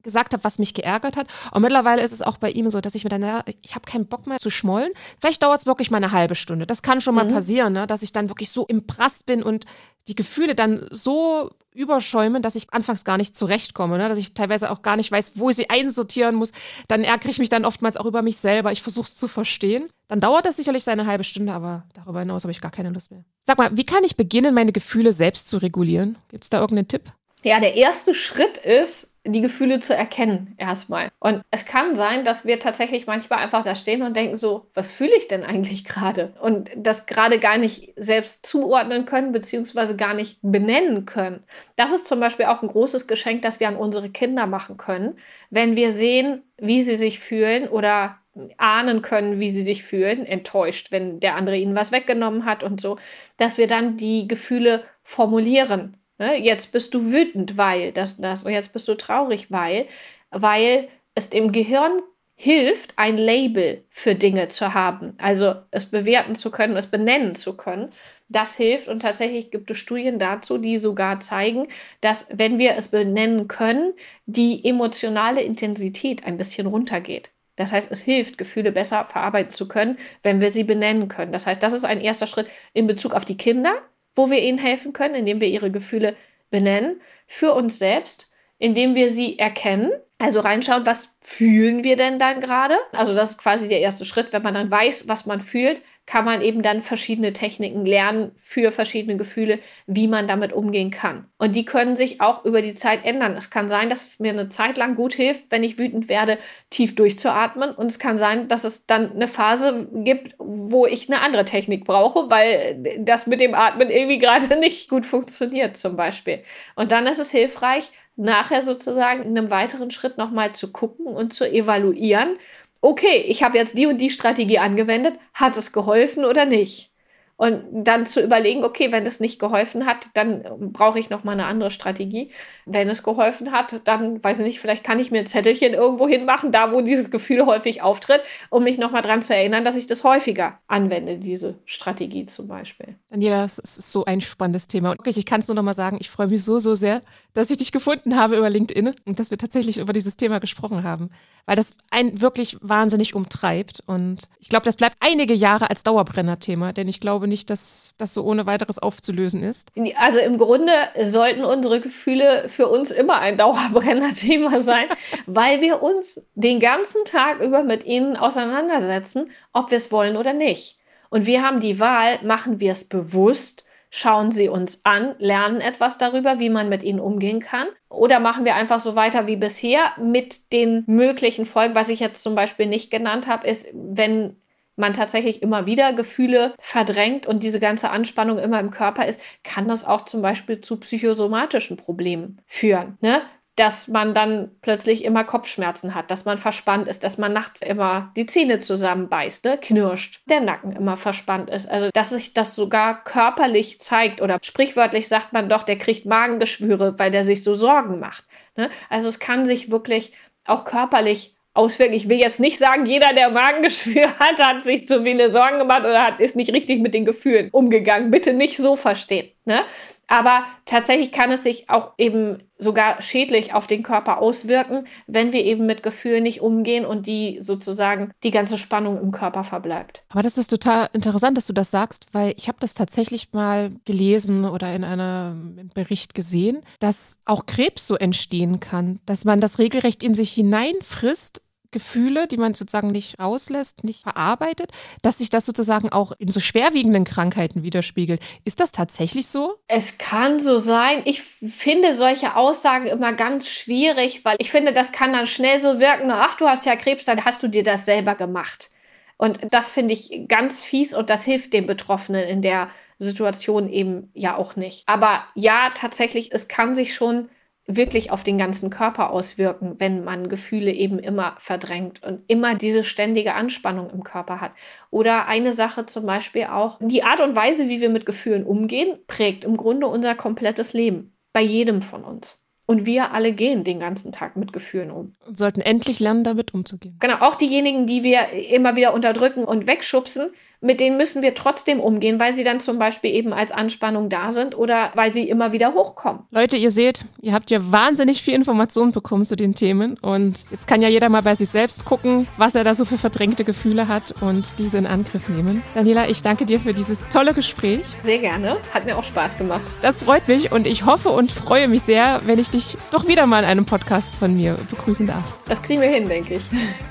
gesagt 0.05 0.31
habe, 0.31 0.45
was 0.45 0.57
mich 0.57 0.73
geärgert 0.73 1.17
hat. 1.17 1.27
Und 1.51 1.61
mittlerweile 1.61 2.01
ist 2.01 2.13
es 2.13 2.21
auch 2.21 2.37
bei 2.37 2.49
ihm 2.49 2.69
so, 2.69 2.79
dass 2.79 2.95
ich 2.95 3.03
mir 3.03 3.09
dann, 3.09 3.21
ja, 3.21 3.43
ich 3.61 3.75
habe 3.75 3.89
keinen 3.89 4.05
Bock 4.05 4.25
mehr 4.25 4.39
zu 4.39 4.49
schmollen. 4.49 4.93
Vielleicht 5.19 5.43
dauert 5.43 5.59
es 5.59 5.65
wirklich 5.65 5.91
mal 5.91 5.97
eine 5.97 6.13
halbe 6.13 6.35
Stunde. 6.35 6.65
Das 6.65 6.81
kann 6.81 7.01
schon 7.01 7.15
mal 7.15 7.25
mhm. 7.25 7.33
passieren, 7.33 7.73
ne? 7.73 7.87
dass 7.87 8.03
ich 8.03 8.13
dann 8.13 8.29
wirklich 8.29 8.51
so 8.51 8.65
im 8.65 8.87
Prast 8.87 9.25
bin 9.25 9.43
und 9.43 9.65
die 10.07 10.15
Gefühle 10.15 10.55
dann 10.55 10.87
so 10.91 11.51
überschäumen, 11.73 12.41
dass 12.41 12.55
ich 12.55 12.73
anfangs 12.73 13.03
gar 13.03 13.17
nicht 13.17 13.35
zurechtkomme, 13.35 13.97
ne? 13.97 14.07
dass 14.07 14.17
ich 14.17 14.33
teilweise 14.33 14.71
auch 14.71 14.81
gar 14.81 14.95
nicht 14.95 15.11
weiß, 15.11 15.33
wo 15.35 15.49
ich 15.49 15.57
sie 15.57 15.69
einsortieren 15.69 16.35
muss. 16.35 16.51
Dann 16.87 17.03
ärgere 17.03 17.29
ich 17.29 17.39
mich 17.39 17.49
dann 17.49 17.65
oftmals 17.65 17.97
auch 17.97 18.05
über 18.05 18.21
mich 18.21 18.37
selber. 18.37 18.71
Ich 18.71 18.81
versuche 18.81 19.07
es 19.07 19.15
zu 19.15 19.27
verstehen. 19.27 19.89
Dann 20.07 20.21
dauert 20.21 20.45
das 20.45 20.55
sicherlich 20.55 20.83
seine 20.83 21.05
halbe 21.05 21.23
Stunde, 21.23 21.51
aber 21.51 21.83
darüber 21.93 22.19
hinaus 22.19 22.43
habe 22.43 22.51
ich 22.51 22.61
gar 22.61 22.71
keine 22.71 22.91
Lust 22.91 23.11
mehr. 23.11 23.25
Sag 23.41 23.57
mal, 23.57 23.75
wie 23.75 23.85
kann 23.85 24.03
ich 24.03 24.15
beginnen, 24.15 24.53
meine 24.53 24.71
Gefühle 24.71 25.11
selbst 25.11 25.49
zu 25.49 25.57
regulieren? 25.57 26.17
Gibt 26.29 26.45
es 26.45 26.49
da 26.49 26.59
irgendeinen 26.59 26.87
Tipp? 26.87 27.11
Ja, 27.43 27.59
der 27.59 27.75
erste 27.75 28.15
Schritt 28.15 28.57
ist, 28.57 29.09
die 29.25 29.41
Gefühle 29.41 29.79
zu 29.79 29.95
erkennen 29.95 30.53
erstmal. 30.57 31.09
Und 31.19 31.41
es 31.51 31.65
kann 31.65 31.95
sein, 31.95 32.23
dass 32.23 32.45
wir 32.45 32.59
tatsächlich 32.59 33.07
manchmal 33.07 33.39
einfach 33.39 33.63
da 33.63 33.75
stehen 33.75 34.03
und 34.03 34.15
denken 34.15 34.37
so, 34.37 34.67
was 34.73 34.91
fühle 34.91 35.15
ich 35.17 35.27
denn 35.27 35.43
eigentlich 35.43 35.83
gerade? 35.83 36.33
Und 36.41 36.69
das 36.75 37.05
gerade 37.07 37.39
gar 37.39 37.57
nicht 37.57 37.93
selbst 37.95 38.45
zuordnen 38.45 39.05
können, 39.05 39.31
beziehungsweise 39.31 39.95
gar 39.95 40.13
nicht 40.13 40.37
benennen 40.41 41.05
können. 41.05 41.43
Das 41.75 41.91
ist 41.91 42.07
zum 42.07 42.19
Beispiel 42.19 42.45
auch 42.45 42.61
ein 42.61 42.69
großes 42.69 43.07
Geschenk, 43.07 43.41
das 43.41 43.59
wir 43.59 43.67
an 43.67 43.75
unsere 43.75 44.09
Kinder 44.09 44.45
machen 44.45 44.77
können, 44.77 45.17
wenn 45.49 45.75
wir 45.75 45.91
sehen, 45.91 46.43
wie 46.57 46.81
sie 46.81 46.95
sich 46.95 47.19
fühlen 47.19 47.67
oder 47.67 48.17
ahnen 48.57 49.01
können, 49.01 49.39
wie 49.39 49.49
sie 49.49 49.63
sich 49.63 49.83
fühlen, 49.83 50.25
enttäuscht, 50.25 50.91
wenn 50.91 51.19
der 51.19 51.35
andere 51.35 51.57
ihnen 51.57 51.75
was 51.75 51.91
weggenommen 51.91 52.45
hat 52.45 52.63
und 52.63 52.81
so, 52.81 52.97
dass 53.37 53.57
wir 53.57 53.67
dann 53.67 53.97
die 53.97 54.27
Gefühle 54.27 54.83
formulieren. 55.03 55.97
Ne? 56.17 56.37
Jetzt 56.37 56.71
bist 56.71 56.93
du 56.93 57.11
wütend, 57.11 57.57
weil 57.57 57.91
das, 57.91 58.17
das, 58.17 58.43
und 58.43 58.51
jetzt 58.51 58.73
bist 58.73 58.87
du 58.87 58.95
traurig, 58.95 59.51
weil, 59.51 59.87
weil 60.31 60.89
es 61.13 61.29
dem 61.29 61.51
Gehirn 61.51 61.99
hilft, 62.37 62.93
ein 62.97 63.17
Label 63.17 63.85
für 63.89 64.13
Dinge 64.15 64.49
zu 64.49 64.73
haben, 64.73 65.13
also 65.19 65.55
es 65.71 65.85
bewerten 65.85 66.35
zu 66.35 66.51
können, 66.51 66.75
es 66.75 66.87
benennen 66.87 67.35
zu 67.35 67.55
können. 67.55 67.93
Das 68.27 68.57
hilft 68.57 68.89
und 68.89 69.01
tatsächlich 69.01 69.51
gibt 69.51 69.71
es 69.71 69.77
Studien 69.77 70.19
dazu, 70.19 70.57
die 70.57 70.77
sogar 70.77 71.21
zeigen, 71.21 71.67
dass 72.01 72.27
wenn 72.33 72.59
wir 72.59 72.75
es 72.75 72.89
benennen 72.89 73.47
können, 73.47 73.93
die 74.25 74.65
emotionale 74.65 75.43
Intensität 75.43 76.25
ein 76.25 76.37
bisschen 76.37 76.67
runtergeht. 76.67 77.31
Das 77.55 77.71
heißt, 77.71 77.89
es 77.91 78.01
hilft, 78.01 78.37
Gefühle 78.37 78.73
besser 78.73 79.05
verarbeiten 79.05 79.53
zu 79.53 79.67
können, 79.67 79.97
wenn 80.23 80.41
wir 80.41 80.51
sie 80.51 80.65
benennen 80.65 81.07
können. 81.07 81.31
Das 81.31 81.47
heißt, 81.47 81.63
das 81.63 81.71
ist 81.71 81.85
ein 81.85 82.01
erster 82.01 82.27
Schritt 82.27 82.47
in 82.73 82.85
Bezug 82.87 83.13
auf 83.13 83.23
die 83.23 83.37
Kinder, 83.37 83.81
wo 84.15 84.29
wir 84.31 84.41
ihnen 84.41 84.57
helfen 84.57 84.93
können, 84.93 85.15
indem 85.15 85.41
wir 85.41 85.47
ihre 85.47 85.71
Gefühle 85.71 86.15
benennen. 86.49 87.01
Für 87.27 87.53
uns 87.53 87.79
selbst, 87.79 88.31
indem 88.57 88.95
wir 88.95 89.09
sie 89.09 89.37
erkennen 89.37 89.91
also 90.17 90.39
reinschauen, 90.39 90.85
was 90.85 91.09
fühlen 91.19 91.83
wir 91.83 91.97
denn 91.97 92.19
dann 92.19 92.39
gerade? 92.39 92.77
Also 92.93 93.13
das 93.13 93.31
ist 93.31 93.37
quasi 93.37 93.67
der 93.67 93.81
erste 93.81 94.05
Schritt. 94.05 94.31
Wenn 94.31 94.43
man 94.43 94.53
dann 94.53 94.71
weiß, 94.71 95.07
was 95.07 95.25
man 95.25 95.41
fühlt, 95.41 95.81
kann 96.05 96.23
man 96.23 96.41
eben 96.41 96.61
dann 96.61 96.81
verschiedene 96.81 97.33
Techniken 97.33 97.85
lernen 97.85 98.31
für 98.37 98.71
verschiedene 98.71 99.17
Gefühle, 99.17 99.59
wie 99.87 100.07
man 100.07 100.27
damit 100.27 100.53
umgehen 100.53 100.91
kann. 100.91 101.25
Und 101.39 101.55
die 101.55 101.65
können 101.65 101.95
sich 101.95 102.21
auch 102.21 102.45
über 102.45 102.61
die 102.61 102.75
Zeit 102.75 103.05
ändern. 103.05 103.35
Es 103.35 103.49
kann 103.49 103.69
sein, 103.69 103.89
dass 103.89 104.05
es 104.05 104.19
mir 104.19 104.31
eine 104.31 104.49
Zeit 104.49 104.77
lang 104.77 104.93
gut 104.95 105.15
hilft, 105.15 105.45
wenn 105.49 105.63
ich 105.63 105.79
wütend 105.79 106.07
werde, 106.07 106.37
tief 106.69 106.95
durchzuatmen. 106.95 107.71
Und 107.71 107.87
es 107.87 107.97
kann 107.97 108.19
sein, 108.19 108.47
dass 108.47 108.65
es 108.65 108.85
dann 108.85 109.13
eine 109.13 109.27
Phase 109.27 109.87
gibt, 109.93 110.35
wo 110.37 110.85
ich 110.85 111.09
eine 111.09 111.21
andere 111.21 111.45
Technik 111.45 111.85
brauche, 111.85 112.29
weil 112.29 112.97
das 112.99 113.25
mit 113.25 113.39
dem 113.39 113.55
Atmen 113.55 113.89
irgendwie 113.89 114.19
gerade 114.19 114.55
nicht 114.59 114.89
gut 114.89 115.07
funktioniert 115.07 115.75
zum 115.75 115.95
Beispiel. 115.95 116.43
Und 116.75 116.91
dann 116.91 117.07
ist 117.07 117.19
es 117.19 117.31
hilfreich, 117.31 117.91
nachher 118.15 118.61
sozusagen 118.61 119.23
in 119.23 119.37
einem 119.37 119.51
weiteren 119.51 119.91
Schritt 119.91 120.17
nochmal 120.17 120.53
zu 120.53 120.71
gucken 120.71 121.07
und 121.07 121.33
zu 121.33 121.49
evaluieren, 121.49 122.37
okay, 122.85 123.23
ich 123.27 123.41
habe 123.41 123.57
jetzt 123.57 123.77
die 123.77 123.87
und 123.87 123.97
die 123.99 124.11
Strategie 124.11 124.59
angewendet, 124.59 125.19
hat 125.33 125.57
es 125.57 125.71
geholfen 125.71 126.23
oder 126.23 126.45
nicht? 126.45 126.91
Und 127.37 127.65
dann 127.69 128.05
zu 128.05 128.21
überlegen, 128.23 128.63
okay, 128.63 128.93
wenn 128.93 129.03
das 129.03 129.19
nicht 129.19 129.39
geholfen 129.39 129.85
hat, 129.85 130.09
dann 130.13 130.71
brauche 130.71 130.99
ich 130.99 131.09
noch 131.09 131.25
mal 131.25 131.33
eine 131.33 131.47
andere 131.47 131.69
Strategie. 131.69 132.31
Wenn 132.65 132.87
es 132.89 133.03
geholfen 133.03 133.51
hat, 133.51 133.81
dann 133.83 134.23
weiß 134.23 134.39
ich 134.39 134.45
nicht, 134.45 134.59
vielleicht 134.61 134.85
kann 134.85 134.99
ich 134.99 135.11
mir 135.11 135.19
ein 135.19 135.27
Zettelchen 135.27 135.73
irgendwo 135.73 136.07
hinmachen, 136.07 136.53
da 136.53 136.71
wo 136.71 136.79
dieses 136.79 137.11
Gefühl 137.11 137.45
häufig 137.45 137.81
auftritt, 137.81 138.21
um 138.49 138.63
mich 138.63 138.77
noch 138.77 138.91
mal 138.91 139.01
dran 139.01 139.21
zu 139.21 139.35
erinnern, 139.35 139.65
dass 139.65 139.75
ich 139.75 139.85
das 139.85 140.05
häufiger 140.05 140.59
anwende, 140.67 141.17
diese 141.17 141.55
Strategie 141.65 142.25
zum 142.25 142.47
Beispiel. 142.47 142.95
Daniela, 143.09 143.43
es 143.43 143.59
ist 143.59 143.91
so 143.91 144.05
ein 144.05 144.21
spannendes 144.21 144.67
Thema. 144.67 144.91
Und 144.91 145.05
ich 145.05 145.25
kann 145.25 145.41
es 145.41 145.49
nur 145.49 145.55
noch 145.55 145.63
mal 145.63 145.73
sagen, 145.73 145.97
ich 145.99 146.09
freue 146.09 146.27
mich 146.27 146.43
so, 146.43 146.59
so 146.59 146.73
sehr, 146.75 147.01
dass 147.33 147.49
ich 147.49 147.57
dich 147.57 147.71
gefunden 147.73 148.15
habe 148.15 148.37
über 148.37 148.49
LinkedIn 148.49 148.91
und 149.05 149.19
dass 149.19 149.29
wir 149.29 149.37
tatsächlich 149.37 149.77
über 149.77 149.93
dieses 149.93 150.15
Thema 150.15 150.39
gesprochen 150.39 150.83
haben, 150.83 151.09
weil 151.45 151.55
das 151.57 151.75
einen 151.91 152.21
wirklich 152.21 152.57
wahnsinnig 152.61 153.13
umtreibt. 153.13 153.83
Und 153.85 154.29
ich 154.39 154.49
glaube, 154.49 154.65
das 154.65 154.77
bleibt 154.77 154.95
einige 155.01 155.33
Jahre 155.33 155.69
als 155.69 155.83
Dauerbrenner-Thema, 155.83 156.71
denn 156.73 156.87
ich 156.87 156.99
glaube 156.99 157.24
nicht, 157.27 157.49
dass 157.49 157.93
das 157.97 158.13
so 158.13 158.23
ohne 158.23 158.45
weiteres 158.45 158.79
aufzulösen 158.79 159.43
ist. 159.43 159.69
Also 159.97 160.19
im 160.19 160.37
Grunde 160.37 160.73
sollten 161.05 161.43
unsere 161.43 161.79
Gefühle 161.79 162.47
für 162.49 162.67
uns 162.67 162.91
immer 162.91 163.19
ein 163.19 163.37
Dauerbrenner-Thema 163.37 164.61
sein, 164.61 164.85
weil 165.25 165.61
wir 165.61 165.83
uns 165.83 166.19
den 166.35 166.59
ganzen 166.59 167.05
Tag 167.05 167.41
über 167.41 167.63
mit 167.63 167.85
ihnen 167.85 168.15
auseinandersetzen, 168.15 169.31
ob 169.53 169.71
wir 169.71 169.77
es 169.77 169.91
wollen 169.91 170.17
oder 170.17 170.33
nicht. 170.33 170.77
Und 171.09 171.25
wir 171.25 171.43
haben 171.43 171.59
die 171.59 171.79
Wahl, 171.79 172.19
machen 172.23 172.59
wir 172.59 172.71
es 172.71 172.83
bewusst 172.83 173.65
schauen 173.95 174.31
sie 174.33 174.49
uns 174.49 174.81
an, 174.83 175.15
lernen 175.19 175.61
etwas 175.61 175.97
darüber, 175.97 176.37
wie 176.37 176.49
man 176.49 176.67
mit 176.67 176.83
ihnen 176.83 176.99
umgehen 176.99 177.39
kann. 177.39 177.67
Oder 177.87 178.19
machen 178.19 178.43
wir 178.43 178.55
einfach 178.55 178.81
so 178.81 178.97
weiter 178.97 179.25
wie 179.25 179.37
bisher 179.37 179.93
mit 179.97 180.51
den 180.51 180.83
möglichen 180.85 181.45
Folgen. 181.45 181.75
Was 181.75 181.87
ich 181.87 182.01
jetzt 182.01 182.21
zum 182.21 182.35
Beispiel 182.35 182.65
nicht 182.65 182.91
genannt 182.91 183.25
habe, 183.27 183.47
ist, 183.47 183.67
wenn 183.71 184.35
man 184.75 184.93
tatsächlich 184.93 185.41
immer 185.41 185.65
wieder 185.65 185.93
Gefühle 185.93 186.53
verdrängt 186.59 187.25
und 187.27 187.43
diese 187.43 187.59
ganze 187.59 187.89
Anspannung 187.89 188.37
immer 188.37 188.59
im 188.59 188.71
Körper 188.71 189.05
ist, 189.05 189.21
kann 189.43 189.67
das 189.67 189.85
auch 189.85 190.05
zum 190.05 190.21
Beispiel 190.21 190.61
zu 190.61 190.77
psychosomatischen 190.77 191.77
Problemen 191.77 192.41
führen. 192.45 192.97
Ne? 193.01 193.21
dass 193.55 193.87
man 193.87 194.13
dann 194.13 194.51
plötzlich 194.61 195.05
immer 195.05 195.23
Kopfschmerzen 195.23 195.95
hat, 195.95 196.11
dass 196.11 196.25
man 196.25 196.37
verspannt 196.37 196.87
ist, 196.89 197.03
dass 197.03 197.17
man 197.17 197.31
nachts 197.31 197.61
immer 197.61 198.11
die 198.17 198.25
Zähne 198.25 198.59
zusammenbeißt, 198.59 199.45
ne? 199.45 199.57
knirscht, 199.57 200.21
der 200.29 200.41
Nacken 200.41 200.73
immer 200.73 200.97
verspannt 200.97 201.49
ist. 201.49 201.69
Also, 201.69 201.89
dass 201.93 202.09
sich 202.09 202.33
das 202.33 202.53
sogar 202.53 203.03
körperlich 203.03 203.79
zeigt 203.79 204.21
oder 204.21 204.39
sprichwörtlich 204.41 205.07
sagt 205.07 205.31
man 205.31 205.47
doch, 205.47 205.63
der 205.63 205.77
kriegt 205.77 206.05
Magengeschwüre, 206.05 206.99
weil 206.99 207.11
der 207.11 207.23
sich 207.23 207.43
so 207.43 207.55
Sorgen 207.55 207.99
macht. 207.99 208.25
Ne? 208.57 208.69
Also, 208.89 209.07
es 209.07 209.19
kann 209.19 209.45
sich 209.45 209.71
wirklich 209.71 210.11
auch 210.45 210.65
körperlich 210.65 211.34
auswirken. 211.55 211.93
Ich 211.93 212.09
will 212.09 212.19
jetzt 212.19 212.39
nicht 212.39 212.59
sagen, 212.59 212.85
jeder, 212.85 213.13
der 213.13 213.29
Magengeschwür 213.29 214.07
hat, 214.19 214.43
hat 214.43 214.63
sich 214.63 214.87
zu 214.87 215.03
viele 215.03 215.31
Sorgen 215.31 215.59
gemacht 215.59 215.81
oder 215.81 216.03
hat, 216.03 216.19
ist 216.19 216.35
nicht 216.35 216.53
richtig 216.53 216.81
mit 216.81 216.93
den 216.93 217.05
Gefühlen 217.05 217.49
umgegangen. 217.51 218.11
Bitte 218.11 218.33
nicht 218.33 218.57
so 218.57 218.75
verstehen. 218.75 219.29
Ne? 219.45 219.61
Aber 220.07 220.43
tatsächlich 220.65 221.11
kann 221.11 221.31
es 221.31 221.43
sich 221.43 221.69
auch 221.69 221.93
eben 221.97 222.43
sogar 222.57 223.01
schädlich 223.01 223.53
auf 223.53 223.67
den 223.67 223.83
Körper 223.83 224.19
auswirken, 224.19 224.85
wenn 225.07 225.33
wir 225.33 225.43
eben 225.43 225.65
mit 225.65 225.83
Gefühlen 225.83 226.23
nicht 226.23 226.41
umgehen 226.41 226.85
und 226.85 227.05
die 227.05 227.39
sozusagen 227.41 228.11
die 228.23 228.31
ganze 228.31 228.57
Spannung 228.57 229.01
im 229.01 229.11
Körper 229.11 229.43
verbleibt. 229.43 230.03
Aber 230.09 230.21
das 230.21 230.37
ist 230.37 230.47
total 230.47 230.89
interessant, 230.93 231.37
dass 231.37 231.47
du 231.47 231.53
das 231.53 231.71
sagst, 231.71 232.07
weil 232.13 232.33
ich 232.37 232.47
habe 232.47 232.59
das 232.61 232.75
tatsächlich 232.75 233.33
mal 233.33 233.71
gelesen 233.85 234.45
oder 234.45 234.73
in 234.73 234.83
einem 234.83 235.69
Bericht 235.73 236.13
gesehen, 236.13 236.61
dass 236.79 237.19
auch 237.25 237.45
Krebs 237.45 237.87
so 237.87 237.95
entstehen 237.95 238.59
kann, 238.59 238.99
dass 239.05 239.25
man 239.25 239.41
das 239.41 239.59
regelrecht 239.59 240.03
in 240.03 240.15
sich 240.15 240.31
hineinfrisst 240.31 241.41
Gefühle, 241.75 242.25
die 242.25 242.37
man 242.37 242.53
sozusagen 242.53 242.91
nicht 242.91 243.19
rauslässt, 243.19 243.83
nicht 243.83 244.03
verarbeitet, 244.03 244.71
dass 245.01 245.17
sich 245.17 245.29
das 245.29 245.45
sozusagen 245.45 245.89
auch 245.89 246.13
in 246.17 246.31
so 246.31 246.39
schwerwiegenden 246.39 247.03
Krankheiten 247.03 247.63
widerspiegelt. 247.63 248.21
Ist 248.45 248.61
das 248.61 248.71
tatsächlich 248.71 249.27
so? 249.27 249.55
Es 249.67 249.97
kann 249.97 250.39
so 250.39 250.57
sein. 250.57 251.01
Ich 251.03 251.21
finde 251.21 251.93
solche 251.93 252.37
Aussagen 252.37 252.87
immer 252.87 253.11
ganz 253.11 253.49
schwierig, 253.49 254.23
weil 254.23 254.37
ich 254.39 254.51
finde, 254.51 254.71
das 254.71 254.93
kann 254.93 255.11
dann 255.11 255.27
schnell 255.27 255.59
so 255.59 255.81
wirken, 255.81 256.09
ach, 256.11 256.37
du 256.37 256.47
hast 256.47 256.65
ja 256.65 256.77
Krebs, 256.77 257.03
dann 257.03 257.25
hast 257.25 257.43
du 257.43 257.49
dir 257.49 257.65
das 257.65 257.83
selber 257.83 258.15
gemacht. 258.15 258.71
Und 259.17 259.39
das 259.51 259.67
finde 259.67 259.93
ich 259.93 260.29
ganz 260.29 260.63
fies 260.63 260.93
und 260.93 261.09
das 261.09 261.25
hilft 261.25 261.51
den 261.51 261.67
Betroffenen 261.67 262.25
in 262.25 262.41
der 262.41 262.69
Situation 262.99 263.69
eben 263.69 264.11
ja 264.13 264.37
auch 264.37 264.55
nicht. 264.55 264.83
Aber 264.85 265.25
ja, 265.35 265.71
tatsächlich, 265.75 266.31
es 266.31 266.47
kann 266.47 266.73
sich 266.73 266.95
schon 266.95 267.27
wirklich 267.67 268.11
auf 268.11 268.23
den 268.23 268.37
ganzen 268.37 268.69
Körper 268.69 269.09
auswirken, 269.09 269.75
wenn 269.79 270.03
man 270.03 270.29
Gefühle 270.29 270.71
eben 270.71 270.99
immer 270.99 271.35
verdrängt 271.39 272.03
und 272.03 272.21
immer 272.27 272.55
diese 272.55 272.83
ständige 272.83 273.33
Anspannung 273.33 273.89
im 273.89 274.03
Körper 274.03 274.39
hat. 274.39 274.51
Oder 274.91 275.27
eine 275.27 275.53
Sache 275.53 275.85
zum 275.85 276.05
Beispiel 276.05 276.45
auch, 276.45 276.77
die 276.81 277.03
Art 277.03 277.21
und 277.21 277.35
Weise, 277.35 277.67
wie 277.67 277.81
wir 277.81 277.89
mit 277.89 278.05
Gefühlen 278.05 278.45
umgehen, 278.45 278.97
prägt 279.07 279.43
im 279.43 279.57
Grunde 279.57 279.87
unser 279.87 280.15
komplettes 280.15 280.73
Leben. 280.73 281.15
Bei 281.33 281.41
jedem 281.41 281.81
von 281.81 282.03
uns. 282.03 282.39
Und 282.67 282.85
wir 282.85 283.13
alle 283.13 283.33
gehen 283.33 283.63
den 283.63 283.79
ganzen 283.79 284.11
Tag 284.11 284.37
mit 284.37 284.51
Gefühlen 284.51 284.89
um. 284.89 285.13
Und 285.27 285.37
sollten 285.37 285.61
endlich 285.61 285.99
lernen, 285.99 286.23
damit 286.23 286.53
umzugehen. 286.53 286.97
Genau, 286.99 287.17
auch 287.19 287.35
diejenigen, 287.35 287.85
die 287.85 288.03
wir 288.03 288.31
immer 288.31 288.75
wieder 288.75 288.93
unterdrücken 288.93 289.43
und 289.43 289.67
wegschubsen, 289.67 290.31
mit 290.65 290.79
denen 290.79 290.97
müssen 290.97 291.21
wir 291.21 291.35
trotzdem 291.35 291.79
umgehen, 291.79 292.19
weil 292.19 292.35
sie 292.35 292.43
dann 292.43 292.59
zum 292.59 292.79
Beispiel 292.79 293.11
eben 293.11 293.33
als 293.33 293.51
Anspannung 293.51 294.09
da 294.09 294.31
sind 294.31 294.57
oder 294.57 294.91
weil 294.95 295.13
sie 295.13 295.29
immer 295.29 295.53
wieder 295.53 295.73
hochkommen. 295.73 296.23
Leute, 296.31 296.57
ihr 296.57 296.71
seht, 296.71 297.05
ihr 297.21 297.33
habt 297.33 297.51
ja 297.51 297.71
wahnsinnig 297.71 298.21
viel 298.21 298.33
Informationen 298.33 298.91
bekommen 298.91 299.25
zu 299.25 299.35
den 299.35 299.53
Themen 299.53 299.97
und 300.01 300.43
jetzt 300.49 300.67
kann 300.67 300.81
ja 300.81 300.89
jeder 300.89 301.09
mal 301.09 301.21
bei 301.21 301.35
sich 301.35 301.49
selbst 301.49 301.85
gucken, 301.85 302.27
was 302.37 302.55
er 302.55 302.63
da 302.63 302.73
so 302.73 302.83
für 302.83 302.97
verdrängte 302.97 303.43
Gefühle 303.43 303.87
hat 303.87 304.15
und 304.21 304.49
diese 304.57 304.79
in 304.79 304.87
Angriff 304.87 305.29
nehmen. 305.29 305.61
Daniela, 305.75 306.09
ich 306.09 306.23
danke 306.23 306.45
dir 306.45 306.59
für 306.59 306.73
dieses 306.73 307.07
tolle 307.09 307.33
Gespräch. 307.33 307.81
Sehr 308.03 308.19
gerne, 308.19 308.57
hat 308.73 308.85
mir 308.85 308.97
auch 308.97 309.03
Spaß 309.03 309.37
gemacht. 309.37 309.61
Das 309.83 310.01
freut 310.01 310.27
mich 310.27 310.51
und 310.51 310.65
ich 310.65 310.85
hoffe 310.85 311.09
und 311.09 311.31
freue 311.31 311.67
mich 311.67 311.83
sehr, 311.83 312.21
wenn 312.25 312.39
ich 312.39 312.49
dich 312.49 312.75
doch 312.89 313.07
wieder 313.07 313.27
mal 313.27 313.43
in 313.43 313.45
einem 313.45 313.65
Podcast 313.65 314.15
von 314.15 314.33
mir 314.33 314.57
begrüßen 314.71 315.05
darf. 315.05 315.23
Das 315.47 315.61
kriegen 315.61 315.81
wir 315.81 315.89
hin, 315.89 316.09
denke 316.09 316.35
ich. 316.35 316.43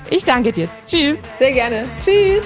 Ich 0.09 0.23
danke 0.23 0.53
dir. 0.53 0.69
Tschüss. 0.85 1.21
Sehr 1.39 1.51
gerne. 1.51 1.83
Tschüss. 2.03 2.43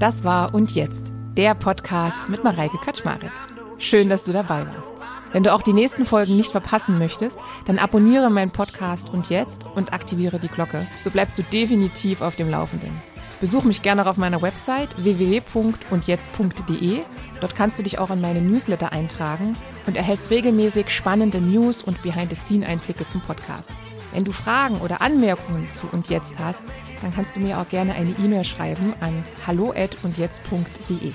Das 0.00 0.24
war 0.24 0.54
Und 0.54 0.74
Jetzt, 0.74 1.12
der 1.36 1.54
Podcast 1.54 2.30
mit 2.30 2.42
Mareike 2.42 2.78
Kaczmarek. 2.78 3.30
Schön, 3.76 4.08
dass 4.08 4.24
du 4.24 4.32
dabei 4.32 4.66
warst. 4.66 4.94
Wenn 5.32 5.42
du 5.42 5.52
auch 5.52 5.60
die 5.60 5.74
nächsten 5.74 6.06
Folgen 6.06 6.36
nicht 6.36 6.52
verpassen 6.52 6.96
möchtest, 6.96 7.38
dann 7.66 7.78
abonniere 7.78 8.30
meinen 8.30 8.50
Podcast 8.50 9.10
und 9.10 9.28
jetzt 9.28 9.66
und 9.66 9.92
aktiviere 9.92 10.38
die 10.38 10.48
Glocke. 10.48 10.86
So 11.00 11.10
bleibst 11.10 11.38
du 11.38 11.42
definitiv 11.42 12.22
auf 12.22 12.34
dem 12.34 12.48
Laufenden. 12.48 12.98
Besuch 13.40 13.64
mich 13.64 13.82
gerne 13.82 14.08
auf 14.08 14.16
meiner 14.16 14.40
Website 14.40 14.96
www.undjetzt.de. 15.04 17.00
Dort 17.42 17.54
kannst 17.54 17.78
du 17.78 17.82
dich 17.82 17.98
auch 17.98 18.10
in 18.10 18.22
meine 18.22 18.40
Newsletter 18.40 18.92
eintragen 18.92 19.54
und 19.86 19.98
erhältst 19.98 20.30
regelmäßig 20.30 20.88
spannende 20.88 21.42
News 21.42 21.82
und 21.82 22.00
Behind-the-Scene-Einblicke 22.00 23.06
zum 23.06 23.20
Podcast. 23.20 23.70
Wenn 24.12 24.24
du 24.24 24.32
Fragen 24.32 24.80
oder 24.80 25.00
Anmerkungen 25.00 25.70
zu 25.72 25.86
und 25.92 26.08
jetzt 26.08 26.38
hast, 26.38 26.64
dann 27.02 27.14
kannst 27.14 27.36
du 27.36 27.40
mir 27.40 27.58
auch 27.58 27.68
gerne 27.68 27.94
eine 27.94 28.10
E-Mail 28.10 28.44
schreiben 28.44 28.94
an 29.00 29.24
hallo@undjetzt.de. 29.46 31.12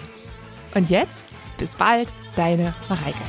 Und 0.76 0.90
jetzt 0.90 1.24
bis 1.58 1.76
bald, 1.76 2.14
deine 2.36 2.74
Mareike. 2.90 3.24